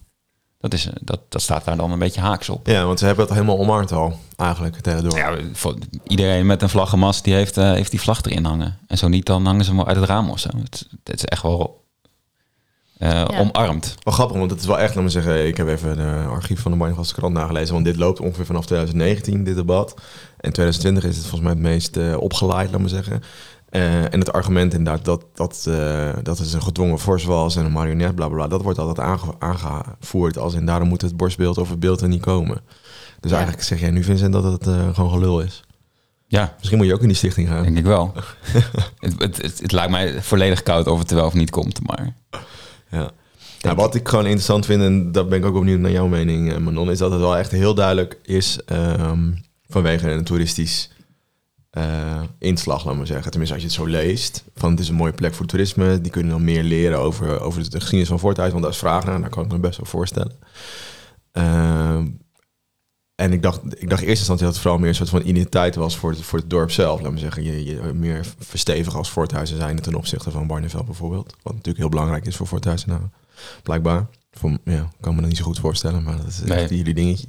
Dat, 0.61 0.73
is, 0.73 0.89
dat, 1.01 1.21
dat 1.29 1.43
staat 1.43 1.65
daar 1.65 1.77
dan 1.77 1.91
een 1.91 1.99
beetje 1.99 2.21
haaks 2.21 2.49
op. 2.49 2.67
Ja, 2.67 2.85
want 2.85 2.99
ze 2.99 3.07
hebben 3.07 3.25
het 3.25 3.35
helemaal 3.35 3.59
omarmd 3.59 3.93
al, 3.93 4.19
eigenlijk, 4.37 4.77
het 4.77 4.87
hele 4.87 5.01
dorp. 5.01 5.17
Ja, 5.17 5.37
voor 5.53 5.75
iedereen 6.07 6.47
met 6.47 6.63
een 6.63 6.69
vlaggenmast 6.69 7.25
die 7.25 7.35
heeft, 7.35 7.57
eh, 7.57 7.73
heeft 7.73 7.91
die 7.91 8.01
vlag 8.01 8.23
erin 8.23 8.45
hangen. 8.45 8.79
En 8.87 8.99
zo 8.99 9.09
niet, 9.09 9.27
dan 9.27 9.47
hangen 9.47 9.65
ze 9.65 9.71
hem 9.71 9.85
uit 9.85 9.97
het 9.97 10.09
raam 10.09 10.31
of 10.31 10.39
zo. 10.39 10.49
Het, 10.63 10.87
het 11.05 11.17
is 11.17 11.25
echt 11.25 11.43
wel 11.43 11.85
eh, 13.01 13.25
omarmd. 13.39 13.95
Wel 14.03 14.15
grappig, 14.15 14.37
want 14.37 14.51
het 14.51 14.61
is 14.61 14.67
wel 14.67 14.79
echt, 14.79 14.95
laat 14.95 15.05
me 15.05 15.11
zeggen, 15.11 15.47
ik 15.47 15.57
heb 15.57 15.69
even 15.69 15.97
de 15.97 16.25
archief 16.29 16.61
van 16.61 16.71
de 16.71 16.77
Barnevaldse 16.77 17.15
krant 17.15 17.35
nagelezen, 17.35 17.73
want 17.73 17.85
dit 17.85 17.97
loopt 17.97 18.21
ongeveer 18.21 18.47
vanaf 18.47 18.67
2019, 18.67 19.45
dit 19.45 19.55
debat. 19.55 19.95
En 20.41 20.53
2020 20.53 21.05
is 21.05 21.17
het 21.17 21.27
volgens 21.27 21.43
mij 21.43 21.53
het 21.53 21.63
meest 21.73 21.97
eh, 21.97 22.17
opgeleid, 22.17 22.71
laat 22.71 22.81
me 22.81 22.89
zeggen. 22.89 23.23
Eh, 23.69 24.13
en 24.13 24.19
het 24.19 24.33
argument 24.33 24.75
inderdaad 24.75 25.05
dat, 25.05 25.25
dat, 25.35 25.65
eh, 25.69 26.11
dat 26.23 26.39
het 26.39 26.53
een 26.53 26.63
gedwongen 26.63 26.99
fors 26.99 27.25
was 27.25 27.57
en 27.57 27.65
een 27.65 27.73
marionet, 27.73 28.15
bla 28.15 28.27
bla 28.27 28.37
bla, 28.37 28.49
dat 28.49 28.63
wordt 28.63 28.79
altijd 28.79 29.07
aange- 29.07 29.35
aangevoerd 29.39 30.39
als 30.39 30.55
in 30.55 30.67
daarom 30.67 30.89
moet 30.89 31.03
het 31.03 31.17
borstbeeld 31.17 31.59
of 31.59 31.71
het 31.71 31.81
beeld 31.81 32.01
er 32.01 32.09
niet 32.09 32.21
komen. 32.23 32.61
Dus 33.21 33.31
Ja. 33.31 33.37
eigenlijk 33.37 33.67
zeg 33.67 33.81
jij 33.81 33.91
nu, 33.91 34.05
Vincent, 34.05 34.33
dat 34.33 34.45
het 34.45 34.65
gewoon 34.95 35.11
gelul 35.11 35.41
is. 35.41 35.63
Ja, 36.27 36.55
Misschien 36.59 36.79
moet 36.79 36.87
je 36.87 36.95
ook 36.95 37.01
in 37.01 37.09
die 37.09 37.17
stichting 37.17 37.49
gaan. 37.49 37.63
denk 37.63 37.79
ik 37.79 37.85
wel. 37.85 38.13
het, 38.99 39.19
het, 39.19 39.43
het, 39.43 39.61
het 39.61 39.73
lijkt 39.73 39.91
mij 39.91 40.23
volledig 40.23 40.63
koud 40.63 40.87
of 40.87 40.99
het 40.99 41.11
er 41.11 41.17
wel 41.17 41.27
of 41.27 41.35
niet 41.35 41.51
komt. 41.51 41.87
Maar 41.87 42.15
Ja. 42.91 43.11
Nou, 43.61 43.77
wat 43.77 43.95
ik 43.95 44.09
gewoon 44.09 44.25
interessant 44.25 44.67
vind, 44.67 44.83
en 44.83 45.13
dat 45.13 45.29
ben 45.29 45.39
ik 45.39 45.45
ook 45.45 45.55
benieuwd 45.59 45.79
naar 45.81 45.91
jouw 45.91 46.07
mening, 46.07 46.59
Manon, 46.59 46.91
is 46.91 46.99
dat 46.99 47.11
het 47.11 47.21
wel 47.21 47.37
echt 47.37 47.51
heel 47.51 47.75
duidelijk 47.75 48.19
is 48.23 48.59
ehm, 48.67 49.29
vanwege 49.71 50.11
een 50.11 50.25
toeristisch 50.25 50.91
eh, 51.71 52.23
inslag, 52.39 52.85
laat 52.85 52.97
maar 52.97 53.07
zeggen. 53.07 53.31
Tenminste, 53.31 53.55
als 53.57 53.65
je 53.65 53.71
het 53.71 53.79
zo 53.81 53.87
leest, 53.87 54.45
van 54.55 54.71
het 54.71 54.81
is 54.81 54.89
een 54.89 54.95
mooie 54.95 55.13
plek 55.13 55.35
voor 55.35 55.47
toerisme, 55.47 56.01
die 56.01 56.11
kunnen 56.11 56.33
dan 56.33 56.45
meer 56.45 56.63
leren 56.63 56.99
over, 56.99 57.41
over 57.41 57.63
de 57.71 57.77
geschiedenis 57.77 58.09
van 58.09 58.19
Voorthuis, 58.19 58.51
want 58.51 58.63
daar 58.63 58.73
is 58.73 58.79
vraag 58.79 59.05
naar, 59.05 59.21
daar 59.21 59.31
kan 59.31 59.45
ik 59.45 59.53
me 59.53 59.59
best 59.59 59.77
wel 59.77 59.87
voorstellen. 59.87 60.33
Ehm, 61.33 62.07
en 63.15 63.33
ik 63.33 63.43
dacht, 63.43 63.61
ik 63.65 63.89
dacht 63.89 64.03
in 64.03 64.09
eerste 64.09 64.09
instantie 64.09 64.45
dat 64.45 64.53
het 64.55 64.63
vooral 64.63 64.79
meer 64.81 64.89
een 64.89 64.95
soort 64.95 65.09
van 65.09 65.21
identiteit 65.27 65.75
was 65.75 65.97
voor 65.97 66.11
het, 66.11 66.21
voor 66.23 66.39
het 66.39 66.51
dorp 66.51 66.71
zelf. 66.71 67.01
Laat 67.01 67.13
me 67.13 67.19
zeggen, 67.19 67.43
je, 67.43 67.65
je 67.65 67.81
meer 67.95 68.27
verstevigen 68.39 68.99
als 68.99 69.11
Voorthuizen 69.11 69.57
zijn 69.57 69.81
ten 69.81 69.95
opzichte 69.95 70.31
van 70.31 70.47
Barneveld 70.47 70.85
bijvoorbeeld. 70.87 71.37
Wat 71.43 71.53
natuurlijk 71.53 71.79
heel 71.79 71.89
belangrijk 71.89 72.27
is 72.27 72.37
voor 72.37 72.47
Voorthuizen 72.47 73.13
blijkbaar. 73.63 74.07
Voor, 74.33 74.59
ja, 74.65 74.81
ik 74.81 75.01
kan 75.01 75.15
me 75.15 75.21
dat 75.21 75.29
niet 75.29 75.39
zo 75.39 75.45
goed 75.45 75.59
voorstellen, 75.59 76.03
maar 76.03 76.17
dat 76.17 76.27
is 76.27 76.41
Nee. 76.41 76.59
echt 76.59 76.71
jullie 76.71 76.95
dingetje. 76.95 77.27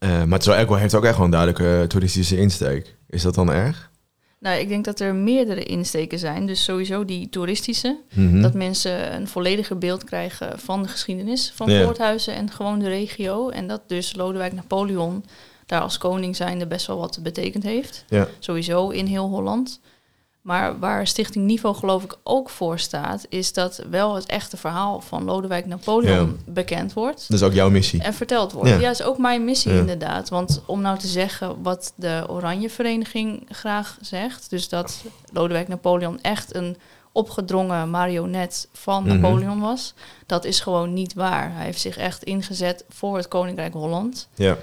Eh, 0.00 0.08
maar 0.08 0.28
het 0.32 0.40
is 0.40 0.46
wel, 0.46 0.56
echt 0.56 0.68
wel- 0.68 0.78
heeft 0.78 0.94
ook 0.94 1.04
echt 1.04 1.16
wel 1.16 1.24
een 1.24 1.30
duidelijke 1.30 1.78
eh, 1.80 1.86
toeristische 1.86 2.36
insteek. 2.38 2.96
Is 3.08 3.22
dat 3.22 3.34
dan 3.34 3.52
erg? 3.52 3.90
Nou, 4.38 4.58
ik 4.60 4.68
denk 4.68 4.84
dat 4.84 5.00
er 5.00 5.14
meerdere 5.14 5.62
insteken 5.62 6.18
zijn. 6.18 6.46
Dus 6.46 6.64
sowieso 6.64 7.04
die 7.04 7.28
toeristische. 7.28 7.96
Mhm. 8.14 8.40
Dat 8.40 8.54
mensen 8.54 9.14
een 9.14 9.28
vollediger 9.28 9.78
beeld 9.78 10.04
krijgen 10.04 10.58
van 10.58 10.82
de 10.82 10.88
geschiedenis 10.88 11.52
van. 11.54 11.68
Voorthuizen 11.84 12.34
en 12.34 12.50
gewoon 12.50 12.78
de 12.78 12.88
regio. 12.88 13.48
En 13.48 13.66
dat 13.66 13.82
dus 13.86 14.14
Lodewijk 14.16 14.52
Napoleon 14.52 15.24
daar 15.66 15.80
als 15.80 15.98
koning 15.98 16.36
zijnde 16.36 16.66
best 16.66 16.86
wel 16.86 16.98
wat 16.98 17.18
betekend 17.22 17.62
heeft. 17.62 18.04
Sowieso 18.38 18.88
in 18.88 19.06
heel 19.06 19.28
Holland. 19.28 19.80
Maar 20.40 20.78
waar 20.78 21.06
Stichting 21.06 21.44
Niveau 21.46 21.76
geloof 21.76 22.04
ik 22.04 22.16
ook 22.22 22.50
voor 22.50 22.78
staat, 22.78 23.26
is 23.28 23.52
dat 23.52 23.82
wel 23.90 24.14
het 24.14 24.26
echte 24.26 24.56
verhaal 24.56 25.00
van 25.00 25.24
Lodewijk 25.24 25.66
Napoleon 25.66 26.38
bekend 26.46 26.92
wordt. 26.92 27.24
Dat 27.28 27.40
is 27.40 27.46
ook 27.46 27.52
jouw 27.52 27.70
missie. 27.70 28.02
En 28.02 28.14
verteld 28.14 28.52
wordt. 28.52 28.68
Ja. 28.68 28.74
Ja, 28.74 28.80
dat 28.86 29.00
is 29.00 29.02
ook 29.02 29.18
mijn 29.18 29.44
missie 29.44 29.72
Ja. 29.72 29.78
inderdaad. 29.78 30.28
Want 30.28 30.62
om 30.66 30.80
nou 30.80 30.98
te 30.98 31.06
zeggen 31.06 31.62
wat 31.62 31.92
de 31.96 32.24
Oranje 32.28 32.70
Vereniging 32.70 33.46
graag 33.48 33.98
zegt... 34.00 34.50
dus 34.50 34.68
dat 34.68 35.04
Lodewijk 35.32 35.68
Napoleon 35.68 36.20
echt 36.20 36.54
een 36.54 36.76
opgedrongen 37.12 37.90
marionet 37.90 38.68
van 38.72 39.02
Mhm. 39.04 39.20
Napoleon 39.20 39.60
was... 39.60 39.94
dat 40.26 40.44
is 40.44 40.60
gewoon 40.60 40.92
niet 40.92 41.14
waar. 41.14 41.54
Hij 41.54 41.64
heeft 41.64 41.80
zich 41.80 41.96
echt 41.96 42.22
ingezet 42.22 42.84
voor 42.88 43.16
het 43.16 43.28
Koninkrijk 43.28 43.72
Holland. 43.72 44.28
Ja. 44.34 44.56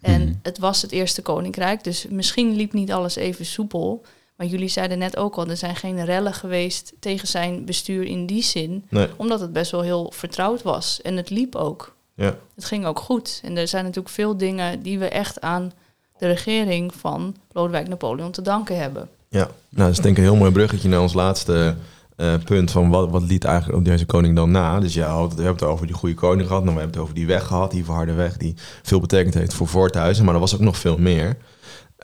En 0.00 0.22
Mhm. 0.22 0.32
het 0.42 0.58
was 0.58 0.82
het 0.82 0.90
eerste 0.92 1.22
koninkrijk, 1.22 1.84
dus 1.84 2.06
misschien 2.08 2.54
liep 2.56 2.72
niet 2.72 2.92
alles 2.92 3.16
even 3.16 3.44
soepel. 3.46 4.02
Maar 4.36 4.46
jullie 4.46 4.68
zeiden 4.68 4.98
net 4.98 5.16
ook 5.16 5.36
al, 5.36 5.46
er 5.46 5.56
zijn 5.56 5.76
geen 5.76 6.04
rellen 6.04 6.34
geweest 6.34 6.92
tegen 6.98 7.28
zijn 7.28 7.64
bestuur 7.64 8.04
in 8.04 8.26
die 8.26 8.42
zin. 8.42 8.84
Nee. 8.88 9.08
Omdat 9.16 9.40
het 9.40 9.52
best 9.52 9.70
wel 9.70 9.82
heel 9.82 10.12
vertrouwd 10.14 10.62
was. 10.62 11.02
En 11.02 11.16
het 11.16 11.30
liep 11.30 11.54
ook. 11.54 11.94
Ja. 12.14 12.36
Het 12.54 12.64
ging 12.64 12.86
ook 12.86 12.98
goed. 12.98 13.40
En 13.44 13.56
er 13.56 13.68
zijn 13.68 13.84
natuurlijk 13.84 14.14
veel 14.14 14.36
dingen 14.36 14.82
die 14.82 14.98
we 14.98 15.08
echt 15.08 15.40
aan 15.40 15.72
de 16.18 16.26
regering 16.26 16.94
van 16.94 17.36
Lodewijk 17.52 17.88
Napoleon 17.88 18.30
te 18.30 18.42
danken 18.42 18.78
hebben. 18.78 19.08
Ja, 19.28 19.48
nou, 19.68 19.88
dat 19.88 19.88
is 19.88 19.96
denk 19.96 20.16
ik 20.16 20.24
een 20.24 20.30
heel 20.30 20.38
mooi 20.38 20.52
bruggetje 20.52 20.88
naar 20.88 21.00
ons 21.00 21.14
laatste 21.14 21.74
eh, 22.16 22.34
punt 22.44 22.70
van 22.70 22.90
wat, 22.90 23.10
wat 23.10 23.22
liet 23.22 23.44
eigenlijk 23.44 23.78
op 23.78 23.84
deze 23.84 24.06
koning 24.06 24.36
dan 24.36 24.50
na. 24.50 24.80
Dus 24.80 24.94
ja, 24.94 25.14
we 25.16 25.34
hebben 25.34 25.46
het 25.46 25.62
over 25.62 25.86
die 25.86 25.94
goede 25.94 26.14
koning 26.14 26.46
gehad, 26.46 26.62
nou, 26.62 26.74
we 26.74 26.80
hebben 26.80 27.00
het 27.00 27.08
over 27.08 27.14
die 27.14 27.26
weg 27.26 27.46
gehad, 27.46 27.70
die 27.70 27.84
verharde 27.84 28.12
weg, 28.12 28.36
die 28.36 28.54
veel 28.82 29.00
betekend 29.00 29.34
heeft 29.34 29.54
voor 29.54 29.68
Voorthuizen, 29.68 30.24
maar 30.24 30.34
er 30.34 30.40
was 30.40 30.54
ook 30.54 30.60
nog 30.60 30.76
veel 30.76 30.98
meer. 30.98 31.36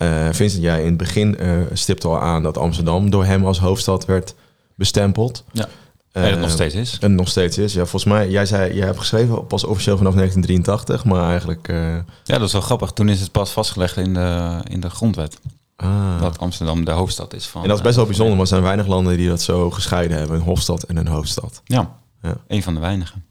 Eh 0.00 0.28
Vincent, 0.32 0.62
jij 0.62 0.80
in 0.80 0.86
het 0.86 0.96
begin 0.96 1.38
eh 1.38 1.50
stipte 1.72 2.08
al 2.08 2.20
aan 2.20 2.42
dat 2.42 2.58
Amsterdam 2.58 3.10
door 3.10 3.24
hem 3.24 3.44
als 3.46 3.58
hoofdstad 3.58 4.04
werd 4.04 4.34
bestempeld. 4.74 5.44
Ja. 5.52 5.68
Eh, 6.12 6.24
en 6.24 6.30
het 6.30 6.40
nog 6.40 6.50
steeds 6.50 6.74
is. 6.74 6.96
En 7.00 7.14
nog 7.14 7.28
steeds 7.28 7.58
is. 7.58 7.72
Ja, 7.72 7.80
volgens 7.80 8.04
mij, 8.04 8.30
jij 8.30 8.46
zei, 8.46 8.74
jij 8.74 8.86
hebt 8.86 8.98
geschreven 8.98 9.46
pas 9.46 9.64
officieel 9.64 9.96
vanaf 9.96 10.14
1983, 10.14 11.04
maar 11.04 11.30
eigenlijk... 11.30 11.68
eh, 11.68 11.94
Ja, 12.24 12.38
dat 12.38 12.42
is 12.42 12.52
wel 12.52 12.60
grappig. 12.60 12.90
Toen 12.90 13.08
is 13.08 13.20
het 13.20 13.32
pas 13.32 13.50
vastgelegd 13.50 13.96
in 13.96 14.14
de, 14.14 14.60
in 14.68 14.80
de 14.80 14.90
grondwet. 14.90 15.38
ah. 15.76 16.20
Dat 16.20 16.38
Amsterdam 16.38 16.84
de 16.84 16.90
hoofdstad 16.90 17.34
is 17.34 17.46
van... 17.46 17.62
En 17.62 17.68
dat 17.68 17.76
is 17.76 17.82
best 17.82 17.94
wel 17.94 18.04
eh, 18.04 18.10
bijzonder, 18.10 18.36
want 18.36 18.48
er 18.48 18.54
zijn 18.54 18.66
weinig 18.66 18.86
landen 18.86 19.16
die 19.16 19.28
dat 19.28 19.42
zo 19.42 19.70
gescheiden 19.70 20.18
hebben. 20.18 20.36
Een 20.36 20.42
hofstad 20.42 20.82
en 20.82 20.96
een 20.96 21.06
hoofdstad. 21.08 21.60
Ja, 21.64 21.90
Ja. 22.22 22.36
een 22.48 22.62
van 22.62 22.74
de 22.74 22.80
weinigen. 22.80 23.24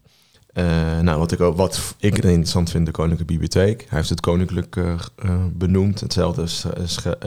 Eh, 0.52 0.98
nou, 1.00 1.18
wat 1.18 1.32
ik, 1.32 1.40
ook, 1.40 1.56
wat 1.56 1.94
ik 1.98 2.16
interessant 2.18 2.70
vind, 2.70 2.86
de 2.86 2.92
Koninklijke 2.92 3.32
Bibliotheek. 3.32 3.80
Hij 3.88 3.98
heeft 3.98 4.08
het 4.10 4.20
koninklijk 4.20 4.76
eh, 4.76 4.92
eh, 5.16 5.30
benoemd. 5.52 6.00
Hetzelfde 6.00 6.42
is, 6.42 6.64
is 6.82 6.96
ge- 6.96 7.18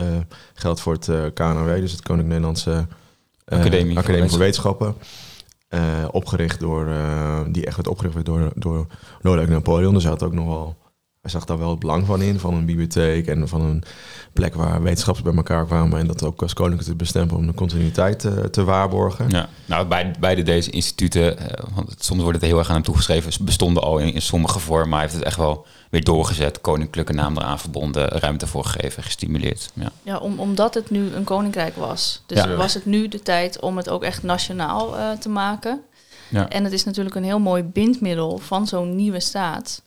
geldt 0.54 0.80
voor 0.80 0.92
het 0.92 1.04
KNW, 1.34 1.74
dus 1.80 1.92
het 1.92 2.02
Koninklijk 2.02 2.28
Nederlandse 2.28 2.86
Academie 3.98 4.28
voor 4.30 4.38
Wetenschappen. 4.38 4.94
Opgericht 6.10 6.60
door, 6.60 6.88
die 7.48 7.66
echt 7.66 7.76
werd 7.76 7.88
opgericht 7.88 8.24
door, 8.24 8.52
door 8.54 8.86
Lodewijk 9.20 9.50
Napoleon. 9.50 9.94
Dus 9.94 10.02
hij 10.02 10.12
had 10.12 10.22
ook 10.22 10.32
nog 10.32 10.46
wel 10.46 10.76
hij 11.24 11.32
zag 11.32 11.44
daar 11.44 11.58
wel 11.58 11.70
het 11.70 11.78
belang 11.78 12.06
van 12.06 12.22
in, 12.22 12.38
van 12.38 12.54
een 12.54 12.64
bibliotheek 12.66 13.26
en 13.26 13.48
van 13.48 13.60
een 13.60 13.82
plek 14.32 14.54
waar 14.54 14.82
wetenschappers 14.82 15.24
bij 15.26 15.34
elkaar 15.34 15.66
kwamen 15.66 15.98
en 15.98 16.06
dat 16.06 16.22
ook 16.22 16.42
als 16.42 16.52
koninklijk 16.52 16.88
te 16.88 16.94
bestempelen 16.94 17.40
om 17.40 17.46
de 17.46 17.54
continuïteit 17.54 18.24
eh, 18.24 18.32
te 18.32 18.64
waarborgen. 18.64 19.28
Ja, 19.28 19.48
nou, 19.66 19.86
bij, 19.86 20.14
beide 20.20 20.42
deze 20.42 20.70
instituten, 20.70 21.38
eh, 21.38 21.64
want 21.74 21.94
soms 21.98 22.22
wordt 22.22 22.40
het 22.40 22.48
heel 22.50 22.58
erg 22.58 22.68
aan 22.68 22.74
hem 22.74 22.82
toegeschreven, 22.84 23.44
bestonden 23.44 23.82
al 23.82 23.98
in, 23.98 24.12
in 24.14 24.22
sommige 24.22 24.58
vormen, 24.58 24.88
maar 24.88 24.98
hij 24.98 25.06
heeft 25.08 25.18
het 25.18 25.28
echt 25.28 25.36
wel 25.36 25.66
weer 25.90 26.04
doorgezet, 26.04 26.60
koninklijke 26.60 27.12
naam 27.12 27.36
eraan 27.36 27.58
verbonden, 27.58 28.08
ruimte 28.08 28.46
voor 28.46 28.64
gegeven, 28.64 29.02
gestimuleerd. 29.02 29.70
Ja. 29.74 29.90
Ja, 30.02 30.16
om, 30.18 30.38
omdat 30.38 30.74
het 30.74 30.90
nu 30.90 31.12
een 31.14 31.24
koninkrijk 31.24 31.76
was. 31.76 32.22
Dus 32.26 32.38
Ja. 32.38 32.54
was 32.56 32.74
het 32.74 32.86
nu 32.86 33.08
de 33.08 33.22
tijd 33.22 33.60
om 33.60 33.76
het 33.76 33.88
ook 33.88 34.02
echt 34.02 34.22
nationaal 34.22 34.98
eh, 34.98 35.10
te 35.10 35.28
maken. 35.28 35.80
Ja. 36.28 36.48
En 36.48 36.64
het 36.64 36.72
is 36.72 36.84
natuurlijk 36.84 37.14
een 37.14 37.24
heel 37.24 37.38
mooi 37.38 37.62
bindmiddel 37.62 38.38
van 38.38 38.66
zo'n 38.66 38.96
nieuwe 38.96 39.20
staat. 39.20 39.82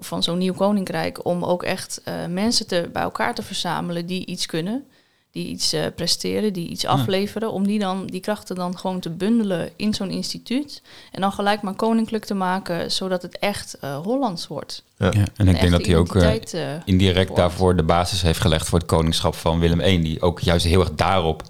Of 0.00 0.06
van 0.06 0.22
zo'n 0.22 0.38
nieuw 0.38 0.52
koninkrijk. 0.54 1.24
Om 1.24 1.44
ook 1.44 1.62
echt 1.62 2.00
eh, 2.04 2.14
mensen 2.28 2.66
te, 2.66 2.88
bij 2.92 3.02
elkaar 3.02 3.34
te 3.34 3.42
verzamelen 3.42 4.06
die 4.06 4.26
iets 4.26 4.46
kunnen. 4.46 4.84
Die 5.30 5.46
iets 5.46 5.72
eh, 5.72 5.82
presteren, 5.94 6.52
die 6.52 6.68
iets 6.68 6.86
afleveren. 6.86 7.52
Om 7.52 7.66
die, 7.66 7.78
dan, 7.78 8.06
die 8.06 8.20
krachten 8.20 8.56
dan 8.56 8.78
gewoon 8.78 9.00
te 9.00 9.10
bundelen 9.10 9.70
in 9.76 9.94
zo'n 9.94 10.10
instituut. 10.10 10.82
En 11.12 11.20
dan 11.20 11.32
gelijk 11.32 11.62
maar 11.62 11.74
koninklijk 11.74 12.24
te 12.24 12.34
maken. 12.34 12.92
Zodat 12.92 13.22
het 13.22 13.38
echt 13.38 13.78
eh, 13.80 13.98
Hollands 13.98 14.46
wordt. 14.46 14.82
Ja, 14.96 15.10
en 15.36 15.48
ik 15.48 15.60
denk 15.60 15.70
dat 15.70 15.86
hij 15.86 15.96
ook 15.96 16.14
indirect 16.84 17.28
wordt. 17.28 17.36
daarvoor 17.36 17.76
de 17.76 17.82
basis 17.82 18.22
heeft 18.22 18.40
gelegd 18.40 18.68
voor 18.68 18.78
het 18.78 18.88
koningschap 18.88 19.34
van 19.34 19.58
Willem 19.58 19.80
I, 19.80 20.02
die 20.02 20.22
ook 20.22 20.40
juist 20.40 20.66
heel 20.66 20.80
erg 20.80 20.94
daarop 20.94 21.42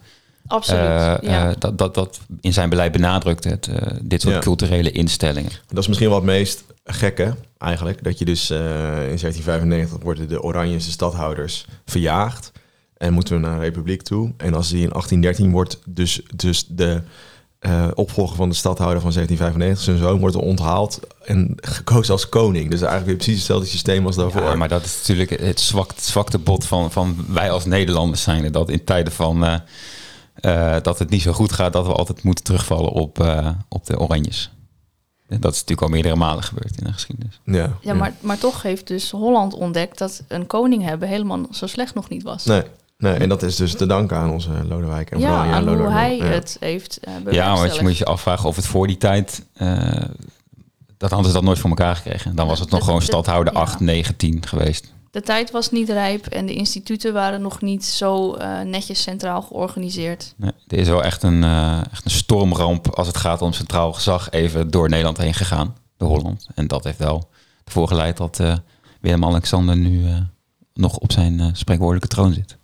Absoluut. 0.51 0.82
ja. 0.82 1.18
eh, 1.20 1.51
dat, 1.59 1.78
dat, 1.78 1.94
dat 1.94 2.20
in 2.40 2.53
zijn 2.53 2.68
beleid 2.68 2.92
benadrukt, 2.92 3.44
het, 3.44 3.66
eh, 3.66 3.92
dit 4.03 4.20
soort 4.20 4.34
Ja. 4.34 4.40
culturele 4.40 4.90
instellingen. 4.90 5.51
Dat 5.68 5.78
is 5.78 5.86
misschien 5.86 6.09
wel 6.09 6.18
het 6.18 6.26
meest 6.26 6.64
gekke 6.93 7.34
eigenlijk. 7.59 8.05
Dat 8.05 8.18
je 8.18 8.24
dus 8.24 8.51
eh, 8.51 8.59
in 8.59 9.18
1795 9.18 9.99
worden 10.03 10.28
de 10.28 10.43
Oranjese 10.43 10.91
stadhouders 10.91 11.66
verjaagd. 11.84 12.53
En 12.97 13.12
moeten 13.12 13.34
we 13.34 13.41
naar 13.41 13.53
een 13.53 13.61
republiek 13.61 14.03
toe. 14.03 14.32
En 14.36 14.55
als 14.55 14.68
die 14.68 14.82
in 14.82 14.88
1813 14.88 15.51
wordt 15.51 15.78
dus, 15.84 16.20
dus 16.34 16.66
de 16.66 17.03
eh, 17.59 17.88
opvolger 17.95 18.36
van 18.36 18.49
de 18.49 18.55
stadhouder 18.55 19.01
van 19.01 19.12
1795, 19.12 19.84
zijn 19.84 20.09
zoon, 20.09 20.20
wordt 20.20 20.36
onthaald 20.36 21.01
en 21.24 21.53
gekozen 21.57 22.12
als 22.12 22.28
koning. 22.28 22.70
Dus 22.70 22.80
eigenlijk 22.80 23.07
weer 23.07 23.16
precies 23.16 23.36
hetzelfde 23.36 23.66
systeem 23.66 24.07
als 24.07 24.16
daarvoor. 24.16 24.43
Ja, 24.43 24.55
maar 24.55 24.68
dat 24.68 24.84
is 24.84 24.97
natuurlijk 24.99 25.41
het 25.41 25.61
zwak, 25.61 25.93
zwakte 25.97 26.38
bot 26.38 26.66
van, 26.66 26.93
van 26.93 27.26
wij 27.28 27.51
als 27.51 27.64
Nederlanders 27.64 28.22
zijn. 28.22 28.53
Dat 28.53 28.68
in 28.68 28.84
tijden 28.84 29.12
van 29.12 29.45
eh, 30.34 30.76
dat 30.82 30.99
het 30.99 31.11
niet 31.11 31.22
zo 31.22 31.32
goed 31.32 31.53
gaat, 31.53 31.72
dat 31.72 31.86
we 31.86 31.93
altijd 31.93 32.22
moeten 32.22 32.45
terugvallen 32.45 32.91
op, 32.91 33.26
op 33.68 33.86
de 33.86 33.99
Oranjes. 33.99 34.51
En 35.31 35.41
Dat 35.41 35.53
is 35.53 35.59
natuurlijk 35.61 35.87
al 35.87 35.93
meerdere 35.95 36.16
malen 36.16 36.43
gebeurd 36.45 36.78
in 36.78 36.85
de 36.85 36.93
geschiedenis. 36.93 37.41
ja, 37.45 37.72
Ja, 37.81 37.95
maar, 37.95 38.12
maar 38.20 38.39
toch 38.39 38.62
heeft 38.62 38.87
dus 38.87 39.11
Holland 39.11 39.55
ontdekt 39.55 39.99
dat 39.99 40.22
een 40.28 40.47
koning 40.47 40.83
hebben 40.85 41.09
helemaal 41.09 41.41
zo 41.51 41.66
slecht 41.66 41.95
nog 41.95 42.09
niet 42.09 42.22
was. 42.22 42.45
Nee, 42.45 42.62
nee, 42.99 43.12
en 43.14 43.28
dat 43.28 43.43
is 43.43 43.57
dus 43.57 43.74
te 43.74 43.87
danken 43.87 44.16
aan 44.16 44.31
onze 44.31 44.51
Lodewijk. 44.68 45.11
En 45.11 45.18
ja, 45.18 45.26
vooral 45.26 45.53
aan 45.55 45.62
hoe 45.68 45.70
Lodewijk. 45.76 45.93
hij 45.95 46.16
Ja. 46.16 46.24
het 46.24 46.57
heeft 46.61 47.01
uh, 47.26 47.33
Ja, 47.33 47.55
want 47.57 47.74
je 47.76 47.83
moet 47.83 47.97
je 47.99 48.05
afvragen 48.05 48.49
of 48.49 48.57
het 48.57 48.66
voor 48.66 48.87
die 48.87 48.97
tijd... 48.99 49.45
eh, 49.53 50.03
dat 50.97 51.11
hadden 51.11 51.28
ze 51.28 51.35
dat 51.37 51.43
nooit 51.45 51.59
voor 51.59 51.70
elkaar 51.70 51.97
gekregen. 51.97 52.35
Dan 52.35 52.47
was 52.47 52.59
het 52.61 52.70
nog 52.70 52.81
gewoon 52.85 52.99
dat- 52.99 53.09
stadhouder 53.09 53.53
ja. 53.53 53.59
8, 53.61 53.81
9, 53.81 54.16
10 54.16 54.47
geweest. 54.47 54.93
De 55.11 55.20
tijd 55.20 55.50
was 55.50 55.70
niet 55.70 55.88
rijp 55.88 56.26
en 56.26 56.46
de 56.46 56.54
instituten 56.54 57.12
waren 57.12 57.42
nog 57.42 57.61
niet 57.61 57.84
zo 57.84 58.34
eh, 58.34 58.61
netjes 58.61 59.02
centraal 59.02 59.42
georganiseerd. 59.42 60.34
Nee, 60.36 60.52
er 60.66 60.78
is 60.78 60.88
wel 60.88 61.02
echt 61.02 61.22
een, 61.22 61.44
eh, 61.44 61.80
echt 61.90 62.04
een 62.04 62.11
stormramp 62.11 62.88
als 62.88 63.06
het 63.06 63.16
gaat 63.16 63.42
om 63.42 63.52
centraal 63.52 63.92
gezag 63.92 64.30
even 64.30 64.70
door 64.70 64.88
Nederland 64.88 65.16
heen 65.16 65.34
gegaan. 65.34 65.76
Door 65.96 66.08
Holland. 66.08 66.46
En 66.54 66.66
dat 66.66 66.84
heeft 66.84 66.98
wel 66.98 67.28
ervoor 67.64 67.88
geleid 67.88 68.16
dat 68.16 68.40
eh, 68.40 68.56
Willem-Alexander 69.00 69.76
nu 69.76 70.06
eh, 70.06 70.16
nog 70.74 70.96
op 70.96 71.12
zijn 71.12 71.56
spreekwoordelijke 71.56 72.08
troon 72.08 72.32
zit. 72.32 72.56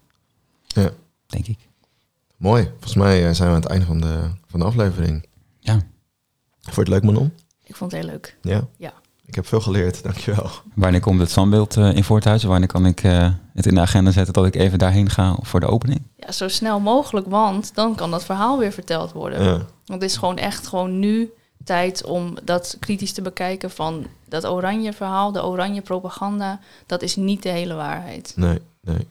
Ja. 0.67 0.91
Denk 1.27 1.47
ik. 1.47 1.59
Mooi. 2.37 2.65
Volgens 2.65 2.95
mij 2.95 3.35
zijn 3.35 3.49
we 3.49 3.55
aan 3.55 3.61
het 3.61 3.71
einde 3.71 3.87
van 3.87 4.01
de, 4.01 4.31
van 4.47 4.61
de 4.61 4.67
aflevering. 4.67 5.27
Ja. 5.61 5.73
Vond 6.61 6.75
je 6.75 6.81
het 6.81 6.89
leuk, 6.89 7.03
Manon? 7.03 7.33
Ik 7.65 7.77
vond 7.77 7.93
het 7.93 8.01
heel 8.01 8.11
leuk. 8.11 8.37
Ja? 8.43 8.67
Ja. 8.77 8.93
Ik 9.27 9.35
heb 9.35 9.47
veel 9.47 9.61
geleerd, 9.61 10.03
dankjewel. 10.03 10.51
Wanneer 10.75 11.01
komt 11.01 11.21
het 11.21 11.31
standbeeld 11.31 11.77
eh, 11.77 11.97
in 11.97 12.05
Voorthuizen? 12.05 12.49
Wanneer 12.49 12.69
kan 12.69 12.87
ik 12.87 13.03
eh, 13.03 13.29
het 13.55 13.67
in 13.67 13.75
de 13.75 13.81
agenda 13.81 14.11
zetten 14.11 14.35
dat 14.35 14.47
ik 14.47 14.55
even 14.55 14.79
daarheen 14.79 15.11
ga 15.11 15.37
voor 15.41 15.61
de 15.61 15.67
opening? 15.67 16.03
Ja, 16.17 16.33
zo 16.33 16.49
snel 16.49 16.81
mogelijk, 16.81 17.27
want 17.27 17.75
dan 17.75 17.95
kan 17.95 18.11
dat 18.11 18.25
verhaal 18.25 18.59
weer 18.59 18.73
verteld 18.73 19.13
worden. 19.13 19.43
Ja. 19.43 19.53
Want 19.85 20.03
het 20.03 20.03
is 20.03 20.17
gewoon 20.17 20.37
echt 20.37 20.67
gewoon 20.67 20.99
nu 20.99 21.31
tijd 21.65 22.05
om 22.05 22.37
dat 22.45 22.77
kritisch 22.81 23.13
te 23.13 23.23
bekijken 23.23 23.71
van 23.71 24.07
dat 24.29 24.47
oranje 24.47 24.93
verhaal, 24.93 25.33
de 25.33 25.45
oranje 25.45 25.81
propaganda. 25.81 26.61
Dat 26.87 27.03
is 27.03 27.17
niet 27.17 27.43
de 27.43 27.49
hele 27.49 27.75
waarheid. 27.75 28.33
Nee, 28.37 28.59
nee. 28.81 29.07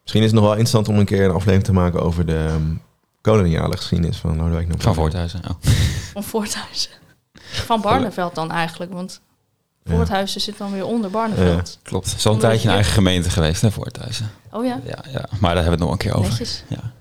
Misschien 0.00 0.22
is 0.22 0.30
het 0.30 0.40
nog 0.40 0.44
wel 0.44 0.52
interessant 0.52 0.88
om 0.88 0.98
een 0.98 1.04
keer 1.04 1.24
een 1.24 1.30
aflevering 1.30 1.64
te 1.64 1.72
maken 1.72 2.02
over 2.02 2.26
de 2.26 2.48
um, 2.52 2.82
koloniale 3.20 3.76
geschiedenis 3.76 4.16
van 4.16 4.36
Lodewijk 4.36 4.68
Napoleon. 4.68 4.94
Van 4.94 4.94
Voorthuizen. 4.94 5.40
Oh. 5.44 5.56
Van 6.12 6.24
Voorthuizen. 6.24 6.90
Van 7.40 7.80
Barneveld 7.80 8.34
dan 8.34 8.50
eigenlijk, 8.50 8.92
want. 8.92 9.20
Voorthuizen 9.84 10.40
zit 10.40 10.58
dan 10.58 10.72
weer 10.72 10.86
onder 10.86 11.10
Barneveld. 11.10 11.78
Klopt. 11.82 12.06
Het 12.10 12.18
is 12.18 12.26
al 12.26 12.30
een 12.32 12.36
Omdat 12.36 12.50
tijdje 12.50 12.68
een 12.68 12.74
eigen 12.74 12.92
gemeente 12.92 13.30
geweest, 13.30 13.62
hè, 13.62 13.70
Voorthuizen. 13.70 14.30
Oh 14.50 14.64
ja, 14.64 14.80
Ja, 14.86 15.04
ja, 15.12 15.28
maar 15.40 15.54
daar 15.54 15.64
hebben 15.64 15.64
we 15.64 15.70
het 15.70 15.78
nog 15.80 15.90
een 15.92 15.98
keer 15.98 16.14
over. 16.14 16.28
netjes. 16.30 16.64
Ja. 16.68 16.92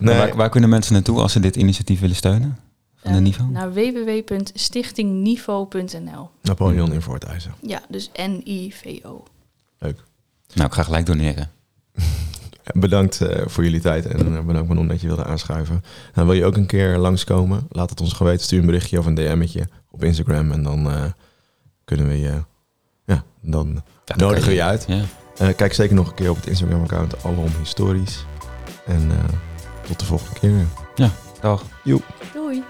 Nee, 0.00 0.16
Waar, 0.18 0.36
waar 0.36 0.48
kunnen 0.48 0.70
mensen 0.70 0.92
naartoe 0.92 1.20
als 1.20 1.32
ze 1.32 1.40
dit 1.40 1.56
initiatief 1.56 2.00
willen 2.00 2.16
steunen? 2.16 2.58
Van 3.02 3.10
de 3.12 3.18
Eh, 3.18 3.24
niveau? 3.24 3.50
Naar 3.50 3.72
www.stichtingniveau.nl. 3.72 6.30
Napoleon 6.42 6.92
in 6.92 7.02
Voorthuizen. 7.02 7.54
Ja, 7.62 7.80
dus 7.88 8.10
N-I-V-O. 8.14 9.24
Leuk. 9.78 10.02
Nou, 10.54 10.66
ik 10.68 10.74
ga 10.74 10.82
gelijk 10.82 11.06
doneren. 11.06 11.50
Bedankt 12.74 13.20
eh, 13.20 13.46
voor 13.46 13.64
jullie 13.64 13.80
tijd 13.80 14.06
en 14.06 14.36
eh, 14.36 14.44
bedankt 14.44 14.68
Manon 14.68 14.88
dat 14.88 15.00
je 15.00 15.06
wilde 15.06 15.24
aanschuiven. 15.24 15.84
En 16.14 16.24
wil 16.24 16.34
je 16.34 16.44
ook 16.44 16.56
een 16.56 16.66
keer 16.66 16.98
langskomen? 16.98 17.66
Laat 17.68 17.90
het 17.90 18.00
ons 18.00 18.12
gewoon 18.12 18.28
weten. 18.32 18.46
Stuur 18.46 18.60
een 18.60 18.66
berichtje 18.66 18.98
of 18.98 19.06
een 19.06 19.14
DM'tje 19.14 19.68
op 19.90 20.04
Instagram 20.04 20.52
en 20.52 20.62
dan 20.62 20.90
eh, 20.90 21.04
kunnen 21.90 22.08
we 22.08 22.20
je... 22.20 22.42
Ja, 23.04 23.22
dan 23.40 23.82
Ja, 24.04 24.16
nodigen 24.16 24.48
we 24.48 24.54
je 24.54 24.62
uit. 24.62 24.84
Ja. 24.88 25.02
Eh, 25.36 25.56
kijk 25.56 25.74
zeker 25.74 25.94
nog 25.94 26.08
een 26.08 26.14
keer 26.14 26.30
op 26.30 26.36
het 26.36 26.46
Instagram-account 26.46 27.24
Alom 27.24 27.48
Historisch. 27.58 28.24
En 28.86 29.10
eh, 29.10 29.34
tot 29.86 29.98
de 29.98 30.04
volgende 30.04 30.40
keer 30.40 30.54
weer. 30.54 30.66
Dag. 31.40 31.62
Doei. 32.32 32.64